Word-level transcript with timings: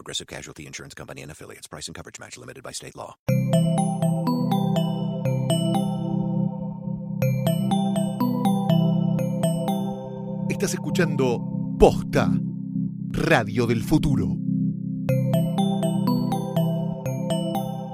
Progressive 0.00 0.26
Casualty 0.26 0.66
Insurance 0.66 0.94
Company 0.94 1.20
and 1.20 1.30
affiliates. 1.30 1.66
Price 1.66 1.86
and 1.86 1.94
coverage 1.94 2.18
match 2.18 2.38
limited 2.38 2.62
by 2.62 2.72
state 2.72 2.96
law. 2.96 3.14
Estás 10.48 10.72
escuchando 10.72 11.38
Posta, 11.78 12.30
Radio 13.10 13.66
del 13.66 13.82
Futuro. 13.82 14.36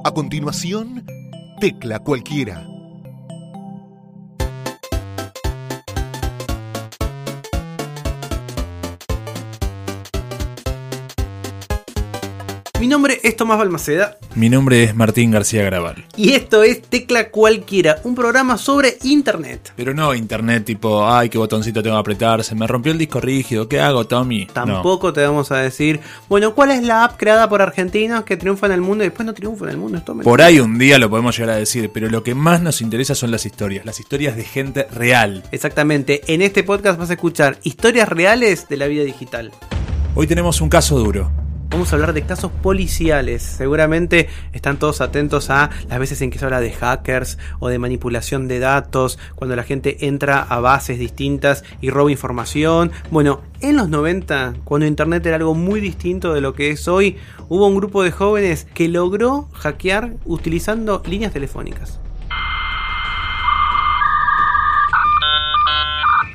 A 0.05 0.13
continuación, 0.13 1.05
Tecla 1.61 1.99
Cualquiera. 2.05 2.76
Mi 12.87 12.91
nombre 12.91 13.19
es 13.25 13.35
Tomás 13.35 13.59
Balmaceda 13.59 14.17
Mi 14.37 14.49
nombre 14.49 14.85
es 14.85 14.95
Martín 14.95 15.33
García 15.33 15.65
Graval. 15.65 16.05
y 16.17 16.35
esto 16.35 16.63
es 16.63 16.83
Tecla 16.83 17.31
Cualquiera, 17.31 17.97
un 18.05 18.15
programa 18.15 18.59
sobre 18.59 18.97
Internet. 19.03 19.73
Pero 19.75 19.93
no 19.93 20.15
internet 20.15 20.65
tipo, 20.65 21.05
ay, 21.05 21.29
qué 21.29 21.37
botoncito 21.37 21.83
tengo 21.83 21.97
que 21.97 22.01
apretar, 22.01 22.45
se 22.45 22.55
me 22.55 22.65
rompió 22.65 22.93
el 22.93 22.99
disco 22.99 23.21
rígido, 23.21 23.69
¿qué 23.69 23.81
hago, 23.81 24.07
Tommy? 24.07 24.45
No. 24.47 24.53
Tampoco 24.53 25.13
te 25.13 25.21
vamos 25.27 25.51
a 25.51 25.57
decir, 25.57 25.99
bueno, 26.29 26.55
¿cuál 26.55 26.71
es 26.71 26.85
la 26.85 27.03
app 27.03 27.17
creada 27.17 27.49
por 27.49 27.61
argentinos 27.61 28.23
que 28.23 28.37
triunfa 28.37 28.67
en 28.67 28.73
el 28.75 28.83
mundo 28.83 29.03
y 29.03 29.09
después 29.09 29.27
no 29.27 29.35
triunfa 29.35 29.65
en 29.65 29.71
el 29.73 29.79
mundo? 29.79 29.99
Esto 29.99 30.17
Por 30.19 30.41
ahí 30.41 30.61
un 30.61 30.79
día 30.79 31.01
lo 31.01 31.11
podemos 31.11 31.37
llegar 31.37 31.57
a 31.57 31.59
decir, 31.59 31.91
pero 31.93 32.09
lo 32.09 32.23
que 32.23 32.37
más 32.37 32.63
nos 32.63 32.81
interesa 32.81 33.17
son 33.17 33.33
las 33.33 33.47
historias, 33.47 33.85
las 33.85 33.99
historias 33.99 34.37
de 34.37 34.45
gente 34.45 34.87
real. 34.93 35.43
Exactamente, 35.51 36.21
en 36.33 36.41
este 36.41 36.63
podcast 36.63 37.01
vas 37.01 37.11
a 37.11 37.15
escuchar 37.15 37.59
historias 37.65 38.09
reales 38.09 38.69
de 38.69 38.77
la 38.77 38.87
vida 38.87 39.03
digital. 39.03 39.51
Hoy 40.15 40.29
tenemos 40.29 40.61
un 40.61 40.69
caso 40.69 40.97
duro. 41.01 41.46
Vamos 41.69 41.93
a 41.93 41.97
hablar 41.97 42.13
de 42.13 42.23
casos 42.23 42.53
policiales. 42.53 43.43
Seguramente 43.43 44.29
están 44.53 44.79
todos 44.79 45.01
atentos 45.01 45.51
a 45.51 45.71
las 45.89 45.99
veces 45.99 46.23
en 46.23 46.31
que 46.31 46.39
se 46.39 46.45
habla 46.45 46.61
de 46.61 46.71
hackers 46.71 47.39
o 47.59 47.69
de 47.69 47.79
manipulación 47.79 48.47
de 48.47 48.61
datos, 48.61 49.19
cuando 49.35 49.57
la 49.57 49.65
gente 49.65 50.07
entra 50.07 50.43
a 50.43 50.61
bases 50.61 50.99
distintas 50.99 51.65
y 51.81 51.91
roba 51.91 52.11
información. 52.11 52.93
Bueno, 53.11 53.41
en 53.61 53.77
los 53.77 53.89
90, 53.89 54.55
cuando 54.65 54.87
Internet 54.87 55.27
era 55.27 55.37
algo 55.37 55.55
muy 55.55 55.81
distinto 55.81 56.33
de 56.33 56.41
lo 56.41 56.55
que 56.55 56.71
es 56.71 56.87
hoy, 56.87 57.17
hubo 57.49 57.67
un 57.67 57.77
grupo 57.77 58.03
de 58.05 58.13
jóvenes 58.13 58.67
que 58.73 58.89
logró 58.89 59.49
hackear 59.53 60.15
utilizando 60.25 61.03
líneas 61.05 61.33
telefónicas. 61.33 62.01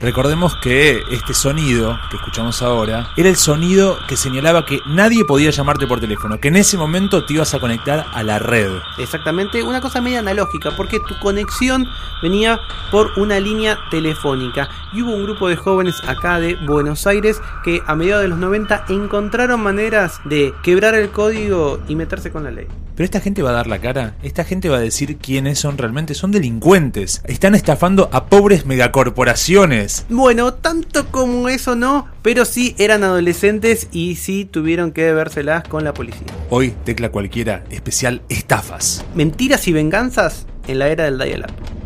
Recordemos 0.02 0.56
que 0.56 1.04
este 1.12 1.36
sonido 1.36 2.00
que 2.10 2.16
escuchamos 2.16 2.64
ahora 2.64 3.12
era 3.16 3.30
el 3.30 3.36
sonido 3.36 4.00
que 4.08 4.18
señalaba 4.18 4.66
que 4.66 4.80
nadie 4.88 5.26
podía 5.26 5.52
llamarte 5.52 5.86
por 5.86 6.00
teléfono, 6.00 6.40
que 6.40 6.48
en 6.48 6.56
ese 6.56 6.76
momento 6.76 7.24
te 7.24 7.34
ibas 7.34 7.54
a 7.54 7.60
conectar 7.60 8.08
a 8.12 8.24
la 8.24 8.40
red. 8.40 8.72
Exactamente, 8.98 9.62
una 9.62 9.80
cosa 9.80 10.02
media 10.02 10.18
analógica, 10.18 10.72
porque 10.76 11.00
tu 11.00 11.20
conexión 11.20 11.86
venía 12.24 12.60
por 12.90 13.12
una 13.18 13.40
línea 13.40 13.78
telefónica. 13.92 14.70
Y 14.92 15.04
hubo 15.04 15.12
un 15.12 15.24
grupo 15.24 15.48
de 15.48 15.56
jóvenes 15.56 16.02
acá 16.08 16.40
de 16.40 16.56
Buenos 16.56 17.06
Aires 17.06 17.40
que 17.64 17.84
a 17.86 17.96
mediados 17.96 18.24
de 18.24 18.30
los 18.30 18.40
90 18.40 18.86
encontraron 18.90 19.62
maneras 19.62 20.20
de 20.26 20.56
quebrar 20.64 20.96
el 20.96 21.12
código 21.12 21.80
y 21.88 21.96
meterse 21.96 22.32
con 22.32 22.44
la 22.44 22.50
ley. 22.50 22.68
Pero 22.96 23.06
esta 23.06 23.20
gente 23.20 23.42
va 23.42 23.52
a 23.52 23.54
dar 23.54 23.68
la 23.68 23.80
cara, 23.80 24.16
esta 24.24 24.44
gente 24.44 24.70
va 24.70 24.78
a 24.78 24.82
decir 24.82 25.18
quiénes 25.18 25.60
son 25.60 25.78
realmente, 25.78 26.14
son 26.14 26.32
delincuentes, 26.32 27.22
están 27.26 27.56
estafando 27.56 28.10
a 28.12 28.26
pobres 28.26 28.66
megacorporaciones. 28.66 30.06
Bueno, 30.10 30.54
tanto 30.54 31.08
como 31.08 31.50
eso 31.50 31.76
no, 31.76 32.08
pero 32.22 32.46
sí 32.46 32.76
eran 32.78 33.04
adolescentes 33.04 33.88
y 33.92 34.16
sí 34.16 34.46
tuvieron 34.46 34.92
que 34.92 35.12
vérselas 35.14 35.68
con 35.68 35.84
la 35.84 35.94
policía. 35.94 36.28
Hoy, 36.50 36.74
tecla 36.84 37.10
cualquiera, 37.10 37.64
especial 37.70 38.22
estafas. 38.30 39.04
Mentiras 39.16 39.68
y 39.68 39.74
venganzas 39.74 40.46
en 40.68 40.80
la 40.80 40.90
era 40.90 41.06
del 41.06 41.18
dial-up. 41.18 41.81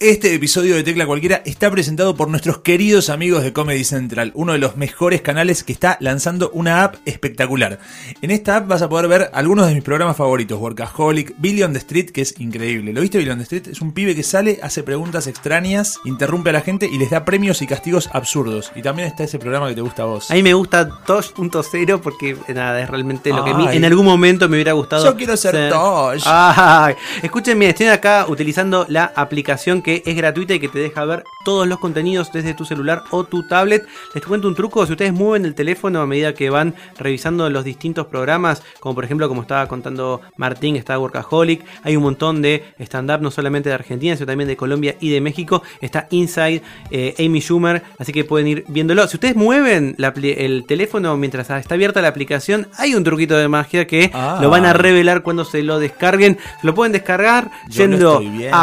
Este 0.00 0.32
episodio 0.32 0.76
de 0.76 0.84
Tecla 0.84 1.06
Cualquiera 1.06 1.42
está 1.44 1.68
presentado 1.72 2.14
por 2.14 2.28
nuestros 2.28 2.58
queridos 2.58 3.10
amigos 3.10 3.42
de 3.42 3.52
Comedy 3.52 3.82
Central, 3.82 4.30
uno 4.36 4.52
de 4.52 4.60
los 4.60 4.76
mejores 4.76 5.22
canales 5.22 5.64
que 5.64 5.72
está 5.72 5.96
lanzando 5.98 6.50
una 6.50 6.84
app 6.84 6.94
espectacular. 7.04 7.80
En 8.22 8.30
esta 8.30 8.58
app 8.58 8.68
vas 8.68 8.80
a 8.82 8.88
poder 8.88 9.08
ver 9.08 9.30
algunos 9.32 9.66
de 9.66 9.74
mis 9.74 9.82
programas 9.82 10.16
favoritos, 10.16 10.60
Workaholic, 10.60 11.34
Billy 11.38 11.64
on 11.64 11.72
the 11.72 11.80
Street, 11.80 12.10
que 12.10 12.20
es 12.20 12.38
increíble. 12.38 12.92
¿Lo 12.92 13.00
viste 13.00 13.18
Billy 13.18 13.30
on 13.30 13.38
the 13.38 13.42
Street? 13.42 13.66
Es 13.66 13.80
un 13.80 13.90
pibe 13.90 14.14
que 14.14 14.22
sale, 14.22 14.60
hace 14.62 14.84
preguntas 14.84 15.26
extrañas, 15.26 15.98
interrumpe 16.04 16.50
a 16.50 16.52
la 16.52 16.60
gente 16.60 16.86
y 16.86 16.96
les 16.96 17.10
da 17.10 17.24
premios 17.24 17.60
y 17.60 17.66
castigos 17.66 18.08
absurdos. 18.12 18.70
Y 18.76 18.82
también 18.82 19.08
está 19.08 19.24
ese 19.24 19.40
programa 19.40 19.68
que 19.68 19.74
te 19.74 19.80
gusta 19.80 20.04
a 20.04 20.06
vos. 20.06 20.30
A 20.30 20.34
mí 20.34 20.44
me 20.44 20.54
gusta 20.54 20.88
Tosh.0 21.06 21.98
porque 21.98 22.36
nada, 22.54 22.80
es 22.80 22.88
realmente 22.88 23.30
lo 23.30 23.42
que 23.42 23.50
a 23.50 23.54
mí 23.54 23.66
en 23.68 23.84
algún 23.84 24.06
momento 24.06 24.48
me 24.48 24.58
hubiera 24.58 24.74
gustado. 24.74 25.04
Yo 25.04 25.16
quiero 25.16 25.36
ser 25.36 25.70
Tosh. 25.70 26.22
Ay, 26.24 26.94
escúchenme, 27.20 27.68
estoy 27.68 27.88
acá 27.88 28.26
utilizando 28.28 28.86
la 28.88 29.12
aplicación 29.16 29.82
que 29.82 29.87
es 30.04 30.16
gratuita 30.16 30.54
y 30.54 30.60
que 30.60 30.68
te 30.68 30.78
deja 30.78 31.04
ver 31.04 31.24
todos 31.44 31.66
los 31.66 31.78
contenidos 31.78 32.30
desde 32.32 32.54
tu 32.54 32.64
celular 32.64 33.04
o 33.10 33.24
tu 33.24 33.46
tablet. 33.48 33.86
Les 34.14 34.24
cuento 34.24 34.48
un 34.48 34.54
truco, 34.54 34.84
si 34.86 34.92
ustedes 34.92 35.12
mueven 35.12 35.44
el 35.44 35.54
teléfono 35.54 36.00
a 36.00 36.06
medida 36.06 36.34
que 36.34 36.50
van 36.50 36.74
revisando 36.98 37.48
los 37.50 37.64
distintos 37.64 38.06
programas, 38.06 38.62
como 38.80 38.94
por 38.94 39.04
ejemplo 39.04 39.28
como 39.28 39.42
estaba 39.42 39.66
contando 39.68 40.20
Martín, 40.36 40.76
está 40.76 40.98
Workaholic, 40.98 41.64
hay 41.82 41.96
un 41.96 42.02
montón 42.02 42.42
de 42.42 42.64
stand-up 42.78 43.20
no 43.20 43.30
solamente 43.30 43.68
de 43.68 43.74
Argentina, 43.74 44.14
sino 44.16 44.26
también 44.26 44.48
de 44.48 44.56
Colombia 44.56 44.96
y 45.00 45.10
de 45.10 45.20
México, 45.20 45.62
está 45.80 46.06
Inside, 46.10 46.62
eh, 46.90 47.14
Amy 47.18 47.40
Schumer, 47.40 47.82
así 47.98 48.12
que 48.12 48.24
pueden 48.24 48.48
ir 48.48 48.64
viéndolo. 48.68 49.06
Si 49.08 49.16
ustedes 49.16 49.36
mueven 49.36 49.94
la 49.98 50.12
el 50.18 50.64
teléfono 50.66 51.16
mientras 51.16 51.48
está 51.50 51.74
abierta 51.74 52.02
la 52.02 52.08
aplicación, 52.08 52.68
hay 52.76 52.94
un 52.94 53.04
truquito 53.04 53.36
de 53.36 53.48
magia 53.48 53.86
que 53.86 54.10
Ah. 54.12 54.38
lo 54.42 54.50
van 54.50 54.64
a 54.64 54.72
revelar 54.72 55.22
cuando 55.22 55.44
se 55.44 55.62
lo 55.62 55.78
descarguen. 55.78 56.38
Lo 56.62 56.74
pueden 56.74 56.92
descargar 56.92 57.50
Yo 57.68 57.84
yendo 57.84 58.12
estoy 58.14 58.28
viendo. 58.28 58.56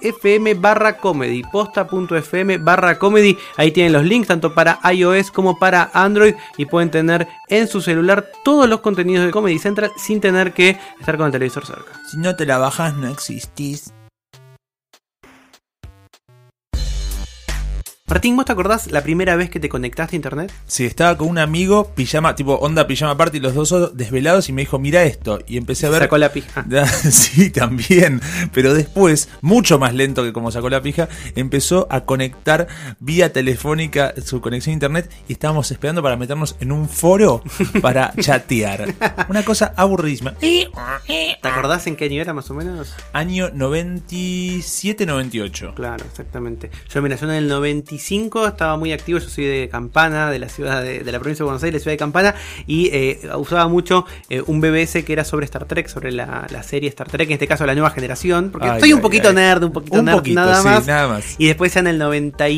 posta.fm 0.00 0.54
barra 0.54 0.96
comedy. 0.98 1.42
Posta.fm 1.42 2.58
barra 2.58 2.98
comedy. 2.98 3.36
Ahí 3.56 3.70
tienen 3.70 3.92
los 3.92 4.04
links 4.04 4.28
tanto 4.28 4.54
para 4.54 4.78
iOS 4.92 5.30
como 5.30 5.58
para 5.58 5.90
Android 5.92 6.34
y 6.56 6.66
pueden 6.66 6.90
tener 6.90 7.28
en 7.48 7.68
su 7.68 7.80
celular 7.80 8.30
todos 8.44 8.68
los 8.68 8.80
contenidos 8.80 9.26
de 9.26 9.32
Comedy 9.32 9.58
Central 9.58 9.90
sin 9.96 10.20
tener 10.20 10.52
que 10.52 10.78
estar 10.98 11.16
con 11.16 11.26
el 11.26 11.32
televisor 11.32 11.66
cerca. 11.66 12.00
Si 12.10 12.18
no 12.18 12.36
te 12.36 12.46
la 12.46 12.58
bajas, 12.58 12.94
no 12.96 13.08
existís. 13.08 13.95
Martín, 18.08 18.36
¿vos 18.36 18.44
te 18.44 18.52
acordás 18.52 18.92
la 18.92 19.02
primera 19.02 19.34
vez 19.34 19.50
que 19.50 19.58
te 19.58 19.68
conectaste 19.68 20.14
a 20.14 20.18
internet? 20.18 20.52
Sí, 20.68 20.84
estaba 20.84 21.16
con 21.18 21.26
un 21.28 21.38
amigo, 21.38 21.92
pijama, 21.92 22.36
tipo 22.36 22.54
onda 22.54 22.86
pijama 22.86 23.16
party, 23.16 23.40
los 23.40 23.52
dos 23.54 23.96
desvelados, 23.96 24.48
y 24.48 24.52
me 24.52 24.62
dijo, 24.62 24.78
mira 24.78 25.02
esto. 25.02 25.40
Y 25.48 25.56
empecé 25.56 25.86
a 25.86 25.90
ver. 25.90 26.02
Sacó 26.02 26.16
la 26.16 26.30
pija. 26.32 26.62
Da- 26.68 26.86
Sí, 27.10 27.50
también. 27.50 28.20
Pero 28.52 28.74
después, 28.74 29.28
mucho 29.40 29.80
más 29.80 29.92
lento 29.92 30.22
que 30.22 30.32
como 30.32 30.52
sacó 30.52 30.70
la 30.70 30.82
pija, 30.82 31.08
empezó 31.34 31.88
a 31.90 32.04
conectar 32.04 32.68
vía 33.00 33.32
telefónica 33.32 34.14
su 34.24 34.40
conexión 34.40 34.70
a 34.70 34.74
internet 34.74 35.10
y 35.28 35.32
estábamos 35.32 35.68
esperando 35.72 36.00
para 36.00 36.16
meternos 36.16 36.54
en 36.60 36.70
un 36.70 36.88
foro 36.88 37.42
para 37.82 38.14
chatear. 38.20 38.94
Una 39.28 39.44
cosa 39.44 39.74
aburridísima. 39.76 40.34
¿Te 40.38 40.68
acordás 41.42 41.88
en 41.88 41.96
qué 41.96 42.04
año 42.04 42.22
era 42.22 42.32
más 42.32 42.48
o 42.52 42.54
menos? 42.54 42.94
Año 43.12 43.50
97-98. 43.50 45.74
Claro, 45.74 46.04
exactamente. 46.08 46.70
Yo, 46.88 47.02
mira, 47.02 47.16
yo 47.16 47.26
en 47.28 47.34
el 47.34 47.50
95 47.96 48.46
estaba 48.48 48.76
muy 48.76 48.92
activo. 48.92 49.18
Yo 49.18 49.28
soy 49.28 49.44
de 49.44 49.68
Campana, 49.68 50.30
de 50.30 50.38
la 50.38 50.48
ciudad 50.48 50.82
de, 50.82 51.00
de 51.00 51.12
la 51.12 51.18
provincia 51.18 51.42
de 51.42 51.46
Buenos 51.46 51.62
Aires, 51.62 51.82
ciudad 51.82 51.94
de 51.94 51.98
Campana, 51.98 52.34
y 52.66 52.88
eh, 52.92 53.20
usaba 53.36 53.68
mucho 53.68 54.04
eh, 54.28 54.42
un 54.46 54.60
BBS 54.60 55.04
que 55.04 55.12
era 55.12 55.24
sobre 55.24 55.44
Star 55.46 55.64
Trek, 55.64 55.88
sobre 55.88 56.12
la, 56.12 56.46
la 56.50 56.62
serie 56.62 56.88
Star 56.88 57.08
Trek, 57.08 57.28
en 57.28 57.34
este 57.34 57.46
caso 57.46 57.66
la 57.66 57.74
nueva 57.74 57.90
generación, 57.90 58.50
porque 58.50 58.68
Ay, 58.68 58.80
soy 58.80 58.92
un 58.92 59.00
poquito 59.00 59.28
ay. 59.28 59.34
nerd, 59.34 59.64
un 59.64 59.72
poquito 59.72 59.98
Un 59.98 60.04
nerd, 60.06 60.16
poquito, 60.16 60.40
nada 60.40 60.60
sí, 60.62 60.68
más. 60.68 60.86
nada 60.86 61.08
más. 61.08 61.34
Y 61.38 61.46
después 61.46 61.72
ya 61.74 61.80
en 61.80 61.86
el 61.88 61.98
97 61.98 62.50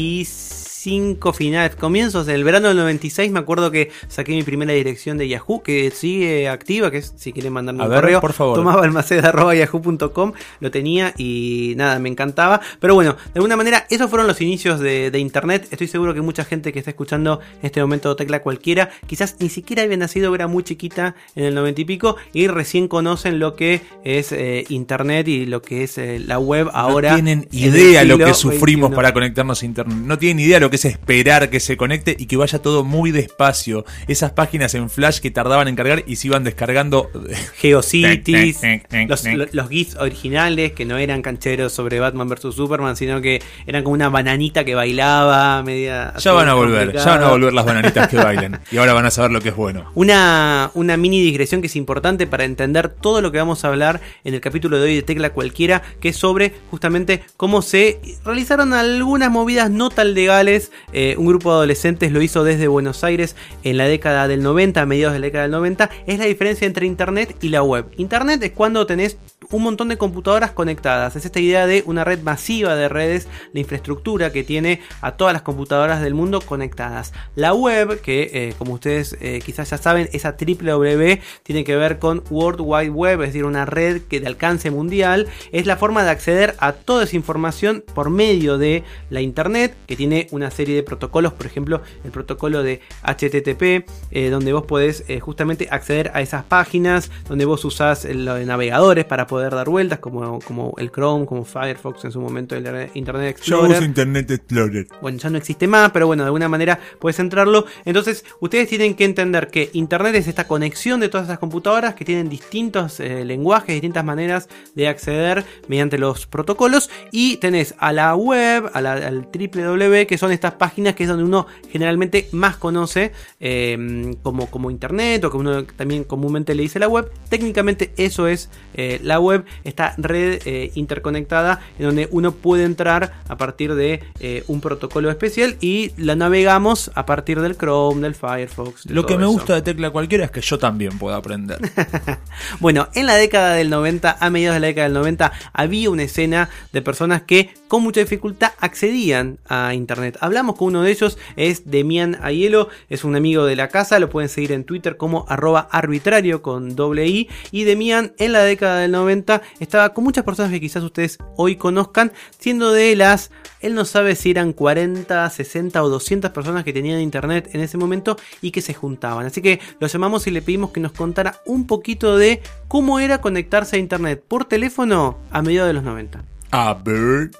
95 0.78 1.32
finales, 1.32 1.74
comienzos 1.74 2.26
del 2.26 2.44
verano 2.44 2.68
del 2.68 2.76
96, 2.76 3.32
me 3.32 3.40
acuerdo 3.40 3.70
que 3.70 3.90
saqué 4.06 4.32
mi 4.32 4.44
primera 4.44 4.72
dirección 4.72 5.18
de 5.18 5.26
Yahoo, 5.26 5.62
que 5.62 5.90
sigue 5.90 6.48
activa, 6.48 6.90
que 6.90 6.98
es, 6.98 7.12
si 7.16 7.32
quieren 7.32 7.52
mandarme 7.52 7.82
A 7.82 7.86
un 7.86 7.90
ver, 7.90 8.00
correo, 8.00 8.20
por 8.20 8.32
favor. 8.32 8.54
tomaba 8.56 9.54
yahoo.com, 9.54 10.32
lo 10.60 10.70
tenía 10.70 11.14
y 11.18 11.74
nada, 11.76 11.98
me 11.98 12.08
encantaba. 12.08 12.60
Pero 12.78 12.94
bueno, 12.94 13.14
de 13.14 13.32
alguna 13.34 13.56
manera, 13.56 13.86
esos 13.90 14.08
fueron 14.08 14.28
los 14.28 14.40
inicios 14.40 14.78
de, 14.78 15.10
de 15.10 15.18
internet. 15.18 15.66
Estoy 15.70 15.88
seguro 15.88 16.14
que 16.14 16.20
mucha 16.20 16.44
gente 16.44 16.72
que 16.72 16.78
está 16.78 16.92
escuchando 16.92 17.40
en 17.60 17.66
este 17.66 17.80
momento 17.80 18.14
tecla 18.14 18.40
cualquiera, 18.42 18.90
quizás 19.06 19.36
ni 19.40 19.48
siquiera 19.48 19.82
había 19.82 19.96
nacido, 19.96 20.32
era 20.34 20.46
muy 20.46 20.62
chiquita 20.62 21.16
en 21.34 21.44
el 21.44 21.54
90 21.54 21.80
y 21.80 21.84
pico, 21.84 22.16
y 22.32 22.46
recién 22.46 22.86
conocen 22.86 23.40
lo 23.40 23.56
que 23.56 23.80
es 24.04 24.30
eh, 24.30 24.64
internet 24.68 25.26
y 25.26 25.46
lo 25.46 25.60
que 25.60 25.82
es 25.84 25.98
eh, 25.98 26.20
la 26.24 26.38
web 26.38 26.68
ahora. 26.72 27.10
no 27.10 27.16
tienen 27.16 27.48
idea 27.50 28.04
lo 28.04 28.18
que 28.18 28.32
sufrimos 28.34 28.94
para 28.94 29.12
conectarnos 29.12 29.62
a 29.62 29.66
internet. 29.66 29.96
No 29.98 30.18
tienen 30.18 30.38
idea 30.38 30.60
lo 30.60 30.67
que 30.70 30.76
es 30.76 30.84
esperar 30.84 31.50
que 31.50 31.60
se 31.60 31.76
conecte 31.76 32.16
y 32.18 32.26
que 32.26 32.36
vaya 32.36 32.60
todo 32.60 32.84
muy 32.84 33.10
despacio. 33.10 33.84
Esas 34.06 34.32
páginas 34.32 34.74
en 34.74 34.90
flash 34.90 35.18
que 35.20 35.30
tardaban 35.30 35.68
en 35.68 35.76
cargar 35.76 36.04
y 36.06 36.16
se 36.16 36.28
iban 36.28 36.44
descargando. 36.44 37.10
Geocities, 37.58 38.60
los, 39.08 39.24
los 39.52 39.68
GIFs 39.68 39.96
originales 39.96 40.72
que 40.72 40.84
no 40.84 40.96
eran 40.96 41.22
cancheros 41.22 41.72
sobre 41.72 42.00
Batman 42.00 42.28
vs 42.28 42.54
Superman, 42.54 42.96
sino 42.96 43.20
que 43.20 43.42
eran 43.66 43.82
como 43.82 43.94
una 43.94 44.08
bananita 44.08 44.64
que 44.64 44.74
bailaba, 44.74 45.62
media. 45.62 46.14
Ya 46.18 46.32
van 46.32 46.48
a 46.48 46.54
volver, 46.54 46.92
ya 46.92 47.04
van 47.04 47.22
a 47.22 47.28
volver 47.28 47.52
las 47.52 47.64
bananitas 47.64 48.08
que 48.08 48.16
bailen. 48.22 48.58
Y 48.70 48.76
ahora 48.78 48.92
van 48.92 49.06
a 49.06 49.10
saber 49.10 49.30
lo 49.30 49.40
que 49.40 49.50
es 49.50 49.56
bueno. 49.56 49.90
Una, 49.94 50.70
una 50.74 50.96
mini 50.96 51.20
digresión 51.20 51.60
que 51.60 51.66
es 51.66 51.76
importante 51.76 52.26
para 52.26 52.44
entender 52.44 52.88
todo 52.88 53.20
lo 53.20 53.32
que 53.32 53.38
vamos 53.38 53.64
a 53.64 53.68
hablar 53.68 54.00
en 54.24 54.34
el 54.34 54.40
capítulo 54.40 54.78
de 54.78 54.84
hoy 54.84 54.96
de 54.96 55.02
Tecla 55.02 55.30
Cualquiera, 55.30 55.82
que 56.00 56.10
es 56.10 56.16
sobre 56.16 56.52
justamente 56.70 57.22
cómo 57.36 57.62
se 57.62 58.00
realizaron 58.24 58.72
algunas 58.72 59.30
movidas 59.30 59.70
no 59.70 59.90
tan 59.90 60.14
legales. 60.14 60.57
Eh, 60.92 61.14
un 61.18 61.26
grupo 61.26 61.50
de 61.50 61.56
adolescentes 61.56 62.12
lo 62.12 62.22
hizo 62.22 62.44
desde 62.44 62.68
Buenos 62.68 63.04
Aires 63.04 63.36
en 63.64 63.76
la 63.76 63.84
década 63.84 64.28
del 64.28 64.42
90, 64.42 64.82
a 64.82 64.86
mediados 64.86 65.14
de 65.14 65.20
la 65.20 65.26
década 65.26 65.42
del 65.42 65.52
90. 65.52 65.90
Es 66.06 66.18
la 66.18 66.26
diferencia 66.26 66.66
entre 66.66 66.86
Internet 66.86 67.36
y 67.40 67.48
la 67.48 67.62
web. 67.62 67.86
Internet 67.96 68.42
es 68.42 68.52
cuando 68.52 68.86
tenés 68.86 69.18
un 69.50 69.62
montón 69.62 69.88
de 69.88 69.96
computadoras 69.96 70.50
conectadas. 70.50 71.16
Es 71.16 71.24
esta 71.24 71.40
idea 71.40 71.66
de 71.66 71.82
una 71.86 72.04
red 72.04 72.20
masiva 72.22 72.76
de 72.76 72.88
redes, 72.88 73.28
la 73.52 73.60
infraestructura 73.60 74.30
que 74.30 74.44
tiene 74.44 74.80
a 75.00 75.12
todas 75.12 75.32
las 75.32 75.42
computadoras 75.42 76.02
del 76.02 76.14
mundo 76.14 76.40
conectadas. 76.40 77.12
La 77.34 77.54
web, 77.54 78.00
que 78.00 78.30
eh, 78.32 78.54
como 78.58 78.74
ustedes 78.74 79.16
eh, 79.20 79.40
quizás 79.44 79.70
ya 79.70 79.78
saben, 79.78 80.08
esa 80.12 80.36
www 80.38 81.18
tiene 81.42 81.64
que 81.64 81.76
ver 81.76 81.98
con 81.98 82.22
World 82.30 82.60
Wide 82.60 82.90
Web, 82.90 83.22
es 83.22 83.28
decir, 83.28 83.44
una 83.44 83.64
red 83.64 84.02
que 84.02 84.20
de 84.20 84.26
alcance 84.26 84.70
mundial. 84.70 85.26
Es 85.52 85.66
la 85.66 85.76
forma 85.76 86.04
de 86.04 86.10
acceder 86.10 86.54
a 86.58 86.72
toda 86.72 87.04
esa 87.04 87.16
información 87.16 87.84
por 87.94 88.10
medio 88.10 88.58
de 88.58 88.84
la 89.10 89.20
Internet, 89.20 89.74
que 89.86 89.96
tiene 89.96 90.26
una 90.30 90.47
serie 90.50 90.74
de 90.76 90.82
protocolos, 90.82 91.32
por 91.32 91.46
ejemplo, 91.46 91.80
el 92.04 92.10
protocolo 92.10 92.62
de 92.62 92.80
HTTP, 93.02 93.86
eh, 94.10 94.30
donde 94.30 94.52
vos 94.52 94.64
podés 94.64 95.04
eh, 95.08 95.20
justamente 95.20 95.68
acceder 95.70 96.10
a 96.14 96.20
esas 96.20 96.44
páginas, 96.44 97.10
donde 97.28 97.44
vos 97.44 97.64
usás 97.64 98.04
los 98.04 98.40
navegadores 98.46 99.04
para 99.04 99.26
poder 99.26 99.54
dar 99.54 99.68
vueltas, 99.68 99.98
como, 99.98 100.38
como 100.40 100.74
el 100.78 100.90
Chrome, 100.90 101.26
como 101.26 101.44
Firefox 101.44 102.04
en 102.04 102.12
su 102.12 102.20
momento, 102.20 102.54
el 102.56 102.66
Internet 102.94 103.30
Explorer. 103.30 103.82
Internet 103.82 104.30
Explorer. 104.30 104.86
Bueno, 105.00 105.18
ya 105.18 105.30
no 105.30 105.38
existe 105.38 105.66
más, 105.66 105.90
pero 105.90 106.06
bueno, 106.06 106.22
de 106.22 106.26
alguna 106.28 106.48
manera 106.48 106.78
puedes 106.98 107.18
entrarlo. 107.18 107.66
Entonces, 107.84 108.24
ustedes 108.40 108.68
tienen 108.68 108.94
que 108.94 109.04
entender 109.04 109.48
que 109.48 109.70
Internet 109.72 110.14
es 110.14 110.28
esta 110.28 110.46
conexión 110.46 111.00
de 111.00 111.08
todas 111.08 111.26
esas 111.26 111.38
computadoras 111.38 111.94
que 111.94 112.04
tienen 112.04 112.28
distintos 112.28 113.00
eh, 113.00 113.24
lenguajes, 113.24 113.68
distintas 113.74 114.04
maneras 114.04 114.48
de 114.74 114.88
acceder 114.88 115.44
mediante 115.68 115.98
los 115.98 116.26
protocolos. 116.26 116.90
Y 117.10 117.36
tenés 117.38 117.74
a 117.78 117.92
la 117.92 118.14
web, 118.14 118.70
a 118.72 118.80
la- 118.80 118.92
al 118.92 119.28
www, 119.32 120.06
que 120.06 120.18
son 120.18 120.32
estas 120.38 120.54
páginas 120.54 120.94
que 120.94 121.02
es 121.02 121.08
donde 121.08 121.24
uno 121.24 121.46
generalmente 121.70 122.28
más 122.32 122.56
conoce 122.56 123.12
eh, 123.40 124.14
como, 124.22 124.46
como 124.50 124.70
Internet 124.70 125.24
o 125.24 125.30
que 125.30 125.36
uno 125.36 125.64
también 125.64 126.04
comúnmente 126.04 126.54
le 126.54 126.62
dice 126.62 126.78
la 126.78 126.88
web. 126.88 127.10
Técnicamente 127.28 127.92
eso 127.96 128.26
es 128.26 128.50
eh, 128.74 129.00
la 129.02 129.20
web, 129.20 129.44
esta 129.64 129.94
red 129.98 130.40
eh, 130.44 130.70
interconectada 130.74 131.60
en 131.78 131.86
donde 131.86 132.08
uno 132.10 132.32
puede 132.32 132.64
entrar 132.64 133.14
a 133.28 133.36
partir 133.36 133.74
de 133.74 134.02
eh, 134.20 134.44
un 134.46 134.60
protocolo 134.60 135.10
especial 135.10 135.56
y 135.60 135.92
la 135.96 136.14
navegamos 136.14 136.90
a 136.94 137.06
partir 137.06 137.40
del 137.40 137.56
Chrome, 137.56 138.02
del 138.02 138.14
Firefox. 138.14 138.84
de 138.84 138.94
Lo 138.94 139.06
que 139.06 139.16
me 139.16 139.24
eso. 139.24 139.32
gusta 139.32 139.54
de 139.54 139.62
tecla 139.62 139.90
cualquiera 139.90 140.24
es 140.24 140.30
que 140.30 140.40
yo 140.40 140.58
también 140.58 140.98
puedo 140.98 141.16
aprender. 141.16 141.58
Bueno, 142.60 142.88
en 142.94 143.06
la 143.06 143.16
década 143.16 143.54
del 143.54 143.70
90, 143.70 144.16
a 144.20 144.30
mediados 144.30 144.56
de 144.56 144.60
la 144.60 144.66
década 144.68 144.84
del 144.88 144.94
90, 144.94 145.32
había 145.52 145.90
una 145.90 146.02
escena 146.04 146.48
de 146.72 146.82
personas 146.82 147.22
que 147.22 147.50
con 147.68 147.82
mucha 147.82 148.00
dificultad 148.00 148.52
accedían 148.58 149.38
a 149.46 149.74
internet. 149.74 150.16
Hablamos 150.20 150.56
con 150.56 150.68
uno 150.68 150.82
de 150.82 150.90
ellos, 150.90 151.18
es 151.36 151.70
Demian 151.70 152.18
Aiello, 152.22 152.68
es 152.88 153.04
un 153.04 153.14
amigo 153.14 153.44
de 153.44 153.56
la 153.56 153.68
casa, 153.68 153.98
lo 153.98 154.10
pueden 154.10 154.28
seguir 154.28 154.52
en 154.52 154.64
Twitter 154.64 154.96
como 154.96 155.26
arroba 155.28 155.68
arbitrario 155.70 156.42
con 156.42 156.74
doble 156.74 157.06
i. 157.06 157.28
Y 157.52 157.64
Demian 157.64 158.12
en 158.18 158.32
la 158.32 158.42
década 158.42 158.80
del 158.80 158.90
90 158.92 159.42
estaba 159.60 159.92
con 159.94 160.04
muchas 160.04 160.24
personas 160.24 160.50
que 160.50 160.60
quizás 160.60 160.82
ustedes 160.82 161.18
hoy 161.36 161.56
conozcan, 161.56 162.12
siendo 162.38 162.72
de 162.72 162.96
las, 162.96 163.30
él 163.60 163.74
no 163.74 163.84
sabe 163.84 164.16
si 164.16 164.30
eran 164.30 164.52
40, 164.52 165.28
60 165.28 165.82
o 165.82 165.88
200 165.88 166.30
personas 166.30 166.64
que 166.64 166.72
tenían 166.72 167.00
internet 167.00 167.50
en 167.52 167.60
ese 167.60 167.76
momento 167.78 168.16
y 168.40 168.50
que 168.50 168.62
se 168.62 168.74
juntaban. 168.74 169.26
Así 169.26 169.42
que 169.42 169.60
lo 169.78 169.86
llamamos 169.86 170.26
y 170.26 170.30
le 170.30 170.42
pedimos 170.42 170.70
que 170.70 170.80
nos 170.80 170.92
contara 170.92 171.40
un 171.44 171.66
poquito 171.66 172.16
de 172.16 172.42
cómo 172.66 172.98
era 172.98 173.20
conectarse 173.20 173.76
a 173.76 173.78
internet 173.78 174.22
por 174.26 174.46
teléfono 174.46 175.18
a 175.30 175.42
mediados 175.42 175.68
de 175.68 175.74
los 175.74 175.84
90. 175.84 176.24
A 176.50 176.74
ver. 176.74 177.30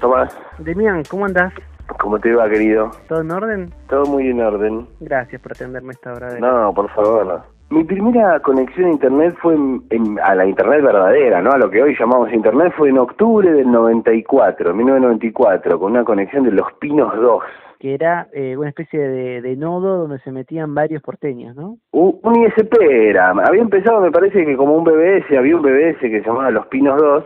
Tomás, 0.00 0.36
Demian, 0.58 1.02
¿cómo 1.10 1.24
andás? 1.26 1.52
¿cómo 2.00 2.18
te 2.18 2.32
va, 2.34 2.48
querido? 2.48 2.90
¿Todo 3.08 3.22
en 3.22 3.30
orden? 3.30 3.70
Todo 3.88 4.04
muy 4.04 4.28
en 4.28 4.40
orden. 4.40 4.86
Gracias 5.00 5.40
por 5.40 5.52
atenderme 5.52 5.92
esta 5.92 6.12
hora 6.12 6.28
de 6.34 6.40
No, 6.40 6.72
por 6.74 6.88
favor, 6.90 7.26
no. 7.26 7.42
Mi 7.70 7.84
primera 7.84 8.38
conexión 8.40 8.86
a 8.86 8.92
Internet 8.92 9.34
fue 9.42 9.54
en- 9.54 9.82
en- 9.90 10.18
a 10.20 10.34
la 10.34 10.46
Internet 10.46 10.82
verdadera, 10.82 11.42
¿no? 11.42 11.50
A 11.50 11.58
lo 11.58 11.70
que 11.70 11.82
hoy 11.82 11.96
llamamos 11.98 12.32
Internet 12.32 12.72
fue 12.76 12.90
en 12.90 12.98
octubre 12.98 13.50
del 13.52 13.70
94, 13.70 14.72
1994, 14.74 15.78
con 15.78 15.92
una 15.92 16.04
conexión 16.04 16.44
de 16.44 16.52
Los 16.52 16.72
Pinos 16.74 17.14
2. 17.16 17.42
que 17.80 17.94
era 17.94 18.26
eh, 18.32 18.56
una 18.56 18.70
especie 18.70 18.98
de, 18.98 19.40
de 19.40 19.54
nodo 19.56 19.98
donde 19.98 20.18
se 20.20 20.32
metían 20.32 20.74
varios 20.74 21.00
porteños, 21.00 21.54
¿no? 21.54 21.76
U- 21.92 22.18
Un 22.24 22.34
ISP 22.44 22.74
era, 22.82 23.30
había 23.30 23.62
empezado 23.62 24.00
me 24.00 24.10
parece 24.10 24.44
que 24.44 24.56
como 24.56 24.74
un 24.74 24.82
BBS, 24.82 25.38
había 25.38 25.54
un 25.54 25.62
BBS 25.62 26.00
que 26.00 26.20
se 26.20 26.26
llamaba 26.26 26.50
Los 26.50 26.66
Pinos 26.66 27.00
2 27.00 27.24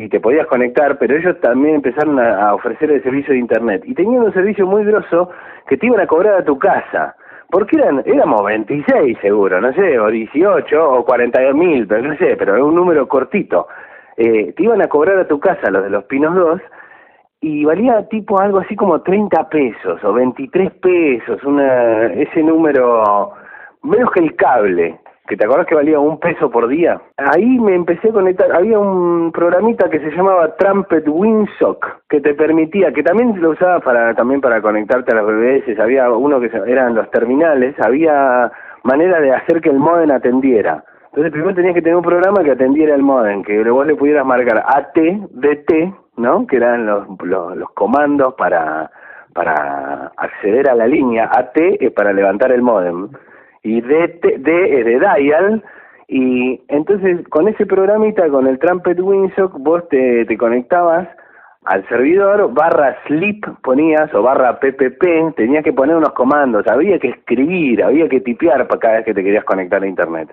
y 0.00 0.08
te 0.08 0.20
podías 0.20 0.46
conectar, 0.46 0.98
pero 0.98 1.16
ellos 1.16 1.38
también 1.40 1.76
empezaron 1.76 2.18
a, 2.18 2.54
ofrecer 2.54 2.90
el 2.90 3.02
servicio 3.02 3.34
de 3.34 3.40
internet 3.40 3.82
y 3.84 3.94
tenían 3.94 4.22
un 4.22 4.32
servicio 4.32 4.66
muy 4.66 4.84
grosso 4.84 5.30
que 5.66 5.76
te 5.76 5.86
iban 5.86 6.00
a 6.00 6.06
cobrar 6.06 6.40
a 6.40 6.44
tu 6.44 6.58
casa. 6.58 7.14
Porque 7.50 7.76
eran, 7.76 8.02
éramos 8.06 8.44
26 8.44 9.18
seguro, 9.20 9.60
no 9.60 9.72
sé, 9.72 9.98
o 9.98 10.08
18 10.08 10.90
o 10.90 11.04
40 11.04 11.52
mil, 11.52 11.86
pero 11.86 12.02
no 12.02 12.16
sé, 12.16 12.36
pero 12.36 12.54
era 12.54 12.64
un 12.64 12.74
número 12.74 13.08
cortito. 13.08 13.66
Eh, 14.16 14.52
te 14.56 14.62
iban 14.62 14.80
a 14.82 14.88
cobrar 14.88 15.18
a 15.18 15.26
tu 15.26 15.40
casa 15.40 15.70
los 15.70 15.82
de 15.82 15.90
los 15.90 16.04
Pinos 16.04 16.34
2 16.34 16.60
y 17.40 17.64
valía 17.64 18.06
tipo 18.08 18.40
algo 18.40 18.58
así 18.58 18.76
como 18.76 19.02
30 19.02 19.48
pesos 19.48 20.04
o 20.04 20.12
23 20.12 20.72
pesos, 20.74 21.42
una, 21.42 22.04
ese 22.12 22.42
número 22.42 23.32
menos 23.82 24.10
que 24.12 24.20
el 24.20 24.36
cable, 24.36 24.99
que 25.30 25.36
te 25.36 25.44
acordás 25.44 25.66
que 25.66 25.76
valía 25.76 26.00
un 26.00 26.18
peso 26.18 26.50
por 26.50 26.66
día. 26.66 27.00
Ahí 27.16 27.60
me 27.60 27.76
empecé 27.76 28.08
a 28.08 28.12
conectar, 28.12 28.50
había 28.50 28.80
un 28.80 29.30
programita 29.30 29.88
que 29.88 30.00
se 30.00 30.10
llamaba 30.10 30.56
Trumpet 30.56 31.06
Windsock, 31.06 31.86
que 32.08 32.20
te 32.20 32.34
permitía, 32.34 32.92
que 32.92 33.04
también 33.04 33.40
lo 33.40 33.50
usaba 33.50 33.78
para, 33.78 34.12
también 34.14 34.40
para 34.40 34.60
conectarte 34.60 35.12
a 35.12 35.22
los 35.22 35.26
BBS, 35.28 35.78
había 35.78 36.10
uno 36.10 36.40
que 36.40 36.50
eran 36.66 36.96
los 36.96 37.08
terminales, 37.12 37.76
había 37.78 38.50
manera 38.82 39.20
de 39.20 39.32
hacer 39.32 39.60
que 39.60 39.70
el 39.70 39.78
modem 39.78 40.10
atendiera. 40.10 40.82
Entonces 41.10 41.30
primero 41.30 41.54
tenías 41.54 41.74
que 41.74 41.82
tener 41.82 41.96
un 41.96 42.02
programa 42.02 42.42
que 42.42 42.50
atendiera 42.50 42.96
el 42.96 43.02
modem, 43.02 43.44
que 43.44 43.62
vos 43.70 43.86
le 43.86 43.94
pudieras 43.94 44.26
marcar 44.26 44.64
AT, 44.66 44.96
DT, 44.96 45.94
¿no? 46.16 46.44
Que 46.44 46.56
eran 46.56 46.86
los, 46.86 47.06
los, 47.22 47.56
los 47.56 47.70
comandos 47.70 48.34
para, 48.34 48.90
para 49.32 50.10
acceder 50.16 50.68
a 50.68 50.74
la 50.74 50.88
línea. 50.88 51.30
AT 51.32 51.56
es 51.56 51.92
para 51.92 52.12
levantar 52.12 52.50
el 52.50 52.62
modem. 52.62 53.10
Y 53.62 53.80
DT, 53.80 54.38
D 54.38 54.80
es 54.80 54.84
de 54.84 54.98
dial. 54.98 55.62
Y 56.08 56.60
entonces 56.68 57.26
con 57.28 57.48
ese 57.48 57.66
programita, 57.66 58.28
con 58.28 58.46
el 58.46 58.58
Trumpet 58.58 59.00
Windsock, 59.00 59.58
vos 59.58 59.88
te, 59.88 60.24
te 60.24 60.36
conectabas 60.36 61.08
al 61.64 61.86
servidor, 61.88 62.52
barra 62.54 62.96
sleep 63.06 63.44
ponías 63.62 64.12
o 64.14 64.22
barra 64.22 64.58
ppp, 64.58 65.34
tenías 65.36 65.62
que 65.62 65.72
poner 65.72 65.96
unos 65.96 66.12
comandos, 66.14 66.66
había 66.66 66.98
que 66.98 67.08
escribir, 67.08 67.84
había 67.84 68.08
que 68.08 68.20
tipear 68.20 68.66
para 68.66 68.80
cada 68.80 68.94
vez 68.96 69.04
que 69.04 69.14
te 69.14 69.22
querías 69.22 69.44
conectar 69.44 69.82
a 69.82 69.86
internet. 69.86 70.30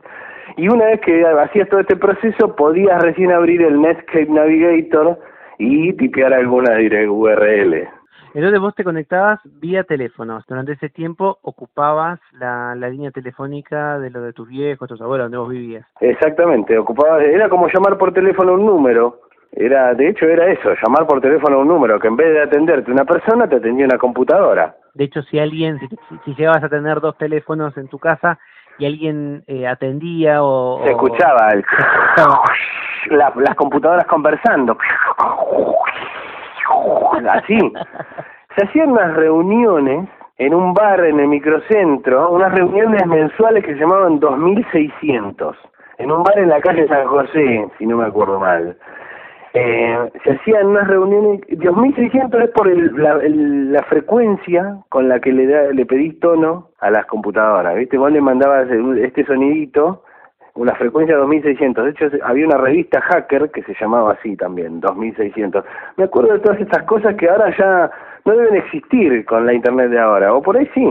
Y 0.55 0.69
una 0.69 0.85
vez 0.85 1.01
que 1.01 1.25
hacías 1.25 1.67
todo 1.69 1.81
este 1.81 1.97
proceso, 1.97 2.55
podías 2.55 3.01
recién 3.03 3.31
abrir 3.31 3.61
el 3.61 3.81
Netscape 3.81 4.27
Navigator 4.29 5.19
y 5.59 5.93
tipear 5.93 6.33
alguna 6.33 6.71
URL. 7.09 7.87
Entonces 8.33 8.59
vos 8.59 8.75
te 8.75 8.83
conectabas 8.83 9.39
vía 9.59 9.83
teléfono. 9.83 10.39
Durante 10.47 10.73
ese 10.73 10.89
tiempo 10.89 11.37
ocupabas 11.41 12.19
la, 12.33 12.75
la 12.75 12.89
línea 12.89 13.11
telefónica 13.11 13.97
de 13.99 14.09
lo 14.09 14.21
de 14.21 14.33
tus 14.33 14.47
viejos, 14.47 14.87
tus 14.87 15.01
abuelos, 15.01 15.25
donde 15.25 15.37
vos 15.37 15.49
vivías. 15.49 15.85
Exactamente, 16.01 16.77
ocupaba, 16.77 17.21
era 17.23 17.49
como 17.49 17.67
llamar 17.67 17.97
por 17.97 18.13
teléfono 18.13 18.53
un 18.53 18.65
número, 18.65 19.21
Era, 19.53 19.93
de 19.93 20.09
hecho, 20.09 20.25
era 20.25 20.47
eso, 20.51 20.69
llamar 20.83 21.07
por 21.07 21.19
teléfono 21.21 21.55
a 21.57 21.59
un 21.61 21.67
número 21.67 21.99
que 21.99 22.07
en 22.09 22.15
vez 22.17 22.31
de 22.33 22.41
atenderte 22.43 22.91
una 22.91 23.05
persona, 23.05 23.47
te 23.47 23.55
atendía 23.55 23.85
una 23.85 23.97
computadora. 23.97 24.75
De 24.93 25.05
hecho, 25.05 25.21
si 25.23 25.39
alguien, 25.39 25.79
si, 25.79 25.87
si- 26.25 26.35
llegabas 26.35 26.63
a 26.63 26.69
tener 26.69 26.99
dos 26.99 27.17
teléfonos 27.17 27.75
en 27.77 27.87
tu 27.87 27.97
casa 27.97 28.37
y 28.77 28.85
alguien 28.85 29.43
eh, 29.47 29.65
atendía 29.65 30.43
o... 30.43 30.83
Se 30.83 30.91
escuchaba 30.91 31.49
el... 31.53 31.59
escuchaba. 31.61 32.41
la- 33.09 33.33
las 33.37 33.55
computadoras 33.55 34.05
conversando. 34.05 34.77
Así. 37.29 37.57
Se 38.55 38.65
hacían 38.65 38.91
unas 38.91 39.15
reuniones 39.15 40.07
en 40.37 40.53
un 40.53 40.73
bar 40.73 41.03
en 41.05 41.19
el 41.19 41.27
microcentro, 41.27 42.29
unas 42.31 42.53
reuniones 42.53 43.05
mensuales 43.07 43.63
que 43.65 43.73
se 43.73 43.79
llamaban 43.79 44.19
2600, 44.19 45.57
en 45.97 46.11
un 46.11 46.23
bar 46.23 46.37
en 46.39 46.49
la 46.49 46.61
calle 46.61 46.87
San 46.87 47.07
José, 47.07 47.67
si 47.77 47.85
no 47.85 47.97
me 47.97 48.05
acuerdo 48.05 48.39
mal. 48.39 48.77
Eh, 49.53 50.09
se 50.23 50.31
hacían 50.33 50.67
unas 50.67 50.87
reuniones, 50.87 51.41
2600 51.49 52.41
es 52.43 52.49
por 52.51 52.67
el- 52.67 52.95
la, 52.95 53.13
el- 53.13 53.71
la 53.71 53.81
frecuencia 53.83 54.77
con 54.89 55.09
la 55.09 55.19
que 55.19 55.31
le, 55.31 55.47
da, 55.47 55.63
le 55.73 55.85
pedís 55.85 56.19
tono 56.19 56.67
a 56.79 56.91
las 56.91 57.05
computadoras, 57.07 57.75
¿viste? 57.75 57.97
Vos 57.97 58.11
le 58.11 58.21
mandabas 58.21 58.67
este 59.01 59.25
sonidito, 59.25 60.03
una 60.57 60.73
frecuencia 60.75 61.15
2600. 61.15 61.85
De 61.85 61.91
hecho, 61.91 62.05
había 62.23 62.45
una 62.45 62.57
revista 62.57 62.99
hacker 63.01 63.49
que 63.51 63.63
se 63.63 63.75
llamaba 63.79 64.13
así 64.13 64.35
también, 64.35 64.79
2600. 64.79 65.63
Me 65.95 66.05
acuerdo 66.05 66.33
de 66.33 66.39
todas 66.39 66.59
estas 66.59 66.83
cosas 66.83 67.15
que 67.15 67.29
ahora 67.29 67.55
ya 67.57 67.91
no 68.25 68.35
deben 68.35 68.55
existir 68.55 69.23
con 69.25 69.45
la 69.45 69.53
internet 69.53 69.89
de 69.89 69.99
ahora, 69.99 70.33
o 70.33 70.41
por 70.41 70.57
ahí 70.57 70.69
sí. 70.73 70.85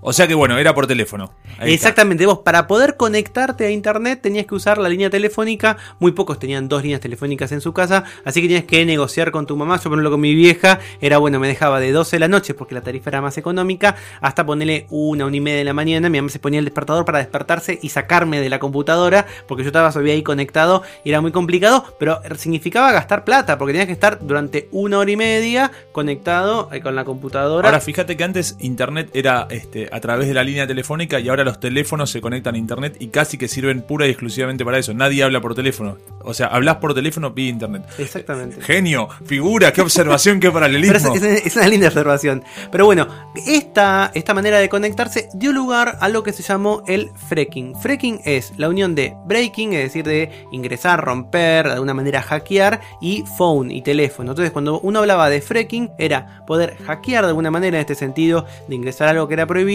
O 0.00 0.12
sea 0.12 0.28
que 0.28 0.34
bueno, 0.34 0.58
era 0.58 0.74
por 0.74 0.86
teléfono. 0.86 1.32
Ahí 1.58 1.74
está. 1.74 1.88
Exactamente, 1.88 2.24
vos 2.24 2.38
para 2.38 2.66
poder 2.66 2.96
conectarte 2.96 3.66
a 3.66 3.70
internet 3.70 4.20
tenías 4.22 4.46
que 4.46 4.54
usar 4.54 4.78
la 4.78 4.88
línea 4.88 5.10
telefónica, 5.10 5.76
muy 5.98 6.12
pocos 6.12 6.38
tenían 6.38 6.68
dos 6.68 6.82
líneas 6.82 7.00
telefónicas 7.00 7.50
en 7.52 7.60
su 7.60 7.72
casa, 7.72 8.04
así 8.24 8.40
que 8.40 8.48
tenías 8.48 8.64
que 8.64 8.84
negociar 8.86 9.32
con 9.32 9.46
tu 9.46 9.56
mamá, 9.56 9.76
yo 9.76 9.84
por 9.84 9.92
ejemplo 9.94 10.10
con 10.10 10.20
mi 10.20 10.34
vieja 10.34 10.78
era 11.00 11.18
bueno, 11.18 11.40
me 11.40 11.48
dejaba 11.48 11.80
de 11.80 11.90
12 11.90 12.16
de 12.16 12.20
la 12.20 12.28
noche 12.28 12.54
porque 12.54 12.74
la 12.74 12.82
tarifa 12.82 13.10
era 13.10 13.20
más 13.20 13.38
económica, 13.38 13.96
hasta 14.20 14.46
ponerle 14.46 14.86
una, 14.90 15.26
una 15.26 15.36
y 15.36 15.40
media 15.40 15.58
de 15.58 15.64
la 15.64 15.74
mañana, 15.74 16.08
mi 16.08 16.18
mamá 16.18 16.30
se 16.30 16.38
ponía 16.38 16.58
el 16.60 16.64
despertador 16.64 17.04
para 17.04 17.18
despertarse 17.18 17.78
y 17.82 17.88
sacarme 17.88 18.40
de 18.40 18.48
la 18.50 18.58
computadora, 18.58 19.26
porque 19.48 19.64
yo 19.64 19.68
estaba 19.68 19.90
todavía 19.90 20.14
ahí 20.14 20.22
conectado 20.22 20.82
y 21.04 21.10
era 21.10 21.20
muy 21.20 21.32
complicado, 21.32 21.84
pero 21.98 22.20
significaba 22.36 22.92
gastar 22.92 23.24
plata, 23.24 23.58
porque 23.58 23.72
tenías 23.72 23.86
que 23.86 23.92
estar 23.92 24.20
durante 24.20 24.68
una 24.70 24.98
hora 24.98 25.10
y 25.10 25.16
media 25.16 25.72
conectado 25.92 26.68
eh, 26.72 26.80
con 26.80 26.94
la 26.94 27.04
computadora. 27.04 27.68
Ahora 27.68 27.80
fíjate 27.80 28.16
que 28.16 28.24
antes 28.24 28.56
internet 28.60 29.10
era 29.12 29.46
este, 29.50 29.87
a 29.92 30.00
través 30.00 30.28
de 30.28 30.34
la 30.34 30.42
línea 30.44 30.66
telefónica 30.66 31.20
y 31.20 31.28
ahora 31.28 31.44
los 31.44 31.60
teléfonos 31.60 32.10
se 32.10 32.20
conectan 32.20 32.54
a 32.54 32.58
internet 32.58 32.96
y 32.98 33.08
casi 33.08 33.38
que 33.38 33.48
sirven 33.48 33.82
pura 33.82 34.06
y 34.06 34.10
exclusivamente 34.10 34.64
para 34.64 34.78
eso. 34.78 34.94
Nadie 34.94 35.22
habla 35.22 35.40
por 35.40 35.54
teléfono. 35.54 35.96
O 36.22 36.34
sea, 36.34 36.46
hablas 36.48 36.76
por 36.76 36.94
teléfono, 36.94 37.34
pide 37.34 37.48
internet. 37.48 37.82
Exactamente. 37.98 38.60
Genio, 38.60 39.08
figura, 39.24 39.72
qué 39.72 39.80
observación, 39.80 40.40
qué 40.40 40.48
Pero 40.48 40.54
paralelismo. 40.54 41.14
es, 41.14 41.22
es- 41.22 41.46
es 41.46 41.56
una 41.56 41.68
linda 41.68 41.88
observación. 41.88 42.42
Pero 42.70 42.84
bueno, 42.86 43.08
esta, 43.46 44.10
esta 44.14 44.34
manera 44.34 44.58
de 44.58 44.68
conectarse 44.68 45.28
dio 45.34 45.52
lugar 45.52 45.96
a 46.00 46.08
lo 46.08 46.22
que 46.22 46.32
se 46.32 46.42
llamó 46.42 46.82
el 46.86 47.10
fracking. 47.28 47.74
Fracking 47.80 48.20
es 48.24 48.52
la 48.56 48.68
unión 48.68 48.94
de 48.94 49.14
breaking, 49.26 49.72
es 49.74 49.84
decir, 49.84 50.04
de 50.04 50.30
ingresar, 50.52 51.02
romper, 51.04 51.66
de 51.66 51.72
alguna 51.74 51.94
manera 51.94 52.22
hackear, 52.22 52.80
y 53.00 53.24
phone 53.36 53.70
y 53.70 53.82
teléfono. 53.82 54.32
Entonces, 54.32 54.52
cuando 54.52 54.80
uno 54.80 54.98
hablaba 55.00 55.30
de 55.30 55.40
fracking, 55.40 55.90
era 55.98 56.42
poder 56.46 56.76
hackear 56.86 57.24
de 57.24 57.28
alguna 57.28 57.50
manera 57.50 57.76
en 57.76 57.80
este 57.80 57.94
sentido, 57.94 58.44
de 58.68 58.74
ingresar 58.74 59.08
algo 59.08 59.28
que 59.28 59.34
era 59.34 59.46
prohibido, 59.46 59.68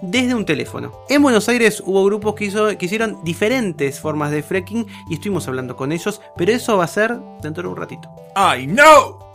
desde 0.00 0.34
un 0.34 0.44
teléfono. 0.44 0.92
En 1.08 1.22
Buenos 1.22 1.48
Aires 1.48 1.82
hubo 1.84 2.04
grupos 2.04 2.34
que, 2.34 2.76
que 2.76 2.86
hicieron 2.86 3.22
diferentes 3.24 4.00
formas 4.00 4.30
de 4.30 4.42
fracking 4.42 4.86
y 5.08 5.14
estuvimos 5.14 5.48
hablando 5.48 5.76
con 5.76 5.92
ellos, 5.92 6.20
pero 6.36 6.52
eso 6.52 6.76
va 6.76 6.84
a 6.84 6.88
ser 6.88 7.18
dentro 7.40 7.62
de 7.62 7.68
un 7.68 7.76
ratito. 7.76 8.10
¡Ay, 8.34 8.66
no! 8.66 9.31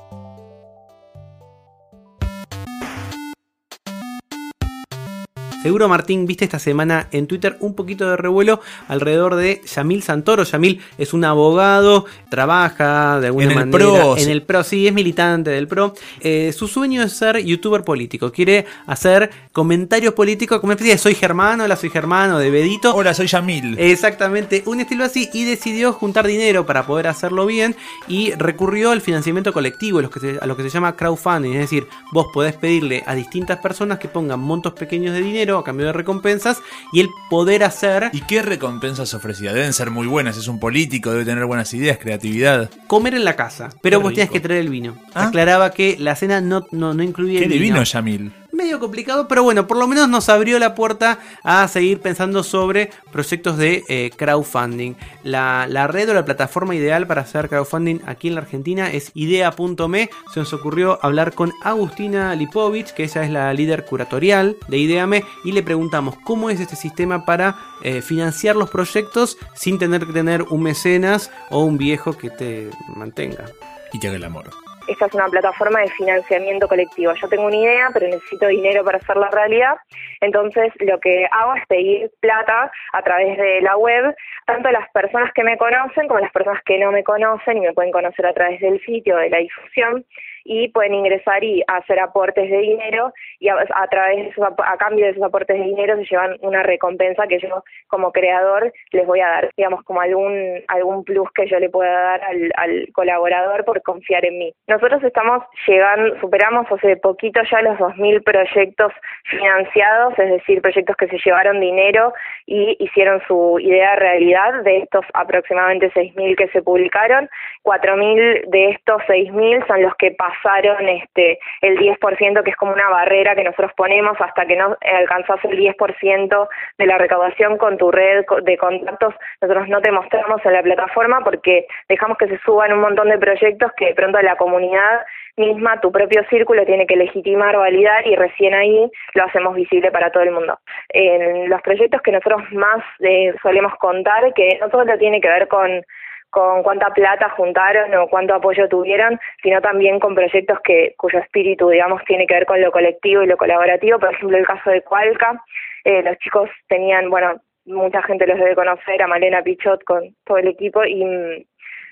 Seguro 5.68 5.90
Martín, 5.90 6.26
viste 6.26 6.46
esta 6.46 6.60
semana 6.60 7.10
en 7.12 7.28
Twitter 7.28 7.58
un 7.60 7.74
poquito 7.74 8.10
de 8.10 8.16
revuelo 8.16 8.62
alrededor 8.88 9.36
de 9.36 9.62
Yamil 9.76 10.02
Santoro. 10.02 10.46
Yamil 10.46 10.80
es 10.98 11.12
un 11.12 11.26
abogado, 11.26 12.06
trabaja 12.30 13.20
de 13.20 13.28
alguna 13.28 13.44
En 13.44 13.52
el 13.52 13.58
manera 13.58 13.78
PRO, 13.78 14.16
en 14.16 14.24
sí. 14.24 14.32
el 14.32 14.44
PRO, 14.44 14.64
sí, 14.64 14.88
es 14.88 14.94
militante 14.94 15.50
del 15.50 15.68
PRO. 15.68 15.94
Eh, 16.22 16.54
su 16.56 16.70
sueño 16.70 17.04
es 17.04 17.12
ser 17.12 17.44
youtuber 17.44 17.84
político. 17.84 18.32
Quiere 18.32 18.66
hacer 18.86 19.30
comentarios 19.52 20.14
políticos 20.14 20.62
como 20.62 20.70
una 20.70 20.76
especie 20.76 20.94
de 20.94 21.00
soy 21.00 21.16
germano, 21.16 21.66
hola 21.66 21.76
soy 21.76 21.90
germano, 21.90 22.40
de 22.40 22.50
Bedito. 22.50 22.96
Hola, 22.96 23.14
soy 23.14 23.28
Yamil. 23.28 23.78
Exactamente, 23.78 24.64
un 24.68 24.80
estilo 24.80 25.04
así 25.04 25.30
y 25.34 25.44
decidió 25.44 25.92
juntar 25.92 26.28
dinero 26.28 26.66
para 26.66 26.88
poder 26.88 27.08
hacerlo 27.08 27.46
bien 27.46 27.76
y 28.08 28.32
recurrió 28.36 28.92
al 28.92 29.02
financiamiento 29.02 29.52
colectivo, 29.52 30.00
a 30.00 30.46
lo 30.46 30.56
que 30.56 30.64
se 30.64 30.70
llama 30.70 30.96
crowdfunding, 30.96 31.52
es 31.52 31.60
decir, 31.60 31.88
vos 32.14 32.28
podés 32.34 32.56
pedirle 32.56 33.04
a 33.06 33.16
distintas 33.16 33.58
personas 33.58 34.00
que 34.00 34.08
pongan 34.08 34.40
montos 34.40 34.72
pequeños 34.72 35.14
de 35.14 35.20
dinero 35.22 35.57
a 35.60 35.64
cambio 35.64 35.86
de 35.88 35.94
recompensas 35.94 36.62
y 36.94 37.00
el 37.02 37.10
poder 37.30 37.64
hacer 37.64 38.10
¿Y 38.14 38.22
qué 38.22 38.42
recompensas 38.42 39.14
ofrecía? 39.14 39.54
Deben 39.54 39.74
ser 39.74 39.92
muy 39.92 40.08
buenas. 40.08 40.38
Es 40.38 40.48
un 40.48 40.60
político, 40.60 41.12
debe 41.12 41.26
tener 41.26 41.46
buenas 41.46 41.74
ideas, 41.74 41.98
creatividad. 41.98 42.70
comer 42.88 43.14
en 43.16 43.26
la 43.26 43.36
casa, 43.36 43.70
pero 43.82 44.00
Qué 44.00 44.04
vos 44.04 44.12
tenías 44.14 44.28
rico. 44.30 44.34
que 44.34 44.40
traer 44.48 44.62
el 44.62 44.70
vino. 44.70 44.98
Ah. 45.14 45.28
Aclaraba 45.28 45.72
que 45.72 45.96
la 46.00 46.16
cena 46.16 46.42
no, 46.42 46.66
no, 46.72 46.94
no 46.94 47.04
incluía 47.04 47.40
Qué 47.40 47.46
el 47.46 47.52
vino. 47.52 47.64
divino, 47.64 47.84
Yamil. 47.84 48.32
Medio 48.58 48.80
complicado, 48.80 49.28
pero 49.28 49.44
bueno, 49.44 49.68
por 49.68 49.78
lo 49.78 49.88
menos 49.88 50.10
nos 50.10 50.28
abrió 50.28 50.60
la 50.60 50.76
puerta 50.76 51.20
a 51.44 51.68
seguir 51.68 52.02
pensando 52.02 52.44
sobre 52.44 52.90
proyectos 53.12 53.58
de 53.58 53.84
eh, 53.88 54.12
crowdfunding. 54.18 54.96
La, 55.24 55.68
la 55.70 55.88
red 55.88 56.10
o 56.10 56.14
la 56.14 56.26
plataforma 56.26 56.76
ideal 56.76 57.08
para 57.08 57.22
hacer 57.22 57.48
crowdfunding 57.48 58.00
aquí 58.06 58.28
en 58.28 58.36
la 58.36 58.42
Argentina 58.42 58.92
es 58.92 59.12
idea.me. 59.14 60.10
Se 60.34 60.40
nos 60.40 60.52
ocurrió 60.54 61.00
hablar 61.02 61.34
con 61.34 61.54
Agustina 61.64 62.36
Lipovich, 62.36 62.94
que 62.94 63.04
ella 63.04 63.24
es 63.24 63.30
la 63.30 63.54
líder 63.54 63.86
curatorial 63.86 64.58
de 64.68 64.78
Ideame, 64.78 65.24
y 65.46 65.52
le 65.52 65.64
preguntamos 65.64 66.16
cómo 66.26 66.50
es 66.50 66.60
este 66.60 66.76
sistema 66.76 67.26
para 67.26 67.58
eh, 67.84 68.02
financiar 68.02 68.56
los 68.56 68.70
proyectos 68.70 69.38
sin 69.56 69.78
tener 69.80 70.06
que 70.06 70.14
tener 70.14 70.44
un 70.44 70.64
mecenas 70.64 71.32
o 71.50 71.64
un 71.64 71.78
viejo 71.78 72.14
que 72.14 72.30
te 72.30 72.70
mantenga. 72.96 73.46
Y 73.94 74.00
que 74.00 74.08
el 74.08 74.24
amor. 74.24 74.67
Esta 74.88 75.06
es 75.06 75.14
una 75.14 75.28
plataforma 75.28 75.82
de 75.82 75.90
financiamiento 75.90 76.68
colectivo. 76.68 77.14
Yo 77.14 77.28
tengo 77.28 77.46
una 77.46 77.56
idea, 77.56 77.90
pero 77.94 78.08
necesito 78.08 78.48
dinero 78.48 78.84
para 78.84 78.98
hacerla 78.98 79.30
realidad. 79.30 79.76
Entonces, 80.22 80.72
lo 80.80 81.00
que 81.00 81.28
hago 81.32 81.56
es 81.56 81.66
pedir 81.68 82.12
plata 82.20 82.72
a 82.94 83.02
través 83.02 83.38
de 83.38 83.62
la 83.62 83.78
web, 83.78 84.16
tanto 84.46 84.70
a 84.70 84.72
las 84.72 84.90
personas 84.92 85.32
que 85.34 85.44
me 85.44 85.58
conocen 85.58 86.08
como 86.08 86.20
a 86.20 86.22
las 86.22 86.32
personas 86.32 86.62
que 86.64 86.78
no 86.80 86.92
me 86.92 87.04
conocen 87.04 87.58
y 87.58 87.62
me 87.62 87.74
pueden 87.74 87.92
conocer 87.92 88.26
a 88.26 88.34
través 88.34 88.60
del 88.62 88.84
sitio, 88.86 89.18
de 89.18 89.30
la 89.30 89.40
difusión, 89.40 90.06
y 90.48 90.70
pueden 90.70 90.94
ingresar 90.94 91.44
y 91.44 91.62
hacer 91.68 92.00
aportes 92.00 92.50
de 92.50 92.58
dinero 92.60 93.12
y 93.40 93.50
a, 93.50 93.88
través 93.92 94.18
de 94.18 94.30
esos, 94.30 94.46
a 94.46 94.78
cambio 94.78 95.06
de 95.06 95.12
esos 95.12 95.24
aportes 95.24 95.60
de 95.60 95.66
dinero 95.66 95.98
se 95.98 96.06
llevan 96.06 96.38
una 96.40 96.64
recompensa 96.64 97.28
que 97.28 97.40
yo 97.40 97.64
como 97.88 98.14
creador 98.14 98.72
les 98.92 99.06
voy 99.06 99.20
a 99.20 99.28
dar, 99.28 99.52
digamos 99.58 99.84
como 99.84 100.00
algún 100.00 100.64
algún 100.70 101.04
plus 101.04 101.30
que 101.32 101.48
yo 101.48 101.60
le 101.60 101.70
pueda 101.70 101.92
dar 101.92 102.24
al, 102.24 102.52
al 102.56 102.88
colaborador 102.94 103.66
por 103.66 103.82
confiar 103.82 104.24
en 104.24 104.40
mí. 104.40 104.54
Nosotros 104.68 105.04
estamos 105.04 105.44
llegando, 105.68 106.18
superamos 106.22 106.66
hace 106.72 106.96
poquito 106.96 107.42
ya 107.52 107.62
los 107.62 107.78
2.000 107.78 108.24
proyectos 108.24 108.94
financiados, 109.24 110.18
es 110.18 110.30
decir, 110.30 110.62
proyectos 110.62 110.96
que 110.96 111.08
se 111.08 111.18
llevaron 111.26 111.60
dinero 111.60 112.14
y 112.46 112.78
hicieron 112.80 113.22
su 113.28 113.60
idea 113.60 113.98
realidad. 113.98 114.64
De 114.64 114.78
estos 114.78 115.06
aproximadamente 115.14 115.92
6.000 115.92 116.38
que 116.38 116.48
se 116.50 116.62
publicaron, 116.62 117.30
4.000 117.64 118.50
de 118.50 118.70
estos 118.70 119.02
6.000 119.04 119.68
son 119.68 119.82
los 119.82 119.94
que 119.96 120.12
pasaron 120.12 120.37
este 120.44 121.40
el 121.62 121.78
10%, 121.78 122.44
que 122.44 122.50
es 122.50 122.56
como 122.56 122.74
una 122.74 122.90
barrera 122.90 123.36
que 123.36 123.44
nosotros 123.44 123.72
ponemos 123.76 124.20
hasta 124.20 124.46
que 124.46 124.56
no 124.56 124.76
alcanzas 124.82 125.44
el 125.46 125.58
10% 125.58 126.48
de 126.78 126.86
la 126.86 126.98
recaudación 126.98 127.58
con 127.58 127.78
tu 127.78 127.92
red 127.92 128.26
de 128.44 128.58
contactos. 128.58 129.14
Nosotros 129.42 129.68
no 129.70 129.82
te 129.82 129.92
mostramos 129.92 130.46
en 130.46 130.54
la 130.54 130.64
plataforma 130.64 131.22
porque 131.24 131.68
dejamos 131.90 132.18
que 132.18 132.28
se 132.28 132.38
suban 132.40 132.74
un 132.74 132.82
montón 132.82 133.10
de 133.10 133.18
proyectos 133.18 133.72
que 133.78 133.88
de 133.88 133.96
pronto 133.96 134.22
la 134.22 134.36
comunidad 134.36 135.06
misma, 135.38 135.80
tu 135.80 135.92
propio 135.92 136.24
círculo, 136.30 136.66
tiene 136.66 136.88
que 136.88 136.96
legitimar, 136.96 137.56
validar 137.56 138.06
y 138.08 138.16
recién 138.16 138.54
ahí 138.56 138.90
lo 139.14 139.24
hacemos 139.24 139.56
visible 139.56 139.92
para 139.92 140.12
todo 140.12 140.24
el 140.24 140.32
mundo. 140.32 140.60
En 140.90 141.50
los 141.50 141.62
proyectos 141.62 142.02
que 142.02 142.12
nosotros 142.12 142.42
más 142.52 142.84
eh, 143.00 143.34
solemos 143.42 143.74
contar, 143.76 144.34
que 144.34 144.58
no 144.60 144.70
solo 144.70 144.98
tiene 144.98 145.22
que 145.22 145.30
ver 145.30 145.48
con 145.48 145.84
con 146.30 146.64
cuánta 146.64 146.90
plata 146.90 147.30
juntaron 147.30 147.94
o 147.96 148.08
cuánto 148.08 148.36
apoyo 148.36 148.68
tuvieron, 148.68 149.20
sino 149.42 149.62
también 149.62 150.00
con 150.00 150.16
proyectos 150.16 150.60
que 150.64 150.94
cuyo 150.98 151.20
espíritu, 151.20 151.70
digamos, 151.70 152.04
tiene 152.06 152.28
que 152.28 152.34
ver 152.34 152.46
con 152.46 152.62
lo 152.62 152.72
colectivo 152.72 153.24
y 153.24 153.28
lo 153.28 153.38
colaborativo. 153.38 154.00
Por 154.00 154.14
ejemplo, 154.14 154.38
el 154.38 154.46
caso 154.46 154.70
de 154.70 154.82
Cualca, 154.82 155.42
eh, 155.84 156.04
los 156.04 156.18
chicos 156.20 156.50
tenían, 156.68 157.10
bueno, 157.10 157.40
mucha 157.66 158.02
gente 158.04 158.28
los 158.28 158.38
debe 158.38 158.56
conocer, 158.56 159.02
a 159.02 159.08
Malena 159.08 159.42
Pichot 159.42 159.84
con 159.84 160.16
todo 160.26 160.38
el 160.38 160.48
equipo, 160.48 160.84
y 160.84 161.04
mm, 161.04 161.44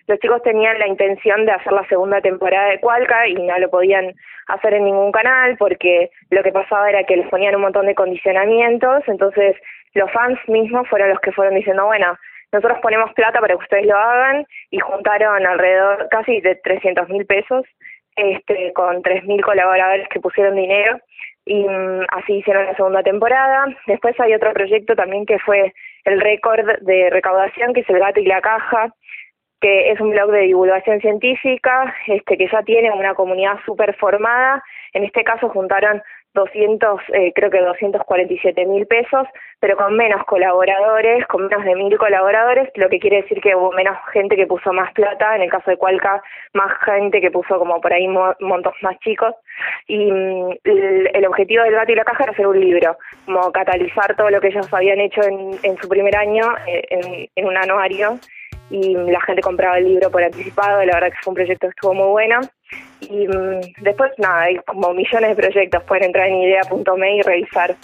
los 0.08 0.20
chicos 0.20 0.42
tenían 0.44 0.78
la 0.80 0.88
intención 0.88 1.46
de 1.46 1.52
hacer 1.52 1.74
la 1.74 1.88
segunda 1.88 2.22
temporada 2.22 2.70
de 2.70 2.80
Cualca 2.80 3.28
y 3.28 3.34
no 3.34 3.58
lo 3.58 3.70
podían 3.70 4.14
hacer 4.48 4.76
en 4.76 4.84
ningún 4.84 5.12
canal 5.12 5.58
porque 5.58 6.12
lo 6.30 6.44
que 6.44 6.52
pasaba 6.52 6.90
era 6.90 7.04
que 7.04 7.18
les 7.18 7.28
ponían 7.30 7.56
un 7.56 7.62
montón 7.62 7.88
de 7.88 7.96
condicionamientos, 7.96 9.04
entonces 9.08 9.56
los 9.96 10.12
fans 10.12 10.38
mismos 10.48 10.88
fueron 10.90 11.10
los 11.10 11.20
que 11.22 11.32
fueron 11.32 11.56
diciendo, 11.56 11.86
bueno, 11.86 12.18
nosotros 12.56 12.80
ponemos 12.82 13.14
plata 13.14 13.42
para 13.42 13.56
que 13.56 13.64
ustedes 13.64 13.86
lo 13.86 13.98
hagan 13.98 14.46
y 14.72 14.80
juntaron 14.80 15.46
alrededor 15.46 16.08
casi 16.10 16.40
de 16.40 16.56
300 16.56 17.10
mil 17.10 17.26
pesos 17.26 17.66
este, 18.16 18.72
con 18.72 19.04
3.000 19.04 19.44
colaboradores 19.44 20.08
que 20.08 20.22
pusieron 20.22 20.56
dinero 20.56 21.00
y 21.46 21.66
mm, 21.68 22.06
así 22.10 22.36
hicieron 22.36 22.66
la 22.66 22.76
segunda 22.76 23.04
temporada. 23.04 23.66
Después 23.88 24.18
hay 24.22 24.34
otro 24.34 24.54
proyecto 24.54 24.96
también 24.96 25.26
que 25.26 25.38
fue 25.40 25.74
el 26.06 26.22
récord 26.22 26.66
de 26.82 27.10
recaudación, 27.10 27.74
que 27.74 27.82
es 27.82 27.90
El 27.90 28.00
Gato 28.00 28.22
y 28.22 28.26
la 28.26 28.40
Caja, 28.40 28.94
que 29.60 29.92
es 29.92 30.00
un 30.00 30.12
blog 30.12 30.32
de 30.32 30.42
divulgación 30.42 31.02
científica, 31.02 31.94
este, 32.08 32.38
que 32.38 32.48
ya 32.48 32.64
tiene 32.64 32.92
una 32.92 33.16
comunidad 33.16 33.60
súper 33.66 33.96
formada. 33.96 34.64
En 34.94 35.04
este 35.04 35.26
caso 35.26 35.50
juntaron 35.50 36.02
200, 36.36 37.02
eh, 37.14 37.32
creo 37.34 37.50
que 37.50 37.62
247 37.62 38.66
mil 38.66 38.86
pesos, 38.86 39.28
pero 39.60 39.78
con 39.78 39.96
menos 39.96 40.24
colaboradores, 40.26 41.26
con 41.28 41.48
menos 41.48 41.64
de 41.64 41.76
mil 41.76 41.98
colaboradores, 41.98 42.70
lo 42.76 42.90
que 42.90 43.00
quiere 43.00 43.22
decir 43.22 43.42
que 43.42 43.56
hubo 43.56 43.72
menos 43.72 43.98
gente 44.12 44.36
que 44.36 44.46
puso 44.46 44.72
más 44.74 44.92
plata, 44.94 45.36
en 45.36 45.44
el 45.44 45.50
caso 45.50 45.72
de 45.72 45.78
Cualca, 45.78 46.22
más 46.54 46.72
gente 46.86 47.22
que 47.22 47.32
puso 47.32 47.58
como 47.58 47.80
por 47.82 47.94
ahí 47.94 48.08
montos 48.08 48.74
más 48.82 49.00
chicos. 49.00 49.34
Y 49.88 50.12
mm, 50.12 50.50
el, 50.66 51.26
objetivo 51.26 51.64
del 51.64 51.74
gato 51.74 51.92
y 51.92 51.96
la 51.96 52.04
caja 52.04 52.24
era 52.26 52.34
hacer 52.34 52.48
un 52.48 52.60
libro, 52.60 52.98
como 53.26 53.52
catalizar 53.52 54.16
todo 54.16 54.30
lo 54.30 54.42
que 54.42 54.50
ellos 54.50 54.72
habían 54.74 55.00
hecho 55.00 55.22
en, 55.24 55.52
en 55.64 55.78
su 55.78 55.88
primer 55.88 56.16
año 56.16 56.44
eh, 56.68 56.84
en, 56.90 57.30
en 57.36 57.46
un 57.48 57.58
anuario 57.58 58.20
y 58.70 58.94
la 58.94 59.22
gente 59.22 59.42
compraba 59.42 59.78
el 59.78 59.86
libro 59.86 60.10
por 60.10 60.24
anticipado, 60.24 60.84
la 60.84 60.96
verdad 60.96 61.12
que 61.12 61.22
fue 61.24 61.32
un 61.32 61.36
proyecto 61.36 61.68
que 61.68 61.72
estuvo 61.72 61.94
muy 61.94 62.10
bueno. 62.10 62.42
Y 63.02 63.28
mm, 63.28 63.84
después, 63.84 64.12
nada, 64.18 64.44
hay 64.44 64.58
como 64.68 64.94
millones 64.94 65.36
de 65.36 65.36
proyectos, 65.36 65.84
pueden 65.84 66.06
entrar 66.06 66.28
en 66.28 66.36
idea.me 66.36 67.18
y 67.18 67.22
revisar. 67.22 67.76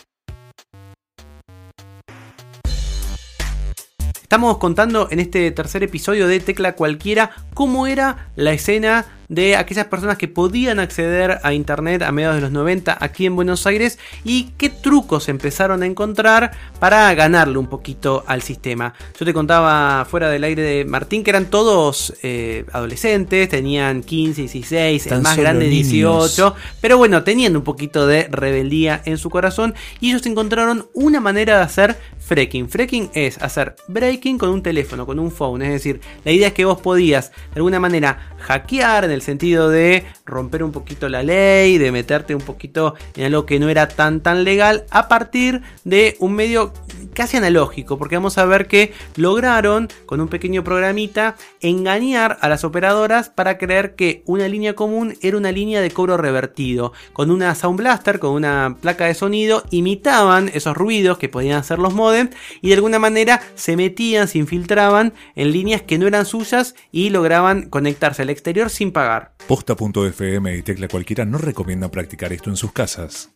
Estamos 4.31 4.59
contando 4.59 5.09
en 5.11 5.19
este 5.19 5.51
tercer 5.51 5.83
episodio 5.83 6.25
de 6.25 6.39
Tecla 6.39 6.73
Cualquiera 6.73 7.31
cómo 7.53 7.85
era 7.85 8.29
la 8.37 8.53
escena 8.53 9.05
de 9.31 9.55
aquellas 9.55 9.85
personas 9.85 10.17
que 10.17 10.27
podían 10.27 10.77
acceder 10.79 11.39
a 11.43 11.53
Internet 11.53 12.01
a 12.01 12.11
mediados 12.11 12.35
de 12.35 12.41
los 12.41 12.51
90 12.51 12.97
aquí 12.99 13.25
en 13.25 13.37
Buenos 13.37 13.65
Aires 13.65 13.97
y 14.25 14.49
qué 14.57 14.69
trucos 14.69 15.29
empezaron 15.29 15.83
a 15.83 15.85
encontrar 15.85 16.51
para 16.81 17.13
ganarle 17.13 17.57
un 17.57 17.67
poquito 17.67 18.25
al 18.27 18.41
sistema. 18.41 18.93
Yo 19.17 19.25
te 19.25 19.33
contaba 19.33 20.03
fuera 20.03 20.29
del 20.29 20.43
aire 20.43 20.61
de 20.61 20.83
Martín 20.83 21.23
que 21.23 21.29
eran 21.29 21.45
todos 21.45 22.13
eh, 22.23 22.65
adolescentes, 22.73 23.47
tenían 23.47 24.03
15, 24.03 24.41
16, 24.41 25.07
el 25.07 25.21
más 25.21 25.37
grande 25.37 25.69
18, 25.69 26.53
pero 26.81 26.97
bueno, 26.97 27.23
tenían 27.23 27.55
un 27.55 27.63
poquito 27.63 28.07
de 28.07 28.27
rebeldía 28.29 29.01
en 29.05 29.17
su 29.17 29.29
corazón 29.29 29.73
y 30.01 30.09
ellos 30.09 30.25
encontraron 30.25 30.89
una 30.93 31.21
manera 31.21 31.55
de 31.55 31.63
hacer 31.63 31.97
fracking. 32.19 32.67
Fracking 32.67 33.09
es 33.13 33.41
hacer 33.41 33.77
breaking 33.87 34.37
con 34.37 34.49
un 34.49 34.61
teléfono, 34.61 35.05
con 35.05 35.19
un 35.19 35.31
phone, 35.31 35.61
es 35.61 35.71
decir, 35.71 36.01
la 36.25 36.33
idea 36.33 36.47
es 36.47 36.53
que 36.53 36.65
vos 36.65 36.81
podías 36.81 37.31
de 37.31 37.55
alguna 37.55 37.79
manera 37.79 38.35
hackear 38.39 39.05
en 39.05 39.11
el 39.11 39.20
sentido 39.21 39.69
de 39.69 40.05
romper 40.25 40.63
un 40.63 40.71
poquito 40.71 41.09
la 41.09 41.23
ley, 41.23 41.77
de 41.77 41.91
meterte 41.91 42.35
un 42.35 42.41
poquito 42.41 42.95
en 43.15 43.25
algo 43.25 43.45
que 43.45 43.59
no 43.59 43.69
era 43.69 43.87
tan 43.87 44.21
tan 44.21 44.43
legal 44.43 44.85
a 44.89 45.07
partir 45.07 45.61
de 45.83 46.15
un 46.19 46.33
medio 46.33 46.73
casi 47.13 47.37
analógico, 47.37 47.97
porque 47.97 48.15
vamos 48.15 48.37
a 48.37 48.45
ver 48.45 48.67
que 48.67 48.93
lograron 49.15 49.89
con 50.05 50.21
un 50.21 50.27
pequeño 50.27 50.63
programita 50.63 51.35
engañar 51.59 52.37
a 52.41 52.49
las 52.49 52.63
operadoras 52.63 53.29
para 53.29 53.57
creer 53.57 53.95
que 53.95 54.23
una 54.25 54.47
línea 54.47 54.75
común 54.75 55.15
era 55.21 55.37
una 55.37 55.51
línea 55.51 55.81
de 55.81 55.91
cobro 55.91 56.17
revertido. 56.17 56.93
Con 57.13 57.31
una 57.31 57.53
Sound 57.55 57.79
Blaster, 57.79 58.19
con 58.19 58.31
una 58.31 58.77
placa 58.81 59.05
de 59.05 59.13
sonido, 59.13 59.63
imitaban 59.71 60.49
esos 60.53 60.75
ruidos 60.75 61.17
que 61.17 61.29
podían 61.29 61.57
hacer 61.57 61.79
los 61.79 61.93
modems 61.93 62.35
y 62.61 62.69
de 62.69 62.75
alguna 62.75 62.99
manera 62.99 63.41
se 63.55 63.75
metían, 63.75 64.27
se 64.27 64.37
infiltraban 64.37 65.13
en 65.35 65.51
líneas 65.51 65.81
que 65.81 65.97
no 65.97 66.07
eran 66.07 66.25
suyas 66.25 66.75
y 66.91 67.09
lograban 67.09 67.69
conectarse 67.69 68.21
al 68.21 68.29
exterior 68.29 68.69
sin 68.69 68.91
pagar. 68.91 69.10
Posta.fm 69.47 70.55
y 70.55 70.61
Tecla 70.63 70.87
Cualquiera 70.89 71.25
no 71.25 71.37
recomiendan 71.37 71.89
practicar 71.89 72.31
esto 72.31 72.49
en 72.49 72.55
sus 72.55 72.71
casas. 72.71 73.33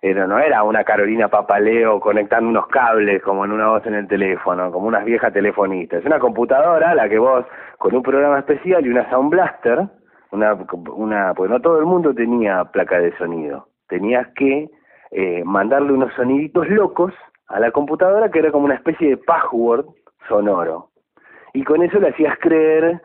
Pero 0.00 0.26
no 0.26 0.38
era 0.38 0.62
una 0.62 0.84
Carolina 0.84 1.28
Papaleo 1.28 2.00
conectando 2.00 2.50
unos 2.50 2.66
cables 2.68 3.22
como 3.22 3.44
en 3.44 3.52
una 3.52 3.68
voz 3.68 3.86
en 3.86 3.94
el 3.94 4.08
teléfono, 4.08 4.72
como 4.72 4.88
unas 4.88 5.04
viejas 5.04 5.32
telefonistas. 5.32 6.00
Es 6.00 6.06
una 6.06 6.18
computadora 6.18 6.94
la 6.94 7.08
que 7.08 7.18
vos, 7.18 7.44
con 7.78 7.94
un 7.94 8.02
programa 8.02 8.40
especial 8.40 8.84
y 8.84 8.90
una 8.90 9.08
Sound 9.10 9.30
Blaster, 9.30 9.88
una, 10.32 10.58
una, 10.96 11.34
pues 11.34 11.50
no 11.50 11.60
todo 11.60 11.78
el 11.78 11.86
mundo 11.86 12.12
tenía 12.14 12.64
placa 12.64 12.98
de 12.98 13.16
sonido. 13.16 13.68
Tenías 13.88 14.26
que 14.34 14.70
eh, 15.12 15.42
mandarle 15.44 15.92
unos 15.92 16.12
soniditos 16.14 16.68
locos 16.68 17.12
a 17.46 17.60
la 17.60 17.70
computadora 17.70 18.30
que 18.30 18.40
era 18.40 18.50
como 18.50 18.64
una 18.64 18.74
especie 18.74 19.10
de 19.10 19.16
password 19.18 19.86
sonoro. 20.28 20.90
Y 21.54 21.64
con 21.64 21.82
eso 21.82 22.00
le 22.00 22.08
hacías 22.08 22.36
creer 22.40 23.00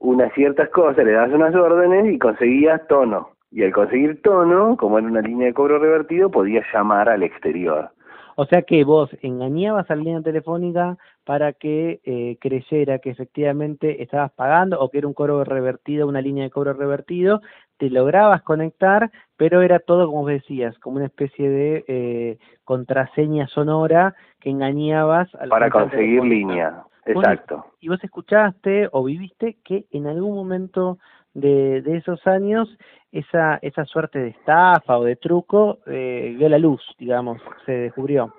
unas 0.00 0.32
ciertas 0.34 0.68
cosas, 0.70 1.04
le 1.04 1.12
dabas 1.12 1.32
unas 1.32 1.54
órdenes 1.54 2.12
y 2.12 2.18
conseguías 2.18 2.86
tono. 2.88 3.30
Y 3.50 3.62
al 3.62 3.72
conseguir 3.72 4.20
tono, 4.22 4.76
como 4.76 4.98
en 4.98 5.06
una 5.06 5.20
línea 5.20 5.46
de 5.46 5.54
cobro 5.54 5.78
revertido, 5.78 6.30
podías 6.30 6.66
llamar 6.72 7.08
al 7.08 7.22
exterior. 7.22 7.90
O 8.36 8.46
sea 8.46 8.62
que 8.62 8.84
vos 8.84 9.10
engañabas 9.22 9.88
a 9.90 9.94
la 9.94 10.02
línea 10.02 10.20
telefónica 10.20 10.98
para 11.24 11.52
que 11.52 12.00
eh, 12.04 12.36
creyera 12.40 12.98
que 12.98 13.10
efectivamente 13.10 14.02
estabas 14.02 14.32
pagando 14.32 14.80
o 14.80 14.90
que 14.90 14.98
era 14.98 15.06
un 15.06 15.14
cobro 15.14 15.44
revertido, 15.44 16.08
una 16.08 16.20
línea 16.20 16.44
de 16.44 16.50
cobro 16.50 16.72
revertido, 16.72 17.40
te 17.78 17.90
lograbas 17.90 18.42
conectar, 18.42 19.10
pero 19.36 19.62
era 19.62 19.78
todo 19.78 20.06
como 20.08 20.26
decías, 20.26 20.76
como 20.80 20.96
una 20.96 21.06
especie 21.06 21.48
de 21.48 21.84
eh, 21.86 22.38
contraseña 22.64 23.46
sonora 23.46 24.14
que 24.40 24.50
engañabas 24.50 25.32
a 25.36 25.46
Para 25.46 25.70
conseguir 25.70 26.24
línea, 26.24 26.82
exacto. 27.06 27.66
y 27.80 27.88
vos 27.88 28.02
escuchaste 28.02 28.88
o 28.92 29.04
viviste 29.04 29.56
que 29.64 29.86
en 29.90 30.06
algún 30.06 30.34
momento 30.34 30.98
de, 31.34 31.82
de 31.82 31.96
esos 31.96 32.26
años 32.26 32.68
esa, 33.12 33.58
esa 33.62 33.84
suerte 33.84 34.18
de 34.18 34.28
estafa 34.28 34.98
o 34.98 35.04
de 35.04 35.16
truco 35.16 35.78
eh, 35.86 36.34
vio 36.36 36.48
la 36.48 36.58
luz, 36.58 36.82
digamos, 36.98 37.40
se 37.64 37.72
descubrió. 37.72 38.32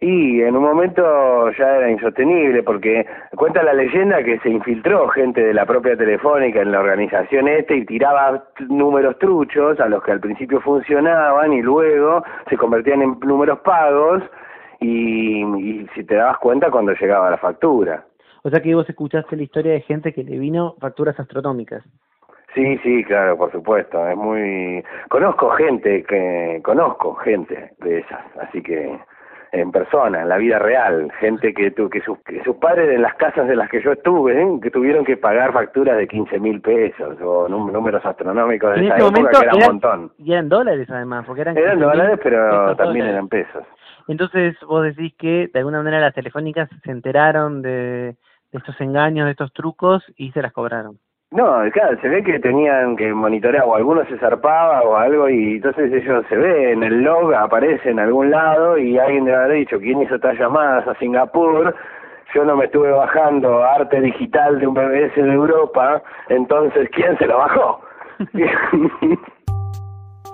Y 0.00 0.42
en 0.42 0.54
un 0.54 0.62
momento 0.62 1.02
ya 1.58 1.76
era 1.76 1.90
insostenible 1.90 2.62
porque 2.62 3.04
cuenta 3.34 3.64
la 3.64 3.72
leyenda 3.72 4.22
que 4.22 4.38
se 4.38 4.48
infiltró 4.48 5.08
gente 5.08 5.40
de 5.40 5.52
la 5.52 5.66
propia 5.66 5.96
telefónica 5.96 6.62
en 6.62 6.70
la 6.70 6.78
organización 6.78 7.48
este 7.48 7.78
y 7.78 7.84
tiraba 7.84 8.44
números 8.68 9.18
truchos 9.18 9.80
a 9.80 9.88
los 9.88 10.04
que 10.04 10.12
al 10.12 10.20
principio 10.20 10.60
funcionaban 10.60 11.52
y 11.52 11.62
luego 11.62 12.22
se 12.48 12.56
convertían 12.56 13.02
en 13.02 13.18
números 13.18 13.58
pagos 13.64 14.22
y, 14.80 15.42
y 15.42 15.86
si 15.94 16.04
te 16.04 16.14
dabas 16.14 16.38
cuenta 16.38 16.70
cuando 16.70 16.92
llegaba 16.92 17.30
la 17.30 17.38
factura. 17.38 18.04
O 18.42 18.50
sea 18.50 18.60
que 18.60 18.74
vos 18.74 18.88
escuchaste 18.88 19.36
la 19.36 19.42
historia 19.42 19.72
de 19.72 19.80
gente 19.80 20.12
que 20.12 20.22
le 20.22 20.38
vino 20.38 20.74
facturas 20.80 21.18
astronómicas. 21.18 21.82
Sí, 22.54 22.78
sí, 22.78 23.04
claro, 23.04 23.36
por 23.36 23.52
supuesto. 23.52 24.06
Es 24.08 24.16
muy. 24.16 24.82
Conozco 25.08 25.50
gente 25.50 26.02
que. 26.04 26.60
Conozco 26.64 27.14
gente 27.16 27.72
de 27.78 27.98
esas, 27.98 28.20
así 28.40 28.62
que. 28.62 28.98
En 29.50 29.72
persona, 29.72 30.20
en 30.20 30.28
la 30.28 30.36
vida 30.36 30.58
real, 30.58 31.10
gente 31.20 31.54
que, 31.54 31.70
tu, 31.70 31.88
que, 31.88 32.02
sus, 32.02 32.18
que 32.18 32.44
sus 32.44 32.56
padres 32.56 32.94
en 32.94 33.00
las 33.00 33.14
casas 33.14 33.48
de 33.48 33.56
las 33.56 33.70
que 33.70 33.80
yo 33.80 33.92
estuve, 33.92 34.38
¿eh? 34.38 34.46
que 34.62 34.70
tuvieron 34.70 35.06
que 35.06 35.16
pagar 35.16 35.54
facturas 35.54 35.96
de 35.96 36.06
15 36.06 36.38
mil 36.38 36.60
pesos 36.60 37.16
o 37.22 37.48
números 37.48 38.04
astronómicos 38.04 38.74
de 38.74 38.84
esa 38.84 38.98
época 38.98 39.30
que 39.30 39.46
era 39.46 39.54
un 39.54 39.64
montón. 39.64 40.12
Y 40.18 40.32
eran 40.34 40.50
dólares 40.50 40.86
además, 40.90 41.24
porque 41.26 41.40
eran. 41.40 41.56
Eran 41.56 41.80
dólares, 41.80 42.20
pero 42.22 42.76
también 42.76 43.06
eran 43.06 43.26
pesos. 43.26 43.64
Entonces 44.08 44.56
vos 44.66 44.82
decís 44.82 45.14
que 45.18 45.48
de 45.52 45.58
alguna 45.58 45.82
manera 45.82 46.00
las 46.00 46.14
telefónicas 46.14 46.68
se 46.82 46.90
enteraron 46.90 47.62
de 47.62 48.16
estos 48.52 48.80
engaños, 48.80 49.26
de 49.26 49.32
estos 49.32 49.52
trucos 49.52 50.02
y 50.16 50.32
se 50.32 50.42
las 50.42 50.52
cobraron. 50.52 50.98
No, 51.30 51.58
claro, 51.72 52.00
se 52.00 52.08
ve 52.08 52.24
que 52.24 52.38
tenían 52.38 52.96
que 52.96 53.12
monitorear 53.12 53.64
o 53.66 53.74
alguno 53.74 54.02
se 54.06 54.16
zarpaba 54.16 54.80
o 54.80 54.96
algo 54.96 55.28
y 55.28 55.56
entonces 55.56 55.92
ellos 55.92 56.24
se 56.26 56.36
ve 56.36 56.72
en 56.72 56.82
el 56.82 57.02
log, 57.02 57.34
aparece 57.34 57.90
en 57.90 57.98
algún 57.98 58.30
lado 58.30 58.78
y 58.78 58.98
alguien 58.98 59.26
debe 59.26 59.36
haber 59.36 59.58
dicho 59.58 59.78
quién 59.78 60.00
hizo 60.00 60.14
estas 60.14 60.38
llamadas 60.38 60.88
a 60.88 60.94
Singapur. 60.94 61.76
Yo 62.34 62.44
no 62.46 62.56
me 62.56 62.64
estuve 62.64 62.90
bajando 62.90 63.62
arte 63.62 64.00
digital 64.00 64.58
de 64.58 64.68
un 64.68 64.74
BBS 64.74 65.14
de 65.16 65.32
Europa, 65.32 66.02
entonces 66.30 66.88
¿quién 66.92 67.16
se 67.18 67.26
lo 67.26 67.36
bajó? 67.36 67.80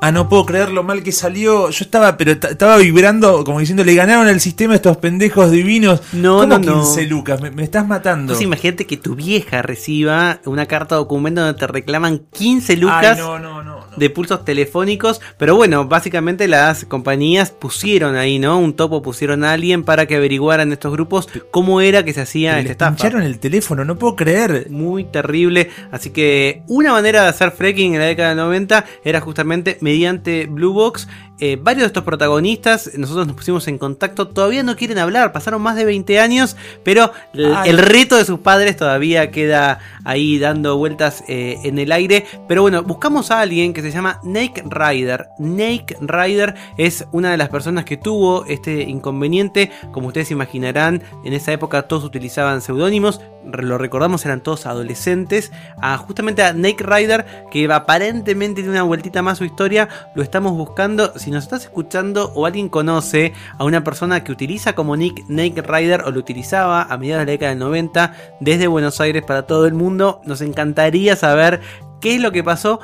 ah, 0.01 0.13
no 0.13 0.29
puedo 0.29 0.47
creer 0.47 0.71
lo 0.71 0.83
mal 0.83 1.03
que 1.03 1.13
salió. 1.13 1.71
Yo 1.71 1.85
estaba, 1.85 2.17
pero 2.17 2.33
estaba 2.33 2.77
vibrando, 2.77 3.45
como 3.45 3.61
diciendo, 3.61 3.85
le 3.85 3.95
ganaron 3.95 4.29
el 4.29 4.41
sistema 4.41 4.75
a 4.75 4.77
estos 4.77 4.97
pendejos 4.97 5.51
divinos. 5.51 6.03
No, 6.13 6.39
¿Cómo 6.39 6.59
no, 6.59 6.83
15 6.83 7.07
lucas? 7.07 7.41
Me, 7.41 7.63
estás 7.63 7.87
matando. 7.87 8.23
Entonces 8.23 8.45
imagínate 8.45 8.87
que 8.87 8.97
tu 8.97 9.15
vieja 9.15 9.63
reciba 9.63 10.41
una 10.45 10.67
carta 10.67 10.97
documento 10.97 11.41
donde 11.41 11.59
te 11.59 11.67
reclaman 11.67 12.19
15 12.33 12.77
lucas. 12.77 13.19
Ay, 13.19 13.19
no, 13.19 13.39
no, 13.39 13.63
no. 13.63 13.84
De 13.97 14.11
pulsos 14.11 14.45
telefónicos. 14.45 15.21
Pero 15.39 15.57
bueno, 15.57 15.87
básicamente 15.87 16.49
las 16.49 16.85
compañías 16.85 17.51
pusieron 17.51 18.17
ahí, 18.17 18.39
¿no? 18.39 18.59
Un 18.59 18.75
topo, 18.75 19.03
pusieron 19.03 19.45
a 19.45 19.53
alguien 19.53 19.85
para 19.85 20.07
que 20.07 20.17
averiguaran 20.17 20.73
estos 20.73 20.93
grupos 20.93 21.29
cómo 21.51 21.81
era 21.81 22.05
que 22.05 22.13
se 22.13 22.23
hacía 22.23 22.59
esta 22.59 22.73
estafa. 22.73 22.97
pincharon 22.97 23.23
el 23.23 23.39
teléfono, 23.39 23.85
no 23.85 23.97
puedo 23.99 24.17
creer. 24.17 24.69
Muy 24.71 25.05
terrible. 25.05 25.71
Así 25.91 26.11
que 26.11 26.63
una 26.69 26.93
manera 26.93 27.23
de 27.23 27.29
hacer 27.29 27.51
fracking 27.51 27.95
en 27.95 28.01
la 28.01 28.07
década 28.07 28.31
del 28.31 28.39
90 28.39 28.85
era 29.05 29.21
justamente 29.21 29.79
mediante 29.81 30.47
Blue 30.47 30.73
Box. 30.73 31.09
Eh, 31.41 31.59
varios 31.61 31.83
de 31.83 31.87
estos 31.89 32.05
protagonistas, 32.05 32.91
nosotros 32.97 33.27
nos 33.27 33.35
pusimos 33.35 33.67
en 33.67 33.77
contacto, 33.77 34.29
todavía 34.29 34.63
no 34.63 34.77
quieren 34.77 34.99
hablar, 34.99 35.33
pasaron 35.33 35.61
más 35.63 35.75
de 35.75 35.85
20 35.85 36.21
años, 36.21 36.57
pero 36.85 37.11
Ay. 37.35 37.71
el 37.71 37.79
reto 37.79 38.17
de 38.17 38.25
sus 38.25 38.39
padres 38.39 38.77
todavía 38.77 39.33
queda 39.33 39.81
ahí 40.05 40.39
dando 40.39 40.77
vueltas 40.77 41.25
eh, 41.27 41.59
en 41.65 41.79
el 41.79 41.91
aire. 41.91 42.25
Pero 42.47 42.63
bueno, 42.63 42.83
buscamos 42.83 43.33
a 43.33 43.41
alguien 43.41 43.73
que 43.73 43.83
se 43.83 43.91
llama 43.91 44.21
Nake 44.23 44.63
Rider. 44.71 45.29
Nake 45.39 45.97
Rider 46.01 46.55
es 46.79 47.05
una 47.11 47.33
de 47.33 47.37
las 47.37 47.49
personas 47.49 47.85
que 47.85 47.97
tuvo 47.97 48.45
este 48.47 48.83
inconveniente. 48.83 49.73
Como 49.93 50.09
ustedes 50.09 50.31
imaginarán, 50.31 51.03
en 51.25 51.33
esa 51.33 51.53
época 51.53 51.83
todos 51.83 52.05
utilizaban 52.05 52.61
seudónimos. 52.61 53.21
Lo 53.53 53.79
recordamos, 53.79 54.25
eran 54.25 54.43
todos 54.43 54.67
adolescentes. 54.67 55.53
A, 55.81 55.97
justamente 55.99 56.43
a 56.43 56.53
Nake 56.53 56.85
Rider, 56.85 57.27
que 57.51 57.71
aparentemente 57.73 58.63
tiene 58.63 58.71
una 58.71 58.83
vueltita 58.83 59.23
más 59.23 59.39
su 59.39 59.45
historia, 59.45 59.89
lo 60.15 60.23
estamos 60.23 60.53
buscando. 60.53 61.19
Si 61.19 61.31
nos 61.31 61.45
estás 61.45 61.65
escuchando 61.65 62.33
o 62.35 62.47
alguien 62.47 62.69
conoce 62.69 63.33
a 63.59 63.65
una 63.65 63.85
persona 63.85 64.25
que 64.25 64.33
utiliza 64.33 64.75
como 64.75 64.97
nick 64.97 65.25
Nake 65.29 65.63
Rider 65.63 66.03
o 66.03 66.11
lo 66.11 66.19
utilizaba 66.19 66.83
a 66.83 66.97
mediados 66.97 67.23
de 67.23 67.27
la 67.27 67.33
década 67.33 67.51
del 67.51 67.59
90 67.59 68.15
desde 68.41 68.67
Buenos 68.67 69.01
Aires 69.01 69.23
para 69.23 69.47
todo 69.47 69.67
el 69.67 69.75
mundo, 69.75 70.21
nos 70.25 70.41
encantaría 70.41 71.17
saber 71.17 71.61
qué 72.01 72.17
es 72.17 72.21
lo 72.21 72.33
que 72.33 72.45
pasó. 72.45 72.81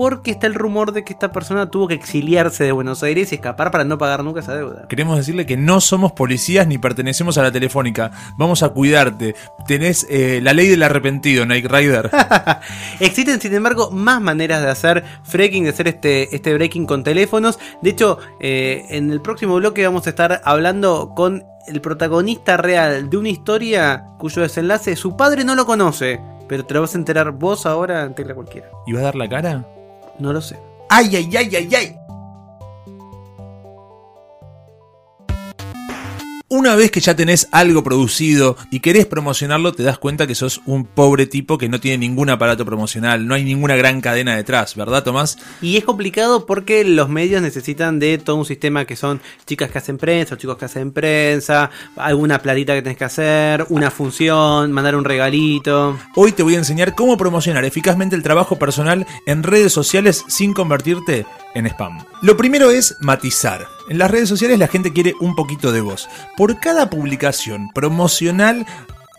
Porque 0.00 0.30
está 0.30 0.46
el 0.46 0.54
rumor 0.54 0.92
de 0.92 1.04
que 1.04 1.12
esta 1.12 1.30
persona 1.30 1.68
tuvo 1.68 1.86
que 1.86 1.92
exiliarse 1.92 2.64
de 2.64 2.72
Buenos 2.72 3.02
Aires 3.02 3.32
y 3.32 3.34
escapar 3.34 3.70
para 3.70 3.84
no 3.84 3.98
pagar 3.98 4.24
nunca 4.24 4.40
esa 4.40 4.54
deuda. 4.54 4.88
Queremos 4.88 5.18
decirle 5.18 5.44
que 5.44 5.58
no 5.58 5.78
somos 5.82 6.12
policías 6.12 6.66
ni 6.66 6.78
pertenecemos 6.78 7.36
a 7.36 7.42
la 7.42 7.52
telefónica. 7.52 8.10
Vamos 8.38 8.62
a 8.62 8.70
cuidarte. 8.70 9.34
Tenés 9.66 10.06
eh, 10.08 10.40
la 10.42 10.54
ley 10.54 10.68
del 10.68 10.84
arrepentido, 10.84 11.44
Nike 11.44 11.68
Rider. 11.68 12.10
Existen, 13.00 13.42
sin 13.42 13.52
embargo, 13.52 13.90
más 13.90 14.22
maneras 14.22 14.62
de 14.62 14.70
hacer 14.70 15.04
fracking, 15.22 15.64
de 15.64 15.68
hacer 15.68 15.88
este, 15.88 16.34
este 16.34 16.54
breaking 16.54 16.86
con 16.86 17.04
teléfonos. 17.04 17.58
De 17.82 17.90
hecho, 17.90 18.16
eh, 18.40 18.86
en 18.88 19.10
el 19.10 19.20
próximo 19.20 19.56
bloque 19.56 19.84
vamos 19.84 20.06
a 20.06 20.10
estar 20.10 20.40
hablando 20.46 21.12
con 21.14 21.44
el 21.66 21.82
protagonista 21.82 22.56
real 22.56 23.10
de 23.10 23.18
una 23.18 23.28
historia 23.28 24.06
cuyo 24.18 24.40
desenlace 24.40 24.96
su 24.96 25.14
padre 25.14 25.44
no 25.44 25.54
lo 25.54 25.66
conoce. 25.66 26.22
Pero 26.48 26.64
te 26.64 26.72
lo 26.72 26.80
vas 26.80 26.94
a 26.94 26.98
enterar 26.98 27.32
vos 27.32 27.66
ahora 27.66 28.02
en 28.04 28.14
tecla 28.14 28.34
cualquiera. 28.34 28.70
¿Y 28.86 28.94
vas 28.94 29.02
a 29.02 29.04
dar 29.04 29.16
la 29.16 29.28
cara? 29.28 29.66
No 30.20 30.32
lo 30.32 30.40
sé. 30.40 30.58
¡Ay, 30.88 31.16
ay, 31.16 31.36
ay, 31.36 31.56
ay, 31.56 31.74
ay! 31.74 31.99
Una 36.60 36.76
vez 36.76 36.90
que 36.90 37.00
ya 37.00 37.16
tenés 37.16 37.48
algo 37.52 37.82
producido 37.82 38.54
y 38.70 38.80
querés 38.80 39.06
promocionarlo, 39.06 39.72
te 39.72 39.82
das 39.82 39.96
cuenta 39.96 40.26
que 40.26 40.34
sos 40.34 40.60
un 40.66 40.84
pobre 40.84 41.24
tipo 41.24 41.56
que 41.56 41.70
no 41.70 41.80
tiene 41.80 41.96
ningún 41.96 42.28
aparato 42.28 42.66
promocional, 42.66 43.26
no 43.26 43.34
hay 43.34 43.44
ninguna 43.44 43.76
gran 43.76 44.02
cadena 44.02 44.36
detrás, 44.36 44.76
¿verdad, 44.76 45.02
Tomás? 45.02 45.38
Y 45.62 45.78
es 45.78 45.84
complicado 45.84 46.44
porque 46.44 46.84
los 46.84 47.08
medios 47.08 47.40
necesitan 47.40 47.98
de 47.98 48.18
todo 48.18 48.36
un 48.36 48.44
sistema 48.44 48.84
que 48.84 48.94
son 48.94 49.22
chicas 49.46 49.70
que 49.70 49.78
hacen 49.78 49.96
prensa, 49.96 50.34
o 50.34 50.36
chicos 50.36 50.58
que 50.58 50.66
hacen 50.66 50.92
prensa, 50.92 51.70
alguna 51.96 52.42
platita 52.42 52.74
que 52.74 52.82
tenés 52.82 52.98
que 52.98 53.04
hacer, 53.04 53.64
una 53.70 53.90
función, 53.90 54.70
mandar 54.70 54.96
un 54.96 55.06
regalito. 55.06 55.98
Hoy 56.14 56.32
te 56.32 56.42
voy 56.42 56.56
a 56.56 56.58
enseñar 56.58 56.94
cómo 56.94 57.16
promocionar 57.16 57.64
eficazmente 57.64 58.16
el 58.16 58.22
trabajo 58.22 58.58
personal 58.58 59.06
en 59.24 59.44
redes 59.44 59.72
sociales 59.72 60.26
sin 60.28 60.52
convertirte 60.52 61.24
en 61.54 61.66
spam. 61.66 62.04
Lo 62.22 62.36
primero 62.36 62.70
es 62.70 62.96
matizar. 63.00 63.66
En 63.88 63.98
las 63.98 64.10
redes 64.10 64.28
sociales 64.28 64.58
la 64.58 64.68
gente 64.68 64.92
quiere 64.92 65.14
un 65.20 65.34
poquito 65.34 65.72
de 65.72 65.80
voz. 65.80 66.08
Por 66.36 66.60
cada 66.60 66.90
publicación 66.90 67.70
promocional 67.74 68.66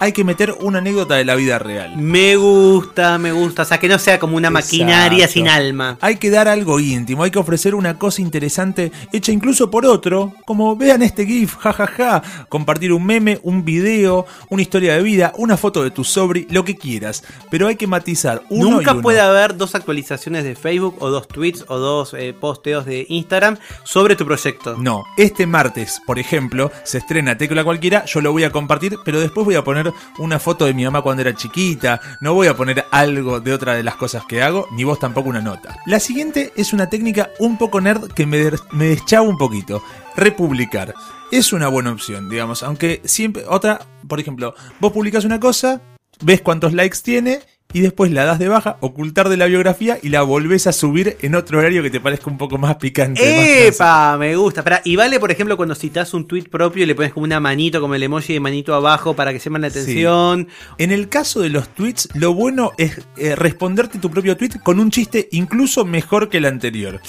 hay 0.01 0.13
que 0.13 0.23
meter 0.23 0.55
una 0.61 0.79
anécdota 0.79 1.13
de 1.13 1.23
la 1.23 1.35
vida 1.35 1.59
real. 1.59 1.95
Me 1.95 2.35
gusta, 2.35 3.19
me 3.19 3.31
gusta. 3.31 3.61
O 3.61 3.65
sea, 3.65 3.79
que 3.79 3.87
no 3.87 3.99
sea 3.99 4.17
como 4.17 4.35
una 4.35 4.49
maquinaria 4.49 5.27
sin 5.27 5.47
alma. 5.47 5.99
Hay 6.01 6.15
que 6.15 6.31
dar 6.31 6.47
algo 6.47 6.79
íntimo, 6.79 7.23
hay 7.23 7.29
que 7.29 7.37
ofrecer 7.37 7.75
una 7.75 7.99
cosa 7.99 8.23
interesante 8.23 8.91
hecha 9.13 9.31
incluso 9.31 9.69
por 9.69 9.85
otro, 9.85 10.33
como 10.43 10.75
vean 10.75 11.03
este 11.03 11.23
GIF, 11.27 11.55
jajaja, 11.55 12.23
compartir 12.49 12.93
un 12.93 13.05
meme, 13.05 13.39
un 13.43 13.63
video, 13.63 14.25
una 14.49 14.63
historia 14.63 14.95
de 14.95 15.03
vida, 15.03 15.33
una 15.37 15.55
foto 15.55 15.83
de 15.83 15.91
tu 15.91 16.03
sobri, 16.03 16.47
lo 16.49 16.65
que 16.65 16.75
quieras, 16.75 17.23
pero 17.51 17.67
hay 17.67 17.75
que 17.75 17.85
matizar 17.85 18.41
uno 18.49 18.71
Nunca 18.71 18.91
y 18.91 18.93
uno. 18.95 19.03
puede 19.03 19.21
haber 19.21 19.55
dos 19.55 19.75
actualizaciones 19.75 20.43
de 20.43 20.55
Facebook 20.55 20.95
o 20.97 21.11
dos 21.11 21.27
tweets 21.27 21.65
o 21.67 21.77
dos 21.77 22.15
eh, 22.15 22.33
posteos 22.33 22.87
de 22.87 23.05
Instagram 23.07 23.57
sobre 23.83 24.15
tu 24.15 24.25
proyecto. 24.25 24.77
No, 24.79 25.03
este 25.15 25.45
martes, 25.45 26.01
por 26.07 26.17
ejemplo, 26.17 26.71
se 26.85 26.97
estrena 26.97 27.37
Tecla 27.37 27.63
Cualquiera, 27.63 28.03
yo 28.05 28.19
lo 28.21 28.31
voy 28.31 28.45
a 28.45 28.49
compartir, 28.49 28.97
pero 29.05 29.19
después 29.19 29.45
voy 29.45 29.53
a 29.53 29.63
poner 29.63 29.90
una 30.19 30.39
foto 30.39 30.65
de 30.65 30.73
mi 30.73 30.84
mamá 30.84 31.01
cuando 31.01 31.21
era 31.21 31.36
chiquita, 31.36 31.99
no 32.21 32.34
voy 32.34 32.47
a 32.47 32.56
poner 32.56 32.86
algo 32.91 33.39
de 33.39 33.54
otra 33.54 33.73
de 33.75 33.84
las 33.84 33.95
cosas 33.95 34.23
que 34.27 34.41
hago, 34.41 34.67
ni 34.71 34.84
vos 34.84 34.99
tampoco 34.99 35.30
una 35.30 35.41
nota. 35.41 35.77
La 35.86 35.99
siguiente 35.99 36.51
es 36.56 36.73
una 36.73 36.89
técnica 36.89 37.30
un 37.39 37.58
poco 37.58 37.82
nerd 37.82 38.12
que 38.12 38.25
me, 38.25 38.51
me 38.71 38.86
deschaba 38.86 39.27
un 39.27 39.38
poquito, 39.38 39.84
republicar. 40.15 40.93
Es 41.32 41.54
una 41.54 41.69
buena 41.69 41.91
opción, 41.91 42.30
digamos, 42.30 42.63
aunque 42.63 43.01
siempre, 43.06 43.43
otra, 43.47 43.82
por 44.08 44.19
ejemplo, 44.19 44.54
vos 44.80 44.91
publicas 44.91 45.23
una 45.23 45.39
cosa, 45.39 45.82
ves 46.21 46.41
cuántos 46.41 46.73
likes 46.73 46.99
tiene 47.04 47.41
y 47.73 47.81
después 47.81 48.12
la 48.12 48.25
das 48.25 48.39
de 48.39 48.47
baja, 48.47 48.77
ocultar 48.81 49.29
de 49.29 49.38
la 49.38 49.45
biografía 49.45 49.97
y 50.01 50.10
la 50.10 50.21
volvés 50.21 50.67
a 50.67 50.71
subir 50.71 51.17
en 51.21 51.36
otro 51.36 51.60
horario 51.60 51.84
que 51.84 51.89
te 51.89 51.99
parezca 51.99 52.29
un 52.29 52.38
poco 52.38 52.57
más 52.57 52.75
picante. 52.75 53.21
más. 53.21 53.75
¡Epa! 53.75 54.17
Me 54.17 54.36
gusta. 54.36 54.62
Espera, 54.62 54.81
y 54.84 54.95
vale, 54.95 55.19
por 55.19 55.31
ejemplo, 55.31 55.57
cuando 55.57 55.75
citas 55.75 56.13
un 56.13 56.27
tweet 56.27 56.43
propio 56.43 56.84
y 56.84 56.86
le 56.86 56.95
pones 56.95 57.13
como 57.13 57.23
una 57.23 57.39
manito, 57.39 57.81
como 57.81 57.95
el 57.95 58.03
emoji 58.03 58.34
de 58.34 58.39
manito 58.39 58.73
abajo 58.73 59.15
para 59.15 59.31
que 59.34 59.39
llamen 59.39 59.62
la 59.62 59.67
atención. 59.67 60.47
En 60.77 60.91
el 60.91 61.10
caso 61.10 61.41
de 61.41 61.49
los 61.49 61.69
tweets, 61.69 62.10
lo 62.13 62.34
bueno 62.34 62.71
es 62.77 63.01
eh, 63.17 63.36
responderte 63.36 63.99
tu 63.99 64.10
propio 64.10 64.38
tweet 64.38 64.60
con 64.63 64.79
un 64.79 64.91
chiste 64.91 65.29
incluso 65.31 65.86
mejor 65.86 66.29
que 66.29 66.38
el 66.38 66.45
anterior. 66.45 67.01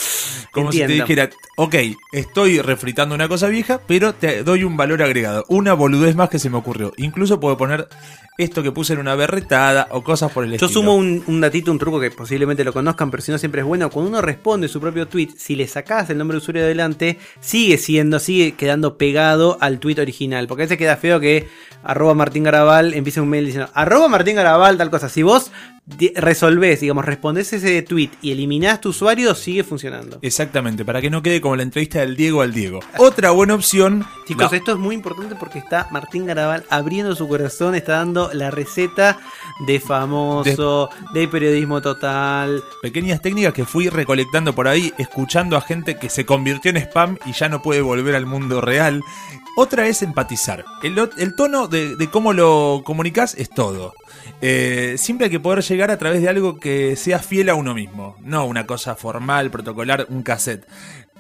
Como 0.53 0.71
si 0.71 0.79
te 0.79 0.89
dijera, 0.89 1.31
ok, 1.57 1.75
estoy 2.13 2.61
refritando 2.61 3.15
una 3.15 3.29
cosa 3.29 3.49
vieja, 3.49 3.81
pero 3.87 4.15
te 4.15 4.45
doy 4.45 4.65
un 4.65 4.77
valor 4.77 5.03
agregado. 5.03 5.45
Una 5.49 5.73
boludez 5.73 6.15
más 6.15 6.29
que 6.29 6.39
se 6.39 6.51
me 6.51 6.59
ocurrió. 6.59 6.93
Incluso 6.99 7.41
puedo 7.41 7.57
poner 7.57 7.89
esto 8.39 8.63
que 8.63 8.73
puse 8.73 8.93
en 8.93 8.99
una 8.99 9.15
berretada 9.15 9.89
o 9.91 10.03
cosas 10.03 10.31
por 10.33 10.45
el 10.45 10.52
Yo 10.59 10.67
estilo. 10.67 10.83
sumo 10.83 10.95
un, 10.95 11.23
un 11.27 11.41
datito, 11.41 11.71
un 11.71 11.79
truco 11.79 12.01
que 12.01 12.11
posiblemente 12.11 12.65
lo 12.65 12.73
conozcan, 12.73 13.11
pero 13.11 13.23
si 13.23 13.31
no 13.33 13.39
siempre 13.39 13.61
es 13.61 13.67
bueno. 13.67 13.91
Cuando 13.91 14.11
uno 14.11 14.21
responde 14.21 14.69
su 14.69 14.81
propio 14.81 15.09
tweet, 15.09 15.31
si 15.37 15.57
le 15.57 15.67
sacás 15.69 16.11
el 16.11 16.19
nombre 16.19 16.37
de 16.37 16.39
usuario 16.39 16.63
adelante, 16.63 17.19
sigue 17.41 17.79
siendo, 17.79 18.19
sigue 18.19 18.53
quedando 18.53 18.97
pegado 18.97 19.59
al 19.61 19.79
tweet 19.79 20.01
original. 20.01 20.47
Porque 20.47 20.63
a 20.63 20.67
veces 20.67 20.79
queda 20.79 20.97
feo 20.97 21.21
que 21.21 21.49
arroba 21.85 22.15
Martín 22.15 22.45
Garabal 22.45 22.95
empiece 22.95 23.21
un 23.21 23.29
mail 23.29 23.47
diciendo 23.47 23.71
arroba 23.75 24.09
Martín 24.09 24.37
Garabal, 24.37 24.77
tal 24.77 24.91
cosa. 24.91 25.09
Si 25.09 25.23
vos 25.23 25.51
resolvés, 26.15 26.81
digamos, 26.81 27.05
respondés 27.05 27.53
ese 27.53 27.83
tweet 27.83 28.11
y 28.23 28.31
eliminás 28.31 28.81
tu 28.81 28.91
usuario, 28.91 29.35
sigue 29.35 29.65
funcionando. 29.65 30.19
Exactamente, 30.23 30.85
para 30.85 31.01
que 31.01 31.11
no 31.11 31.23
quede 31.23 31.41
como 31.41 31.57
la 31.57 31.65
entrevista 31.65 32.01
del 32.01 32.17
Diego 32.17 32.41
al 32.41 32.53
Diego. 32.53 32.81
Otra 32.99 33.33
buena 33.33 33.55
opción. 33.55 34.07
Chicos, 34.27 34.53
esto 34.53 34.73
es 34.73 34.79
muy 34.79 34.95
importante 34.95 35.35
porque 35.35 35.59
está 35.59 35.89
Martín 35.91 36.25
Garabal 36.25 36.65
abriendo 36.71 37.15
su 37.17 37.27
corazón, 37.27 37.75
está 37.75 37.97
dando 37.97 38.31
la 38.33 38.51
receta 38.51 39.19
de 39.67 39.81
famoso, 39.81 40.89
de, 41.15 41.27
periodismo 41.27 41.83
total. 41.83 42.63
Pequeñas 42.81 43.21
técnicas 43.21 43.53
que 43.53 43.65
fui 43.65 43.89
recolectando 43.89 44.55
por 44.55 44.69
ahí, 44.69 44.93
escuchando 44.99 45.57
a 45.57 45.61
gente 45.61 45.97
que 45.97 46.09
se 46.09 46.25
convirtió 46.25 46.71
en 46.71 46.77
spam 46.77 47.19
y 47.27 47.33
ya 47.33 47.49
no 47.49 47.61
puede 47.61 47.81
volver 47.81 48.15
al 48.15 48.27
mundo 48.27 48.61
real. 48.61 49.03
Otra 49.57 49.87
es 49.87 50.03
empatizar. 50.03 50.65
El 50.83 51.35
tono 51.37 51.69
de, 51.73 52.09
cómo 52.11 52.33
lo 52.33 52.83
comunicas 52.85 53.35
es 53.35 53.51
todo. 53.51 53.95
Eh, 54.41 54.95
siempre 54.99 55.25
hay 55.25 55.31
que 55.31 55.41
poder 55.41 55.65
llegar 55.65 55.91
a 55.91 55.99
través 55.99 56.23
de 56.23 56.29
algo 56.29 56.61
que 56.61 56.95
sea 56.95 57.19
fiel 57.19 57.49
a 57.49 57.55
uno 57.55 57.75
mismo. 57.75 58.17
No 58.21 58.45
una 58.45 58.67
cosa 58.67 58.95
formal, 58.95 59.51
protocolar, 59.51 60.07
un 60.09 60.23
cassette. 60.23 60.67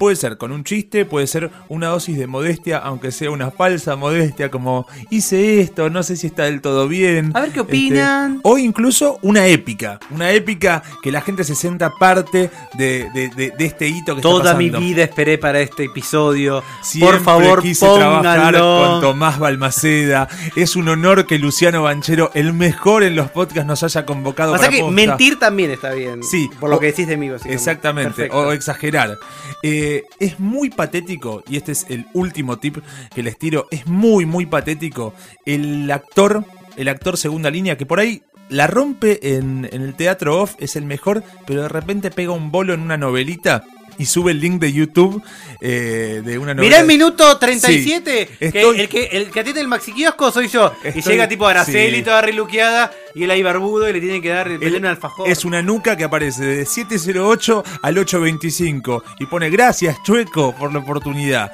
Puede 0.02 0.16
ser 0.16 0.36
con 0.36 0.50
un 0.50 0.64
chiste, 0.64 1.04
puede 1.04 1.28
ser 1.28 1.52
una 1.68 1.86
dosis 1.86 2.18
de 2.18 2.26
modestia, 2.26 2.78
aunque 2.78 3.12
sea 3.12 3.30
una 3.30 3.52
falsa 3.52 3.94
modestia, 3.94 4.50
como 4.50 4.84
hice 5.10 5.60
esto, 5.60 5.90
no 5.90 6.02
sé 6.02 6.16
si 6.16 6.26
está 6.26 6.42
del 6.42 6.60
todo 6.60 6.88
bien. 6.88 7.30
A 7.36 7.42
ver 7.42 7.52
qué 7.52 7.60
opinan. 7.60 8.32
Este, 8.38 8.40
o 8.48 8.58
incluso 8.58 9.20
una 9.22 9.46
épica, 9.46 10.00
una 10.10 10.32
épica 10.32 10.82
que 11.04 11.12
la 11.12 11.20
gente 11.20 11.44
se 11.44 11.54
sienta 11.54 11.90
parte 12.00 12.50
de, 12.74 13.08
de- 13.14 13.28
de- 13.36 13.52
de 13.56 13.64
este 13.64 13.86
hito 13.86 14.16
que 14.16 14.22
Toda 14.22 14.42
está 14.42 14.58
mi 14.58 14.70
pasando. 14.70 14.84
vida 14.88 15.04
esperé 15.04 15.38
para 15.38 15.60
este 15.60 15.84
episodio. 15.84 16.64
Siempre 16.82 17.18
Por 17.18 17.24
favor, 17.24 17.62
quise 17.62 17.86
trabajar 17.86 18.58
con 18.58 19.00
Tomás 19.02 19.38
Balmaceda. 19.38 20.26
Es 20.56 20.74
un 20.74 20.88
honor 20.88 21.26
que 21.28 21.38
Luciano 21.38 21.84
Banchero, 21.84 22.32
el 22.34 22.52
mejor 22.54 23.04
en 23.04 23.14
los 23.14 23.30
podcasts, 23.30 23.66
nos 23.68 23.84
haya 23.84 24.04
convocado 24.04 24.54
O 24.54 24.58
sea 24.58 24.66
para 24.66 24.76
que 24.76 24.82
posta. 24.82 24.94
mentir 24.96 25.38
también 25.38 25.70
está 25.70 25.92
bien. 25.94 26.24
Sí. 26.24 26.50
Por 26.58 26.70
lo 26.70 26.78
O- 26.78 26.80
que 26.80 26.86
decís 26.86 27.06
de 27.06 27.16
mí. 27.16 27.30
Exactamente, 27.44 28.14
Perfecto. 28.14 28.36
o 28.36 28.50
exagerar. 28.50 29.16
Eh, 29.62 29.90
es 30.18 30.40
muy 30.40 30.70
patético, 30.70 31.42
y 31.48 31.56
este 31.56 31.72
es 31.72 31.86
el 31.88 32.06
último 32.12 32.58
tip 32.58 32.78
que 33.14 33.22
les 33.22 33.38
tiro, 33.38 33.66
es 33.70 33.86
muy, 33.86 34.26
muy 34.26 34.46
patético 34.46 35.14
el 35.46 35.90
actor, 35.90 36.44
el 36.76 36.88
actor 36.88 37.16
segunda 37.16 37.50
línea, 37.50 37.76
que 37.76 37.86
por 37.86 38.00
ahí 38.00 38.22
la 38.48 38.66
rompe 38.66 39.36
en, 39.36 39.68
en 39.72 39.82
el 39.82 39.94
teatro 39.94 40.40
off, 40.40 40.54
es 40.58 40.76
el 40.76 40.84
mejor, 40.84 41.22
pero 41.46 41.62
de 41.62 41.68
repente 41.68 42.10
pega 42.10 42.32
un 42.32 42.50
bolo 42.50 42.74
en 42.74 42.80
una 42.80 42.96
novelita 42.96 43.64
y 43.98 44.06
sube 44.06 44.32
el 44.32 44.40
link 44.40 44.60
de 44.60 44.72
YouTube 44.72 45.22
eh, 45.60 46.22
de 46.24 46.38
una 46.38 46.54
novela. 46.54 46.68
Mirá 46.68 46.80
el 46.80 46.86
minuto 46.86 47.36
37. 47.38 48.28
Sí, 48.30 48.36
que 48.38 48.46
estoy- 48.46 48.80
el, 48.80 48.88
que, 48.88 49.04
el 49.12 49.30
que 49.30 49.40
atiende 49.40 49.60
el 49.60 49.68
maxi 49.68 49.92
kiosco 49.92 50.30
soy 50.32 50.48
yo. 50.48 50.72
y 50.94 51.00
llega 51.02 51.28
tipo 51.28 51.46
Araceli, 51.46 51.98
sí. 51.98 52.02
toda 52.02 52.22
reluqueada, 52.22 52.92
y 53.14 53.24
él 53.24 53.30
ahí 53.30 53.42
barbudo 53.42 53.88
y 53.88 53.92
le 53.92 54.00
tiene 54.00 54.20
que 54.20 54.28
dar 54.30 54.48
el 54.48 54.62
al 54.76 54.86
alfajor. 54.86 55.28
Es 55.28 55.44
una 55.44 55.62
nuca 55.62 55.96
que 55.96 56.04
aparece 56.04 56.44
de 56.44 56.66
708 56.66 57.62
al 57.82 57.98
825 57.98 59.04
y 59.20 59.26
pone 59.26 59.50
gracias 59.50 59.96
Chueco 60.02 60.54
por 60.56 60.72
la 60.72 60.80
oportunidad. 60.80 61.52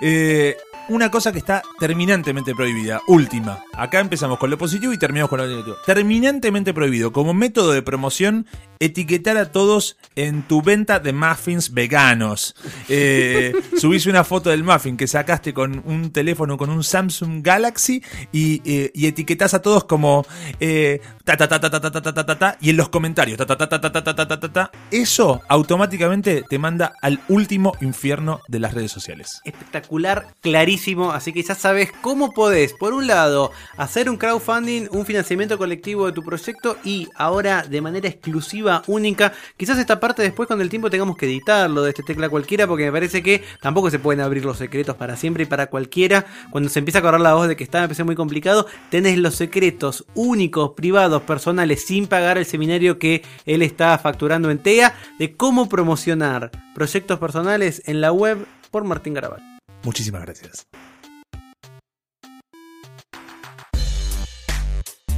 Eh, 0.00 0.56
una 0.88 1.10
cosa 1.10 1.32
que 1.32 1.38
está 1.38 1.62
terminantemente 1.80 2.54
prohibida, 2.54 3.00
última. 3.06 3.64
Acá 3.72 4.00
empezamos 4.00 4.38
con 4.38 4.50
lo 4.50 4.58
positivo 4.58 4.92
y 4.92 4.98
terminamos 4.98 5.30
con 5.30 5.38
lo 5.40 5.46
negativo. 5.46 5.76
Terminantemente 5.86 6.74
prohibido, 6.74 7.10
como 7.12 7.32
método 7.32 7.72
de 7.72 7.80
promoción, 7.80 8.46
etiquetar 8.78 9.36
a 9.36 9.52
todos 9.52 9.96
en 10.16 10.42
tu 10.42 10.62
venta 10.62 11.00
de 11.00 11.12
muffins 11.12 11.72
veganos. 11.72 12.54
Eh, 12.88 13.52
subís 13.78 14.06
una 14.06 14.24
foto 14.24 14.50
del 14.50 14.64
muffin 14.64 14.96
que 14.96 15.06
sacaste 15.06 15.52
con 15.54 15.82
un 15.84 16.12
teléfono, 16.12 16.56
con 16.56 16.70
un 16.70 16.84
Samsung 16.84 17.42
Galaxy 17.42 18.02
y, 18.32 18.62
eh, 18.64 18.90
y 18.94 19.06
etiquetás 19.06 19.54
a 19.54 19.62
todos 19.62 19.84
como 19.84 20.26
eh, 20.60 21.00
ta 21.24 21.36
ta 21.36 21.48
ta 21.48 21.60
ta 21.60 21.70
ta 21.70 21.80
ta 21.80 22.02
ta 22.02 22.12
ta 22.26 22.38
ta 22.38 22.58
y 22.60 22.70
en 22.70 22.76
los 22.76 22.88
comentarios 22.88 23.38
ta 23.38 23.46
ta 23.46 23.56
ta 23.56 23.68
ta 23.68 23.80
ta 23.80 23.92
ta 23.92 24.02
ta 24.04 24.14
ta 24.14 24.26
ta 24.28 24.40
ta 24.40 24.52
ta. 24.52 24.70
Eso 24.90 25.40
automáticamente 25.48 26.42
te 26.48 26.58
manda 26.58 26.92
al 27.02 27.20
último 27.28 27.72
infierno 27.80 28.40
de 28.48 28.60
las 28.60 28.74
redes 28.74 28.92
sociales. 28.92 29.40
espectacular, 29.44 30.26
clarísimo. 30.40 31.12
Así 31.12 31.32
que 31.32 31.42
ya 31.42 31.54
sabes 31.54 31.90
cómo 32.00 32.32
podés, 32.32 32.72
por 32.72 32.92
un 32.92 33.06
lado, 33.06 33.50
hacer 33.76 34.08
un 34.10 34.16
crowdfunding, 34.16 34.88
un 34.90 35.04
financiamiento 35.06 35.58
colectivo 35.58 36.06
de 36.06 36.12
tu 36.12 36.22
proyecto 36.22 36.76
y 36.84 37.08
ahora 37.16 37.62
de 37.62 37.80
manera 37.80 38.08
exclusiva, 38.08 38.63
única. 38.86 39.32
Quizás 39.56 39.78
esta 39.78 40.00
parte 40.00 40.22
después 40.22 40.48
con 40.48 40.60
el 40.60 40.68
tiempo 40.68 40.90
tengamos 40.90 41.16
que 41.16 41.26
editarlo 41.26 41.82
de 41.82 41.90
este 41.90 42.02
tecla 42.02 42.28
cualquiera 42.28 42.66
porque 42.66 42.86
me 42.86 42.92
parece 42.92 43.22
que 43.22 43.42
tampoco 43.60 43.90
se 43.90 43.98
pueden 43.98 44.20
abrir 44.20 44.44
los 44.44 44.58
secretos 44.58 44.96
para 44.96 45.16
siempre 45.16 45.44
y 45.44 45.46
para 45.46 45.66
cualquiera. 45.66 46.26
Cuando 46.50 46.68
se 46.68 46.78
empieza 46.78 46.98
a 46.98 47.02
correr 47.02 47.20
la 47.20 47.34
voz 47.34 47.48
de 47.48 47.56
que 47.56 47.64
está, 47.64 47.80
me 47.80 47.88
parece 47.88 48.04
muy 48.04 48.14
complicado, 48.14 48.66
tenés 48.90 49.18
los 49.18 49.34
secretos 49.34 50.04
únicos, 50.14 50.72
privados, 50.76 51.22
personales, 51.22 51.84
sin 51.84 52.06
pagar 52.06 52.38
el 52.38 52.46
seminario 52.46 52.98
que 52.98 53.22
él 53.46 53.62
está 53.62 53.96
facturando 53.98 54.50
en 54.50 54.58
TEA 54.58 54.94
de 55.18 55.36
cómo 55.36 55.68
promocionar 55.68 56.50
proyectos 56.74 57.18
personales 57.18 57.82
en 57.86 58.00
la 58.00 58.12
web 58.12 58.46
por 58.70 58.84
Martín 58.84 59.14
Garabal. 59.14 59.42
Muchísimas 59.82 60.22
gracias. 60.22 60.66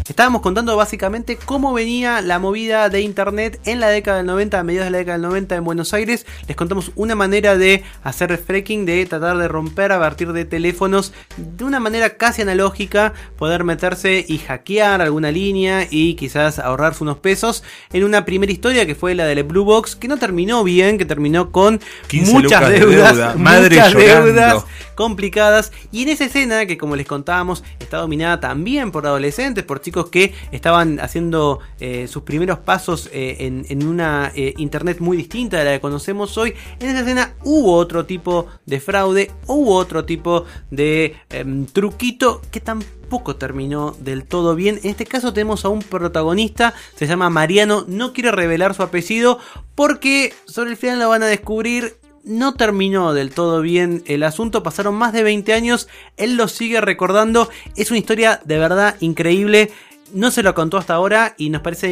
Estábamos 0.09 0.40
contando 0.40 0.77
básicamente 0.77 1.37
cómo 1.37 1.73
venía 1.73 2.21
la 2.21 2.38
movida 2.38 2.88
de 2.88 3.01
internet 3.01 3.61
en 3.64 3.81
la 3.81 3.88
década 3.88 4.19
del 4.19 4.27
90, 4.27 4.61
a 4.61 4.62
mediados 4.62 4.87
de 4.87 4.90
la 4.92 4.99
década 4.99 5.19
del 5.19 5.29
90 5.29 5.57
en 5.57 5.64
Buenos 5.64 5.92
Aires. 5.95 6.27
Les 6.47 6.57
contamos 6.57 6.92
una 6.95 7.16
manera 7.16 7.57
de 7.57 7.83
hacer 8.05 8.38
fracking, 8.38 8.87
de 8.87 9.05
tratar 9.07 9.37
de 9.37 9.49
romper 9.49 9.90
a 9.90 9.99
partir 9.99 10.33
de 10.33 10.45
teléfonos 10.45 11.12
de 11.37 11.64
una 11.64 11.81
manera 11.81 12.16
casi 12.16 12.42
analógica, 12.42 13.14
poder 13.37 13.64
meterse 13.64 14.25
y 14.29 14.38
hackear 14.38 15.03
alguna 15.03 15.33
línea 15.33 15.88
y 15.90 16.14
quizás 16.14 16.61
ahorrarse 16.61 17.03
unos 17.03 17.19
pesos. 17.19 17.64
En 17.92 18.05
una 18.05 18.25
primera 18.25 18.53
historia 18.53 18.87
que 18.87 18.95
fue 18.95 19.16
la 19.16 19.27
de 19.27 19.35
la 19.35 19.42
Blue 19.42 19.64
Box, 19.64 19.97
que 19.97 20.07
no 20.07 20.19
terminó 20.19 20.62
bien, 20.62 20.99
que 20.99 21.05
terminó 21.05 21.51
con 21.51 21.81
15 22.07 22.33
muchas 22.33 22.61
lucas 22.61 22.69
de 22.71 22.79
deudas, 22.79 23.16
deuda, 23.16 23.35
madre 23.35 23.77
muchas 23.77 23.92
llorando. 23.92 24.27
deudas 24.27 24.64
complicadas. 24.97 25.73
Y 25.92 26.03
en 26.03 26.09
esa 26.09 26.25
escena, 26.25 26.66
que 26.66 26.77
como 26.77 26.97
les 26.97 27.07
contábamos, 27.07 27.62
está 27.79 27.99
dominada 27.99 28.40
también 28.40 28.90
por 28.90 29.07
adolescentes, 29.07 29.62
por 29.62 29.81
chicos 29.81 29.95
que 30.04 30.35
estaban 30.52 31.00
haciendo 31.00 31.61
eh, 31.80 32.06
sus 32.09 32.22
primeros 32.22 32.59
pasos 32.59 33.09
eh, 33.12 33.37
en, 33.68 33.87
una 33.87 34.30
eh, 34.35 34.54
internet 34.59 35.00
muy 35.00 35.16
distinta 35.16 35.59
de 35.59 35.64
la 35.64 35.72
que 35.72 35.80
conocemos 35.80 36.37
hoy. 36.37 36.54
En 36.78 36.90
esa 36.90 37.00
escena 37.00 37.35
hubo 37.42 37.74
otro 37.74 38.04
tipo 38.04 38.46
de 38.66 38.80
fraude, 38.80 39.30
hubo 39.46 39.74
otro 39.74 40.04
tipo 40.04 40.44
de 40.70 41.16
em, 41.30 41.66
truquito 41.66 42.42
que 42.50 42.61
tampoco 42.61 43.37
terminó 43.37 43.96
del 44.00 44.24
todo 44.24 44.54
bien. 44.54 44.78
En 44.82 44.90
este 44.90 45.06
caso 45.06 45.32
tenemos 45.32 45.64
a 45.64 45.68
un 45.68 45.80
protagonista, 45.80 46.74
se 46.94 47.06
llama 47.06 47.30
Mariano, 47.30 47.85
no 47.88 48.12
quiero 48.12 48.32
revelar 48.32 48.74
su 48.74 48.82
apellido 48.82 49.38
porque 49.74 50.35
sobre 50.46 50.70
el 50.70 50.76
final 50.76 50.98
lo 50.98 51.09
van 51.09 51.22
a 51.22 51.26
descubrir 51.26 51.96
no 52.26 52.54
terminó 52.54 53.14
del 53.14 53.32
todo 53.32 53.62
bien 53.62 54.02
el 54.06 54.22
asunto, 54.22 54.62
pasaron 54.62 54.94
más 54.96 55.12
de 55.12 55.22
20 55.22 55.52
años, 55.54 55.88
él 56.16 56.36
lo 56.36 56.48
sigue 56.48 56.80
recordando, 56.80 57.48
es 57.76 57.90
una 57.90 57.98
historia 57.98 58.40
de 58.44 58.58
verdad 58.58 58.96
increíble, 59.00 59.70
no 60.14 60.30
se 60.30 60.42
lo 60.42 60.54
contó 60.54 60.76
hasta 60.76 60.94
ahora 60.94 61.34
y 61.38 61.50
nos 61.50 61.62
parece 61.62 61.88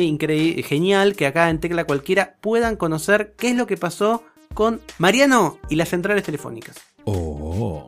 genial 0.67 1.15
que 1.15 1.27
acá 1.27 1.51
en 1.51 1.61
Tecla 1.61 1.85
Cualquiera 1.85 2.35
puedan 2.41 2.77
conocer 2.77 3.35
qué 3.39 3.51
es 3.51 3.57
lo 3.57 3.67
que 3.67 3.77
pasó 3.77 4.23
con 4.55 4.81
Mariano 4.99 5.57
y 5.69 5.77
las 5.77 5.89
centrales 5.89 6.23
telefónicas. 6.23 6.81
Oh. 7.05 7.87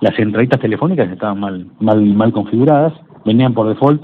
Las 0.00 0.16
centralitas 0.16 0.60
telefónicas 0.60 1.10
estaban 1.10 1.38
mal, 1.38 1.66
mal, 1.78 2.02
mal 2.02 2.32
configuradas, 2.32 2.94
venían 3.24 3.54
por 3.54 3.68
default. 3.68 4.02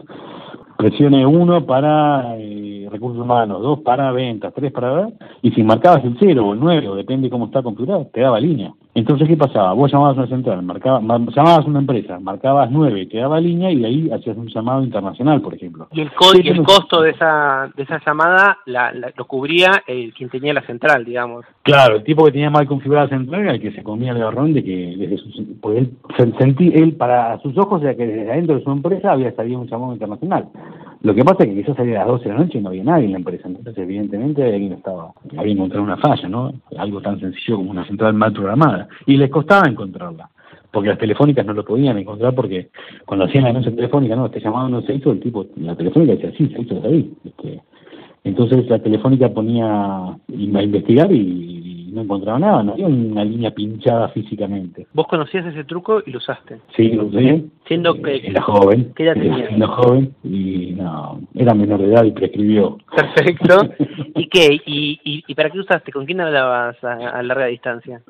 Presione 0.77 1.25
1 1.25 1.65
para 1.65 2.37
eh, 2.37 2.56
recursos 2.91 3.21
humanos, 3.23 3.63
2 3.63 3.81
para 3.81 4.11
ventas, 4.13 4.53
3 4.55 4.73
para... 4.73 5.09
Y 5.43 5.51
si 5.53 5.63
marcabas 5.63 6.05
el 6.05 6.17
0 6.19 6.47
o 6.47 6.53
el 6.55 6.61
9, 6.61 6.89
o 6.89 6.95
depende 6.97 7.31
cómo 7.31 7.47
está 7.47 7.63
configurado, 7.63 8.07
te 8.13 8.21
daba 8.21 8.41
línea. 8.41 8.73
Entonces, 8.95 9.29
¿qué 9.29 9.37
pasaba? 9.37 9.75
Vos 9.75 9.93
llamabas 9.93 10.17
a 10.17 10.21
una 10.21 10.29
central, 10.29 10.63
marcaba, 10.63 11.01
ma- 11.01 11.19
llamabas 11.19 11.67
a 11.67 11.69
una 11.69 11.81
empresa, 11.81 12.19
marcabas 12.19 12.71
9, 12.71 13.07
te 13.07 13.19
daba 13.19 13.39
línea 13.41 13.71
y 13.71 13.77
de 13.81 13.87
ahí 13.87 14.11
hacías 14.11 14.37
un 14.39 14.49
llamado 14.49 14.83
internacional, 14.83 15.43
por 15.43 15.53
ejemplo. 15.55 15.87
Y 15.93 16.01
el, 16.01 16.11
co- 16.13 16.31
y 16.43 16.49
el 16.49 16.63
costo 16.63 17.03
de 17.03 17.11
esa, 17.11 17.71
de 17.77 17.83
esa 17.83 18.01
llamada 18.07 18.57
la, 18.65 18.93
la- 18.93 19.13
lo 19.15 19.25
cubría 19.27 19.83
el 19.87 20.15
quien 20.15 20.31
tenía 20.31 20.55
la 20.55 20.63
central, 20.63 21.05
digamos. 21.05 21.45
Claro, 21.63 21.97
el 21.97 22.05
tipo 22.05 22.25
que 22.25 22.33
tenía 22.33 22.49
mal 22.49 22.67
configurada 22.67 23.07
la 23.09 23.19
central 23.19 23.41
era 23.43 23.53
el 23.53 23.61
que 23.61 23.73
se 23.73 23.83
comía 23.83 24.13
el 24.13 24.19
garrón 24.19 24.55
de 24.55 24.65
que 24.65 24.95
desde 24.97 25.19
su, 25.19 25.61
porque 25.61 25.79
él, 25.81 25.91
sentí, 26.39 26.69
él 26.75 26.95
para 26.95 27.39
sus 27.41 27.57
ojos 27.59 27.83
era 27.83 27.95
que 27.95 28.07
desde 28.07 28.31
adentro 28.33 28.57
de 28.57 28.65
su 28.65 28.71
empresa 28.71 29.13
había 29.13 29.35
salido 29.37 29.61
un 29.61 29.67
llamado 29.69 29.93
internacional. 29.93 30.49
Lo 31.03 31.15
que 31.15 31.25
pasa 31.25 31.45
es 31.45 31.51
que 31.51 31.57
quizás 31.57 31.77
salía 31.77 32.03
a 32.03 32.07
las 32.07 32.09
12 32.09 32.25
de 32.25 32.35
la 32.35 32.41
noche 32.41 32.59
y 32.59 32.61
no 32.61 32.69
había 32.71 32.85
nadie 32.85 33.05
en 33.07 33.13
la 33.13 33.19
empresa, 33.19 33.49
entonces 33.49 33.77
evidentemente 33.79 34.43
alguien 34.43 34.73
estaba, 34.73 35.13
había 35.37 35.53
encontrado 35.53 35.85
una 35.85 35.97
falla, 35.99 36.29
¿no? 36.29 36.53
Algo 36.77 37.01
tan 37.01 37.21
sencillo 37.21 37.57
como 37.57 37.71
una 37.71 37.87
central 37.87 38.15
mal 38.15 38.33
programada. 38.33 38.89
Y 39.07 39.17
les 39.17 39.31
costaba 39.31 39.69
encontrarla, 39.69 40.31
porque 40.71 40.89
las 40.89 40.99
telefónicas 40.99 41.45
no 41.45 41.53
lo 41.53 41.65
podían 41.65 41.99
encontrar 41.99 42.35
porque 42.35 42.71
cuando 43.05 43.27
hacían 43.27 43.45
la 43.45 43.49
denuncia 43.51 43.75
telefónica, 43.75 44.17
no, 44.17 44.27
este 44.27 44.41
llamado 44.41 44.69
no 44.69 44.83
se 44.83 44.95
hizo, 44.95 45.13
el 45.13 45.21
tipo, 45.21 45.47
la 45.57 45.77
telefónica 45.77 46.13
decía, 46.13 46.33
sí, 46.37 46.49
se 46.49 46.63
hizo, 46.63 46.83
ahí. 46.85 47.13
Este, 47.25 47.61
entonces 48.25 48.69
la 48.69 48.79
telefónica 48.81 49.29
ponía 49.29 49.67
a 49.67 50.19
investigar 50.29 51.13
y 51.13 51.56
no 51.97 52.03
encontraba 52.03 52.39
nada, 52.39 52.63
no 52.63 52.73
había 52.75 52.87
una 52.87 53.25
línea 53.25 53.51
pinchada 53.51 54.09
físicamente. 54.11 54.87
Vos 54.93 55.07
conocías 55.09 55.45
ese 55.47 55.65
truco 55.65 56.03
y 56.07 56.11
lo 56.13 56.19
usaste. 56.19 56.59
Sí, 56.77 56.91
lo 56.91 57.07
usé. 57.07 57.45
Siendo 57.67 57.95
Eh, 57.97 58.03
que... 58.21 58.27
Era 58.29 58.43
joven. 58.43 58.93
¿Qué 58.95 59.05
edad 59.05 59.15
tenías? 59.15 59.51
Era 59.51 59.67
joven 59.67 60.13
y 60.23 60.75
no, 60.77 61.21
era 61.35 61.55
menor 61.55 61.81
de 61.81 61.87
edad 61.87 62.05
y 62.05 62.13
prescribió. 62.13 62.79
Perfecto. 62.95 63.69
¿Y 64.15 64.29
qué? 64.29 64.61
¿Y, 64.67 65.01
y, 65.05 65.25
y 65.27 65.35
para 65.35 65.51
qué 65.51 65.59
usaste? 65.59 65.91
¿Con 65.91 66.07
quién 66.07 66.21
hablabas 66.21 66.77
a, 66.85 66.93
a 67.19 67.23
larga 67.23 67.47
distancia? 67.47 68.01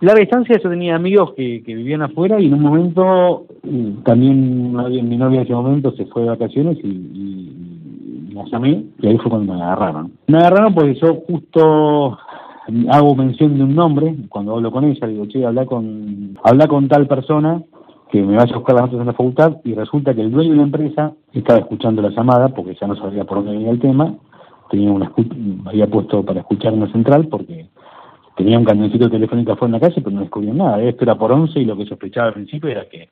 Larga 0.00 0.20
distancia 0.20 0.58
yo 0.62 0.68
tenía 0.68 0.96
amigos 0.96 1.32
que, 1.36 1.62
que 1.62 1.74
vivían 1.76 2.02
afuera 2.02 2.40
y 2.40 2.46
en 2.46 2.54
un 2.54 2.62
momento 2.62 3.46
mm, 3.62 4.02
también 4.02 4.72
mi 5.08 5.16
novia 5.16 5.40
en 5.40 5.44
ese 5.46 5.52
momento 5.54 5.92
se 5.92 6.06
fue 6.06 6.22
de 6.22 6.28
vacaciones 6.30 6.76
y, 6.82 6.88
y- 6.88 8.28
y 8.30 8.34
la 8.34 8.44
llamé 8.46 8.84
y 9.00 9.06
ahí 9.06 9.16
fue 9.18 9.30
cuando 9.30 9.54
me 9.54 9.62
agarraron. 9.62 10.10
Me 10.26 10.38
agarraron 10.38 10.74
porque 10.74 10.94
yo 10.94 11.14
justo 11.26 12.18
hago 12.90 13.14
mención 13.14 13.56
de 13.56 13.64
un 13.64 13.74
nombre 13.74 14.14
cuando 14.28 14.54
hablo 14.54 14.70
con 14.70 14.84
ella, 14.84 15.06
digo, 15.06 15.26
che, 15.26 15.44
habla 15.44 15.66
con, 15.66 16.38
habla 16.44 16.66
con 16.66 16.88
tal 16.88 17.06
persona 17.06 17.62
que 18.10 18.22
me 18.22 18.36
vaya 18.36 18.54
a 18.54 18.58
buscar 18.58 18.74
las 18.76 18.84
notas 18.84 19.00
en 19.00 19.06
la 19.06 19.12
facultad 19.12 19.56
y 19.64 19.74
resulta 19.74 20.14
que 20.14 20.20
el 20.20 20.30
dueño 20.30 20.50
de 20.50 20.56
la 20.56 20.62
empresa 20.64 21.12
estaba 21.32 21.60
escuchando 21.60 22.02
la 22.02 22.10
llamada 22.10 22.48
porque 22.48 22.76
ya 22.80 22.86
no 22.86 22.94
sabía 22.94 23.24
por 23.24 23.38
dónde 23.38 23.52
venía 23.52 23.70
el 23.70 23.80
tema, 23.80 24.14
tenía 24.70 24.92
una 24.92 25.12
había 25.66 25.86
puesto 25.86 26.24
para 26.24 26.40
escuchar 26.40 26.74
una 26.74 26.92
central 26.92 27.28
porque 27.28 27.66
tenía 28.36 28.58
un 28.58 28.64
camioncito 28.64 29.10
telefónico 29.10 29.52
afuera 29.52 29.76
en 29.76 29.80
la 29.80 29.88
calle, 29.88 30.02
pero 30.02 30.14
no 30.14 30.20
descubrió 30.20 30.54
nada. 30.54 30.82
Esto 30.82 31.04
era 31.04 31.16
por 31.16 31.32
11 31.32 31.58
y 31.58 31.64
lo 31.64 31.76
que 31.76 31.86
sospechaba 31.86 32.28
al 32.28 32.34
principio 32.34 32.68
era 32.68 32.88
que, 32.88 33.08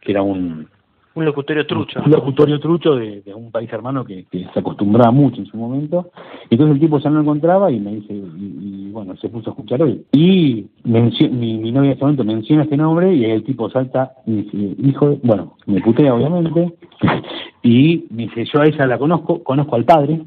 que 0.00 0.12
era 0.12 0.22
un, 0.22 0.68
Un 1.16 1.24
locutorio 1.24 1.64
trucho. 1.66 2.00
un 2.04 2.10
locutorio 2.10 2.58
trucho 2.58 2.96
de, 2.96 3.20
de 3.22 3.34
un 3.34 3.52
país 3.52 3.72
hermano 3.72 4.04
que, 4.04 4.24
que 4.24 4.46
se 4.52 4.58
acostumbraba 4.58 5.12
mucho 5.12 5.40
en 5.40 5.46
su 5.46 5.56
momento. 5.56 6.10
Entonces 6.50 6.74
el 6.74 6.80
tipo 6.80 6.98
ya 6.98 7.08
no 7.10 7.16
lo 7.16 7.22
encontraba 7.22 7.70
y 7.70 7.78
me 7.78 7.94
dice, 7.96 8.12
y, 8.14 8.90
bueno, 8.90 9.16
se 9.16 9.28
puso 9.28 9.50
a 9.50 9.52
escuchar 9.52 9.82
hoy. 9.82 10.04
Y 10.12 10.66
mi, 10.82 11.58
mi 11.58 11.72
novia 11.72 11.90
en 11.90 11.96
ese 11.96 12.00
momento 12.00 12.24
menciona 12.24 12.64
este 12.64 12.76
nombre 12.76 13.14
y 13.14 13.24
el 13.26 13.44
tipo 13.44 13.70
salta 13.70 14.12
dice, 14.26 14.56
hijo, 14.78 15.10
de-", 15.10 15.20
bueno, 15.22 15.56
me 15.66 15.80
putea 15.80 16.14
obviamente, 16.14 16.74
y 17.62 18.06
me 18.10 18.24
dice, 18.24 18.44
yo 18.52 18.60
a 18.60 18.66
ella 18.66 18.86
la 18.86 18.98
conozco, 18.98 19.42
conozco 19.44 19.76
al 19.76 19.84
padre, 19.84 20.20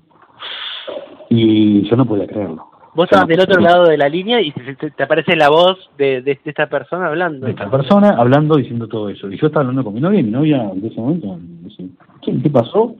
y 1.29 1.81
yo 1.89 1.95
no 1.95 2.05
podía 2.05 2.27
creerlo. 2.27 2.66
Vos 2.97 3.05
estabas 3.05 3.27
del 3.27 3.39
otro 3.39 3.61
lado 3.61 3.85
de 3.85 3.95
la 3.97 4.09
línea 4.09 4.41
y 4.41 4.51
te, 4.51 5.03
aparece 5.03 5.35
la 5.35 5.49
voz 5.49 5.89
de, 5.97 6.21
de- 6.23 6.39
de 6.43 6.49
esta 6.49 6.67
persona 6.67 7.07
hablando. 7.07 7.45
de 7.45 7.51
esta 7.51 7.69
persona 7.69 8.15
hablando, 8.17 8.55
diciendo 8.55 8.87
todo 8.87 9.07
eso. 9.09 9.31
Y 9.31 9.37
yo 9.37 9.47
estaba 9.47 9.61
hablando 9.61 9.83
con 9.83 9.93
mi 9.93 10.01
novia 10.01 10.19
y 10.19 10.23
mi 10.23 10.31
novia 10.31 10.69
en 10.73 10.85
ese 10.85 10.99
momento 10.99 11.27
me 11.37 11.69
dice, 11.69 11.85
¿qué, 12.23 12.41
qué 12.41 12.49
pasó? 12.49 12.95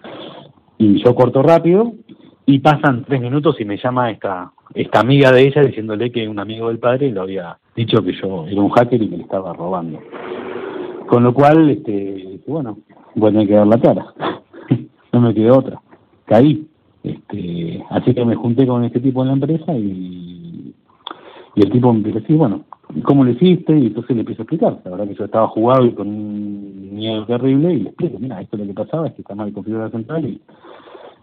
Y 0.78 1.04
yo 1.04 1.14
corto 1.16 1.42
rápido 1.42 1.94
y 2.46 2.60
pasan 2.60 3.04
tres 3.06 3.20
minutos 3.20 3.60
y 3.60 3.66
me 3.66 3.78
llama 3.78 4.12
esta 4.12 4.52
esta 4.76 5.00
amiga 5.00 5.32
de 5.32 5.48
ella 5.48 5.62
diciéndole 5.64 6.12
que 6.12 6.28
un 6.28 6.40
amigo 6.40 6.68
del 6.68 6.78
padre 6.78 7.12
le 7.12 7.20
había 7.20 7.58
dicho 7.76 8.04
que 8.04 8.14
yo 8.14 8.46
era 8.48 8.62
un 8.62 8.70
hacker 8.70 9.02
y 9.02 9.10
que 9.10 9.18
le 9.18 9.24
estaba 9.24 9.52
robando. 9.54 10.00
Con 11.08 11.24
lo 11.24 11.34
cual, 11.34 11.70
este, 11.70 12.40
bueno, 12.46 12.78
voy 13.16 13.30
a 13.30 13.32
tener 13.32 13.48
que 13.48 13.54
dar 13.56 13.66
la 13.68 13.80
cara. 13.80 14.06
no 15.14 15.22
me 15.22 15.34
quedó 15.34 15.58
otra. 15.60 15.82
Caí. 16.26 16.68
Este, 17.08 17.84
así 17.90 18.14
que 18.14 18.26
me 18.26 18.36
junté 18.36 18.68
con 18.68 18.84
este 18.84 19.00
tipo 19.00 19.22
en 19.22 19.28
la 19.28 19.34
empresa 19.34 19.74
y, 19.74 20.74
el 21.56 21.72
tipo 21.72 21.92
me 21.92 22.00
empieza 22.00 22.20
a 22.20 22.22
decir, 22.22 22.38
bueno, 22.38 22.66
¿cómo 23.04 23.24
lo 23.24 23.32
hiciste? 23.32 23.76
Y 23.76 23.88
entonces 23.88 24.16
le 24.16 24.22
empiezo 24.22 24.42
a 24.42 24.44
explicar. 24.44 24.80
La 24.84 24.92
verdad 24.92 25.08
que 25.08 25.16
yo 25.16 25.26
estaba 25.26 25.48
jugado 25.48 25.86
y 25.86 25.92
con 25.92 26.08
un 26.08 26.94
miedo 26.94 27.26
terrible 27.26 27.74
y 27.74 27.80
le 27.80 27.90
explico, 27.90 28.20
mira, 28.20 28.42
esto 28.42 28.58
es 28.58 28.62
lo 28.62 28.68
que 28.68 28.74
pasaba, 28.74 29.08
es 29.08 29.14
que 29.14 29.22
está 29.22 29.34
mal 29.34 29.52
configurada 29.52 29.88
la 29.88 29.92
central 29.92 30.26
y, 30.26 30.40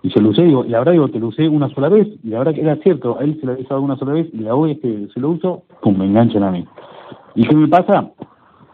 y 0.03 0.09
yo 0.09 0.21
lo 0.21 0.31
usé, 0.31 0.43
digo, 0.43 0.65
y 0.65 0.71
la 0.71 0.79
verdad 0.79 0.93
digo, 0.93 1.09
te 1.09 1.21
lo 1.21 1.29
usé 1.29 1.49
una 1.49 1.69
sola 1.69 1.89
vez, 1.89 2.09
y 2.23 2.29
la 2.29 2.39
verdad 2.39 2.55
que 2.55 2.63
era 2.63 2.77
cierto, 2.77 3.19
a 3.19 3.23
él 3.23 3.39
se 3.39 3.47
lo 3.47 3.53
había 3.53 3.65
usado 3.65 3.81
una 3.81 3.97
sola 3.97 4.13
vez, 4.15 4.29
y 4.33 4.39
la 4.39 4.55
hoy 4.55 4.73
es 4.73 4.79
que 4.81 5.09
se 5.15 5.21
lo 5.21 5.31
uso, 5.31 5.63
pum, 5.81 5.97
me 5.97 6.05
enganchan 6.05 6.43
a 6.43 6.51
mí. 6.51 6.67
¿Y 7.37 7.47
qué 7.47 7.55
me 7.55 7.69
pasa? 7.69 8.11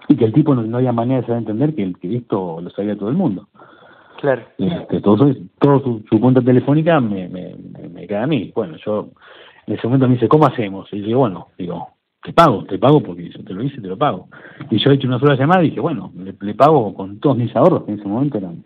Y 0.09 0.16
que 0.16 0.25
el 0.25 0.33
tipo 0.33 0.55
no, 0.55 0.62
no 0.62 0.79
había 0.79 0.92
manera 0.92 1.20
de 1.20 1.27
saber 1.27 1.40
entender 1.40 1.75
que, 1.75 1.92
que 2.01 2.16
esto 2.16 2.61
lo 2.61 2.70
sabía 2.70 2.96
todo 2.96 3.11
el 3.11 3.16
mundo. 3.16 3.46
Claro. 4.20 4.42
Este, 4.59 5.00
todo, 5.00 5.28
eso- 5.28 5.40
todo 5.59 5.80
su, 5.80 6.04
su 6.11 6.20
cuenta 6.20 6.40
telefónica 6.42 7.00
me, 7.00 7.28
me, 7.28 7.54
me, 7.56 7.88
me 7.88 8.06
queda 8.06 8.24
a 8.24 8.26
mí. 8.26 8.52
Bueno, 8.54 8.76
yo 8.85 9.09
en 9.66 9.74
ese 9.74 9.87
momento 9.87 10.06
me 10.09 10.14
dice, 10.14 10.28
¿cómo 10.28 10.46
hacemos? 10.46 10.88
Y 10.92 11.00
yo 11.02 11.18
bueno, 11.18 11.48
digo, 11.59 11.88
te 12.22 12.33
pago, 12.33 12.64
te 12.64 12.78
pago 12.78 13.02
porque 13.02 13.30
yo 13.30 13.42
te 13.44 13.54
lo 13.54 13.62
hice, 13.62 13.80
te 13.80 13.88
lo 13.88 13.96
pago. 13.96 14.28
Y 14.70 14.78
yo 14.78 14.90
he 14.90 14.94
hecho 14.94 15.09
una 15.09 15.18
sola 15.18 15.37
llamada 15.37 15.62
y 15.62 15.68
dije, 15.70 15.80
bueno, 15.80 16.12
le, 16.16 16.35
le 16.40 16.54
pago 16.54 16.92
con 16.94 17.18
todos 17.20 17.37
mis 17.37 17.54
ahorros, 17.56 17.85
que 17.85 17.92
en 17.92 17.98
ese 17.98 18.09
momento 18.09 18.37
eran 18.38 18.62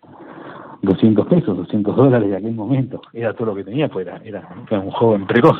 200 0.82 1.26
pesos, 1.28 1.56
200 1.56 1.94
dólares 1.96 2.28
de 2.30 2.36
aquel 2.36 2.54
momento. 2.54 3.00
Era 3.12 3.32
todo 3.32 3.46
lo 3.46 3.54
que 3.54 3.64
tenía, 3.64 3.88
pues 3.88 4.06
era, 4.06 4.20
era, 4.24 4.48
era 4.68 4.80
un 4.80 4.90
joven 4.90 5.26
precoz. 5.26 5.56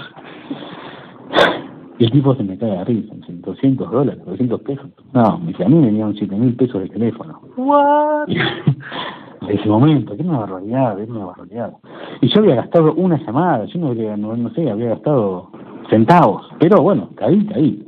Y 1.98 2.04
el 2.06 2.10
tipo 2.10 2.34
se 2.34 2.42
me 2.42 2.58
cae 2.58 2.70
de 2.70 2.84
risa, 2.84 3.14
me 3.14 3.20
dice, 3.20 3.32
200 3.34 3.90
dólares, 3.90 4.24
200 4.26 4.60
pesos. 4.62 4.86
No, 5.12 5.38
me 5.38 5.48
dice, 5.52 5.64
a 5.64 5.68
mí 5.68 5.76
me 5.76 5.90
dieron 5.92 6.14
7 6.16 6.34
mil 6.34 6.54
pesos 6.56 6.82
de 6.82 6.88
teléfono. 6.88 7.40
What? 7.56 8.28
En 9.48 9.58
ese 9.58 9.68
momento, 9.68 10.16
que 10.16 10.22
era 10.22 10.30
una 10.30 10.40
barbaridad, 10.40 10.98
era 10.98 11.12
una 11.12 11.24
barbaridad. 11.26 11.74
Y 12.20 12.28
yo 12.28 12.40
había 12.40 12.56
gastado 12.56 12.94
una 12.94 13.16
llamada, 13.18 13.64
yo 13.66 13.78
no, 13.78 14.36
no, 14.36 14.50
sé, 14.50 14.70
había 14.70 14.90
gastado 14.90 15.50
centavos, 15.90 16.46
pero 16.58 16.82
bueno, 16.82 17.10
caí, 17.16 17.44
caí. 17.46 17.86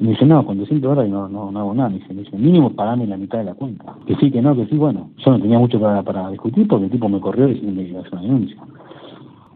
Y 0.00 0.04
me 0.04 0.10
dice, 0.10 0.26
no, 0.26 0.44
con 0.44 0.58
200 0.58 0.90
dólares 0.90 1.10
no, 1.10 1.28
no, 1.28 1.52
no 1.52 1.60
hago 1.60 1.74
nada. 1.74 1.88
Me 1.88 1.98
dice, 1.98 2.12
me 2.12 2.22
dice, 2.22 2.36
mínimo 2.36 2.70
pagame 2.70 3.06
la 3.06 3.16
mitad 3.16 3.38
de 3.38 3.44
la 3.44 3.54
cuenta. 3.54 3.94
Que 4.06 4.16
sí, 4.16 4.30
que 4.30 4.42
no, 4.42 4.56
que 4.56 4.66
sí, 4.66 4.76
bueno. 4.76 5.10
Yo 5.18 5.30
no 5.30 5.40
tenía 5.40 5.58
mucho 5.58 5.78
para, 5.80 6.02
para 6.02 6.30
discutir 6.30 6.66
porque 6.66 6.86
el 6.86 6.90
tipo 6.90 7.08
me 7.08 7.20
corrió 7.20 7.46
diciendo 7.46 7.80
que 7.80 7.88
iba 7.88 7.98
a 7.98 8.02
hacer 8.02 8.14
una 8.14 8.22
denuncia. 8.22 8.56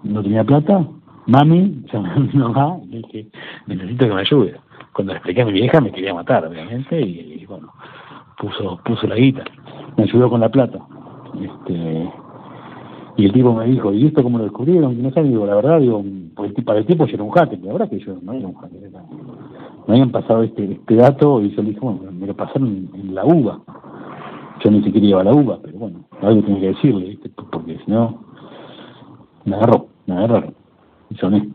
No 0.04 0.22
tenía 0.22 0.44
plata, 0.44 0.86
mami, 1.26 1.84
llamé 1.92 2.10
a 2.10 2.18
mi 2.18 2.86
le 2.88 2.98
dije, 2.98 3.28
necesito 3.66 4.06
que 4.06 4.14
me 4.14 4.20
ayude. 4.20 4.54
Cuando 4.92 5.12
le 5.12 5.18
expliqué 5.18 5.42
a 5.42 5.46
mi 5.46 5.52
vieja 5.52 5.80
me 5.80 5.90
quería 5.90 6.14
matar, 6.14 6.46
obviamente, 6.46 7.00
y, 7.00 7.40
y 7.40 7.46
bueno, 7.46 7.72
puso, 8.38 8.80
puso 8.84 9.06
la 9.06 9.16
guita. 9.16 9.44
Me 9.96 10.04
ayudó 10.04 10.30
con 10.30 10.40
la 10.40 10.48
plata. 10.48 10.78
Este, 11.40 12.10
y 13.16 13.24
el 13.24 13.32
tipo 13.32 13.52
me 13.54 13.66
dijo, 13.66 13.92
¿y 13.92 14.06
esto 14.06 14.22
cómo 14.22 14.38
lo 14.38 14.44
descubrieron? 14.44 15.00
No 15.02 15.10
sé, 15.10 15.22
digo, 15.22 15.44
la 15.46 15.56
verdad, 15.56 15.80
digo, 15.80 16.02
pues 16.36 16.52
para 16.64 16.78
el 16.78 16.86
tipo 16.86 17.04
yo 17.06 17.14
era 17.14 17.24
un 17.24 17.30
hacker, 17.30 17.58
la 17.64 17.72
verdad 17.72 17.90
que 17.90 17.98
yo 17.98 18.16
no 18.22 18.32
era 18.32 18.46
un 18.46 18.54
hacker, 18.54 18.84
era- 18.84 19.02
me 19.86 19.94
habían 19.94 20.10
pasado 20.10 20.42
este, 20.42 20.72
este 20.72 20.94
dato 20.96 21.40
y 21.42 21.50
yo 21.50 21.62
le 21.62 21.68
dije, 21.70 21.80
bueno, 21.80 22.00
me 22.12 22.26
lo 22.26 22.34
pasaron 22.36 22.88
en 22.94 23.14
la 23.14 23.24
uva. 23.24 23.60
Yo 24.62 24.70
ni 24.70 24.82
siquiera 24.82 25.06
iba 25.06 25.20
a 25.20 25.24
la 25.24 25.32
uva, 25.34 25.58
pero 25.62 25.78
bueno, 25.78 26.00
algo 26.20 26.42
tenía 26.42 26.60
que 26.60 26.66
decirle, 26.68 27.06
¿viste? 27.06 27.30
porque 27.50 27.78
si 27.84 27.90
no, 27.90 28.18
me 29.44 29.56
agarró, 29.56 29.86
me 30.06 30.14
agarraron. 30.16 30.54
Y 31.10 31.14
soné. 31.16 31.48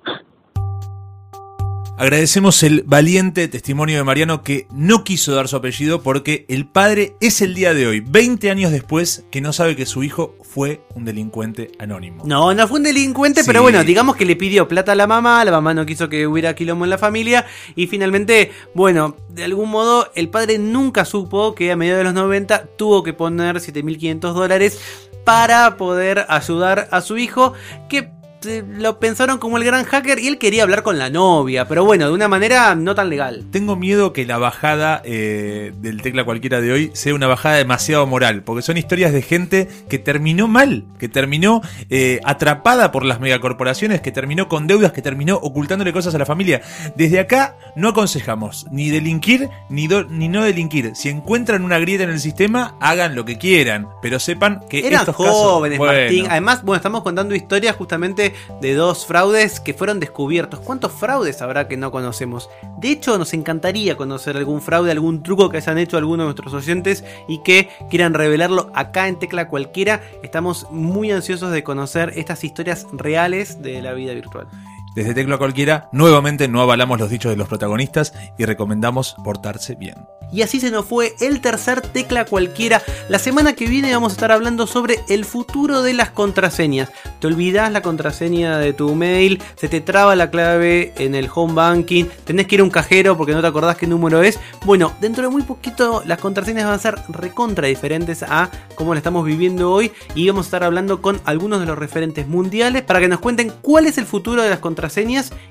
Agradecemos 1.96 2.64
el 2.64 2.82
valiente 2.88 3.48
testimonio 3.48 3.98
de 3.98 4.04
Mariano 4.04 4.42
que 4.42 4.66
no 4.72 5.04
quiso 5.04 5.36
dar 5.36 5.48
su 5.48 5.56
apellido 5.56 6.02
porque 6.02 6.44
el 6.50 6.66
padre 6.66 7.16
es 7.22 7.40
el 7.42 7.54
día 7.54 7.76
de 7.76 7.86
hoy, 7.86 8.00
20 8.00 8.50
años 8.50 8.72
después, 8.72 9.26
que 9.30 9.42
no 9.42 9.54
sabe 9.54 9.76
que 9.76 9.86
su 9.86 10.04
hijo 10.04 10.36
fue 10.42 10.82
un 10.96 11.06
delincuente 11.06 11.72
anónimo. 11.78 12.24
No, 12.26 12.52
no 12.56 12.68
fue 12.68 12.78
un 12.78 12.84
delincuente, 12.84 13.42
Sí. 13.42 13.48
pero 13.48 13.62
bueno, 13.62 13.84
digamos 13.84 14.16
que 14.16 14.26
le 14.26 14.36
pidió 14.36 14.68
plata 14.68 14.94
a 14.94 14.96
la 14.96 15.06
mamá, 15.06 15.46
la 15.46 15.52
mamá 15.52 15.76
no 15.76 15.86
quiso 15.86 16.10
que 16.10 16.26
hubiera 16.26 16.56
quilombo 16.56 16.84
en 16.84 16.90
la 16.90 16.98
familia 16.98 17.46
y 17.76 17.86
finalmente, 17.86 18.52
bueno, 18.74 19.16
de 19.30 19.44
algún 19.44 19.70
modo 19.70 20.12
el 20.16 20.30
padre 20.30 20.58
nunca 20.58 21.06
supo 21.06 21.54
que 21.54 21.72
a 21.72 21.76
mediados 21.76 22.00
de 22.00 22.06
los 22.06 22.16
90 22.16 22.70
tuvo 22.76 23.04
que 23.04 23.14
poner 23.14 23.58
7.500 23.58 24.34
dólares 24.34 24.80
para 25.24 25.78
poder 25.78 26.26
ayudar 26.28 26.88
a 26.92 27.02
su 27.02 27.20
hijo 27.20 27.54
que 27.88 28.10
lo 28.46 29.00
pensaron 29.00 29.38
como 29.38 29.58
el 29.58 29.64
gran 29.64 29.84
hacker 29.86 30.20
y 30.20 30.28
él 30.28 30.38
quería 30.38 30.64
hablar 30.64 30.84
con 30.84 30.98
la 30.98 31.10
novia, 31.10 31.68
pero 31.68 31.86
bueno, 31.86 32.08
de 32.08 32.14
una 32.14 32.28
manera 32.28 32.76
no 32.76 32.96
tan 32.96 33.10
legal. 33.10 33.44
Tengo 33.52 33.76
miedo 33.76 34.14
que 34.14 34.26
la 34.26 34.38
bajada 34.38 35.02
eh, 35.06 35.74
del 35.78 36.02
tecla 36.02 36.24
cualquiera 36.24 36.62
de 36.62 36.72
hoy 36.72 36.92
sea 36.94 37.14
una 37.16 37.28
bajada 37.28 37.56
demasiado 37.56 38.06
moral, 38.08 38.44
porque 38.44 38.62
son 38.62 38.78
historias 38.78 39.14
de 39.14 39.22
gente 39.22 39.68
que 39.90 40.00
terminó 40.00 40.48
mal, 40.48 40.86
que 41.00 41.10
terminó 41.10 41.62
eh, 41.90 42.20
atrapada 42.24 42.92
por 42.92 43.06
las 43.06 43.20
megacorporaciones, 43.20 44.02
que 44.02 44.12
terminó 44.12 44.48
con 44.48 44.68
deudas, 44.68 44.92
que 44.92 45.02
terminó 45.02 45.36
ocultándole 45.38 45.94
cosas 45.94 46.16
a 46.16 46.18
la 46.18 46.26
familia. 46.26 46.62
Desde 46.96 47.20
acá 47.20 47.56
no 47.76 47.90
aconsejamos 47.90 48.66
ni 48.72 48.90
delinquir 48.90 49.50
ni, 49.70 49.88
do- 49.88 50.04
ni 50.06 50.28
no 50.30 50.44
delinquir. 50.44 50.92
Si 50.96 51.10
encuentran 51.10 51.64
una 51.64 51.80
grieta 51.80 52.04
en 52.04 52.10
el 52.10 52.20
sistema, 52.20 52.76
hagan 52.80 53.16
lo 53.16 53.26
que 53.26 53.38
quieran, 53.38 53.88
pero 54.02 54.20
sepan 54.20 54.62
que 54.70 54.80
Eran 54.80 55.02
estos 55.02 55.16
casos- 55.18 55.34
jóvenes, 55.34 55.78
Bueno. 55.78 55.94
Martín. 55.94 56.26
Además, 56.30 56.64
bueno, 56.64 56.78
estamos 56.78 57.04
contando 57.04 57.36
historias 57.36 57.76
justamente 57.76 58.33
de 58.62 58.76
dos 58.76 59.06
fraudes 59.06 59.60
que 59.60 59.74
fueron 59.74 60.00
descubiertos. 60.00 60.60
¿Cuántos 60.60 60.92
fraudes 60.92 61.42
habrá 61.42 61.68
que 61.68 61.78
no 61.78 61.92
conocemos? 61.92 62.50
De 62.80 62.92
hecho, 62.92 63.18
nos 63.18 63.34
encantaría 63.34 63.98
conocer 63.98 64.38
algún 64.38 64.62
fraude, 64.62 64.92
algún 64.92 65.24
truco 65.24 65.50
que 65.50 65.58
hayan 65.58 65.78
hecho 65.78 65.98
algunos 65.98 66.26
de 66.26 66.34
nuestros 66.34 66.54
oyentes 66.54 67.04
y 67.28 67.40
que 67.44 67.70
quieran 67.90 68.14
revelarlo 68.14 68.72
acá 68.74 69.08
en 69.08 69.20
Tecla 69.20 69.48
Cualquiera. 69.48 70.02
Estamos 70.24 70.68
muy 70.72 71.12
ansiosos 71.12 71.52
de 71.52 71.64
conocer 71.64 72.14
estas 72.16 72.44
historias 72.44 72.88
reales 72.92 73.62
de 73.62 73.82
la 73.82 73.94
vida 73.94 74.14
virtual. 74.14 74.48
Desde 74.96 75.16
Tecla 75.16 75.40
Cualquiera, 75.40 75.90
nuevamente 75.92 76.48
no 76.48 76.62
avalamos 76.62 77.00
los 77.00 77.10
dichos 77.10 77.32
de 77.32 77.36
los 77.36 77.48
protagonistas 77.48 78.14
y 78.38 78.46
recomendamos 78.46 79.16
portarse 79.24 79.74
bien. 79.74 79.96
Y 80.32 80.42
así 80.42 80.60
se 80.60 80.72
nos 80.72 80.86
fue 80.86 81.16
el 81.20 81.42
tercer 81.42 81.82
tecla 81.82 82.26
cualquiera. 82.26 82.82
La 83.08 83.20
semana 83.20 83.54
que 83.54 83.68
viene 83.68 83.94
vamos 83.94 84.14
a 84.14 84.16
estar 84.16 84.32
hablando 84.32 84.66
sobre 84.66 85.00
el 85.08 85.26
futuro 85.26 85.84
de 85.84 85.94
las 85.94 86.10
contraseñas. 86.10 86.90
Te 87.20 87.28
olvidas 87.28 87.72
la 87.72 87.84
contraseña 87.84 88.58
de 88.58 88.74
tu 88.74 88.96
mail, 88.96 89.42
se 89.56 89.68
te 89.68 89.80
traba 89.80 90.16
la 90.16 90.32
clave 90.32 90.94
en 90.98 91.14
el 91.14 91.30
home 91.34 91.54
banking, 91.54 92.06
tenés 92.24 92.48
que 92.48 92.56
ir 92.56 92.62
a 92.62 92.64
un 92.64 92.72
cajero 92.72 93.16
porque 93.16 93.34
no 93.34 93.42
te 93.42 93.48
acordás 93.48 93.78
qué 93.78 93.86
número 93.86 94.24
es. 94.24 94.40
Bueno, 94.66 94.94
dentro 95.02 95.24
de 95.24 95.30
muy 95.30 95.44
poquito 95.44 96.02
las 96.06 96.20
contraseñas 96.20 96.66
van 96.66 96.74
a 96.74 96.80
ser 96.80 96.96
recontra 97.10 97.68
diferentes 97.68 98.24
a 98.24 98.50
cómo 98.74 98.94
la 98.96 99.00
estamos 99.00 99.26
viviendo 99.26 99.72
hoy 99.72 99.92
y 100.16 100.28
vamos 100.28 100.46
a 100.46 100.48
estar 100.48 100.64
hablando 100.64 101.02
con 101.02 101.22
algunos 101.26 101.60
de 101.60 101.68
los 101.68 101.78
referentes 101.78 102.28
mundiales 102.28 102.82
para 102.82 103.00
que 103.00 103.08
nos 103.08 103.20
cuenten 103.20 103.52
cuál 103.62 103.86
es 103.86 103.98
el 103.98 104.06
futuro 104.06 104.42
de 104.42 104.50
las 104.50 104.60
contraseñas. 104.60 104.83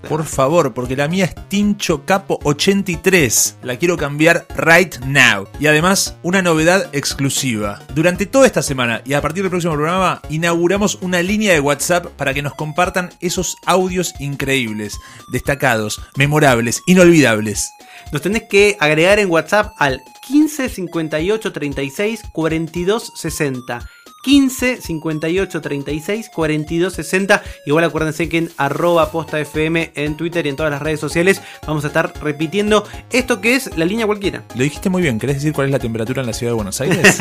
Por 0.08 0.24
favor, 0.24 0.74
porque 0.74 0.96
la 0.96 1.08
mía 1.08 1.26
es 1.26 1.34
Tincho 1.48 2.04
Capo 2.04 2.38
83. 2.44 3.56
La 3.62 3.76
quiero 3.76 3.96
cambiar 3.96 4.46
right 4.56 4.98
now. 5.06 5.48
Y 5.58 5.66
además, 5.66 6.16
una 6.22 6.42
novedad 6.42 6.88
exclusiva. 6.92 7.80
Durante 7.94 8.26
toda 8.26 8.46
esta 8.46 8.62
semana 8.62 9.02
y 9.04 9.14
a 9.14 9.20
partir 9.20 9.42
del 9.42 9.50
próximo 9.50 9.74
programa, 9.74 10.20
inauguramos 10.28 10.98
una 11.00 11.22
línea 11.22 11.52
de 11.52 11.60
WhatsApp 11.60 12.06
para 12.16 12.34
que 12.34 12.42
nos 12.42 12.54
compartan 12.54 13.10
esos 13.20 13.56
audios 13.66 14.14
increíbles, 14.18 14.98
destacados, 15.30 16.00
memorables, 16.16 16.82
inolvidables. 16.86 17.72
Nos 18.12 18.22
tenés 18.22 18.44
que 18.48 18.76
agregar 18.80 19.18
en 19.18 19.30
WhatsApp 19.30 19.72
al 19.78 20.02
15 20.26 20.68
58 20.68 21.52
36 21.52 22.22
42 22.32 23.12
60. 23.14 23.88
15 24.22 24.80
58 24.80 25.60
36 25.60 26.30
42 26.32 26.92
60. 26.94 27.42
Igual 27.66 27.84
acuérdense 27.84 28.28
que 28.28 28.38
en 28.38 28.50
arroba 28.56 29.10
posta 29.10 29.40
FM 29.40 29.92
en 29.94 30.16
Twitter 30.16 30.46
y 30.46 30.48
en 30.48 30.56
todas 30.56 30.70
las 30.70 30.80
redes 30.80 31.00
sociales 31.00 31.42
vamos 31.66 31.84
a 31.84 31.88
estar 31.88 32.12
repitiendo 32.22 32.84
esto 33.10 33.40
que 33.40 33.56
es 33.56 33.76
la 33.76 33.84
línea 33.84 34.06
cualquiera. 34.06 34.44
Lo 34.54 34.62
dijiste 34.62 34.88
muy 34.88 35.02
bien. 35.02 35.18
¿Querés 35.18 35.36
decir 35.36 35.52
cuál 35.52 35.66
es 35.66 35.72
la 35.72 35.78
temperatura 35.78 36.20
en 36.20 36.26
la 36.26 36.32
ciudad 36.32 36.52
de 36.52 36.56
Buenos 36.56 36.80
Aires? 36.80 37.18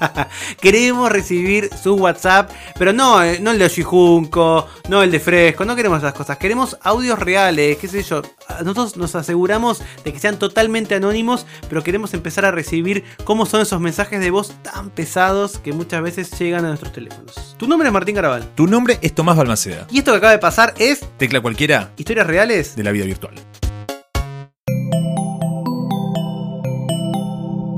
Queremos 0.60 1.12
recibir 1.12 1.70
su 1.82 1.94
WhatsApp, 1.94 2.50
pero 2.78 2.92
no, 2.92 3.22
eh, 3.22 3.38
no 3.40 3.50
el 3.50 3.58
de 3.58 3.66
Ojijunco, 3.66 4.66
no 4.88 5.02
el 5.02 5.10
de 5.10 5.20
Fresco, 5.20 5.64
no 5.64 5.76
queremos 5.76 5.98
esas 5.98 6.14
cosas. 6.14 6.38
Queremos 6.38 6.78
audios 6.82 7.18
reales, 7.18 7.76
qué 7.76 7.88
sé 7.88 8.02
yo. 8.02 8.22
Nosotros 8.60 8.96
nos 8.96 9.14
aseguramos 9.14 9.82
de 10.04 10.12
que 10.12 10.18
sean 10.18 10.38
totalmente 10.38 10.94
anónimos, 10.94 11.46
pero 11.68 11.84
queremos 11.84 12.14
empezar 12.14 12.46
a 12.46 12.50
recibir 12.50 13.04
cómo 13.24 13.44
son 13.44 13.60
esos 13.60 13.80
mensajes 13.80 14.20
de 14.20 14.30
voz 14.30 14.54
tan 14.62 14.90
pesados 14.90 15.58
que 15.58 15.72
muchas 15.72 16.02
veces 16.02 16.30
llegan 16.44 16.64
a 16.64 16.68
nuestros 16.68 16.92
teléfonos. 16.92 17.56
Tu 17.58 17.66
nombre 17.66 17.88
es 17.88 17.92
Martín 17.92 18.14
Carabal. 18.14 18.44
tu 18.54 18.66
nombre 18.66 18.98
es 19.02 19.14
Tomás 19.14 19.36
Balmaceda. 19.36 19.86
Y 19.90 19.98
esto 19.98 20.12
que 20.12 20.18
acaba 20.18 20.32
de 20.32 20.38
pasar 20.38 20.74
es 20.78 21.04
Tecla 21.16 21.40
cualquiera 21.40 21.90
historias 21.96 22.26
reales 22.26 22.76
de 22.76 22.84
la 22.84 22.92
vida 22.92 23.04
virtual. 23.04 23.34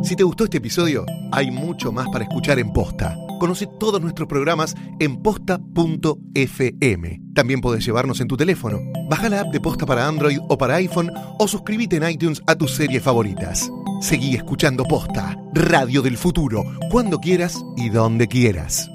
Si 0.02 0.16
te 0.16 0.24
gustó 0.24 0.44
este 0.44 0.58
episodio, 0.58 1.06
hay 1.30 1.50
mucho 1.50 1.92
más 1.92 2.08
para 2.08 2.24
escuchar 2.24 2.58
en 2.58 2.72
Posta. 2.72 3.16
Conoce 3.40 3.66
todos 3.66 4.03
nuestros 4.03 4.29
programas 4.29 4.76
en 5.01 5.22
posta.fm. 5.22 7.20
También 7.34 7.62
podés 7.62 7.86
llevarnos 7.86 8.20
en 8.20 8.28
tu 8.28 8.36
teléfono. 8.36 8.78
Baja 9.09 9.30
la 9.30 9.41
app 9.41 9.49
de 9.49 9.61
Posta 9.61 9.86
para 9.86 10.07
Android 10.07 10.38
o 10.49 10.59
para 10.59 10.74
iPhone 10.74 11.11
o 11.38 11.49
suscríbete 11.49 11.97
en 11.97 12.11
iTunes 12.11 12.43
a 12.47 12.55
tus 12.55 12.72
series 12.72 13.03
favoritas. 13.03 13.70
Seguí 14.03 14.34
escuchando 14.34 14.84
Posta, 14.84 15.36
Radio 15.55 16.03
del 16.03 16.18
Futuro, 16.18 16.64
cuando 16.91 17.18
quieras 17.18 17.59
y 17.78 17.88
donde 17.88 18.28
quieras. 18.28 18.91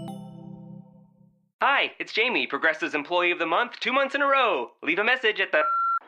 Hi, 1.62 1.92
it's 2.00 2.14
Jamie, 2.14 2.48
Progressive's 2.48 2.94
Employee 2.94 3.34
of 3.34 3.40
the 3.40 3.46
Month, 3.48 3.80
two 3.80 3.92
months 3.92 4.14
in 4.14 4.22
a 4.22 4.28
row. 4.28 4.70
Leave 4.84 5.02
a 5.02 5.04
message 5.04 5.42
at 5.42 5.50
the. 5.52 5.64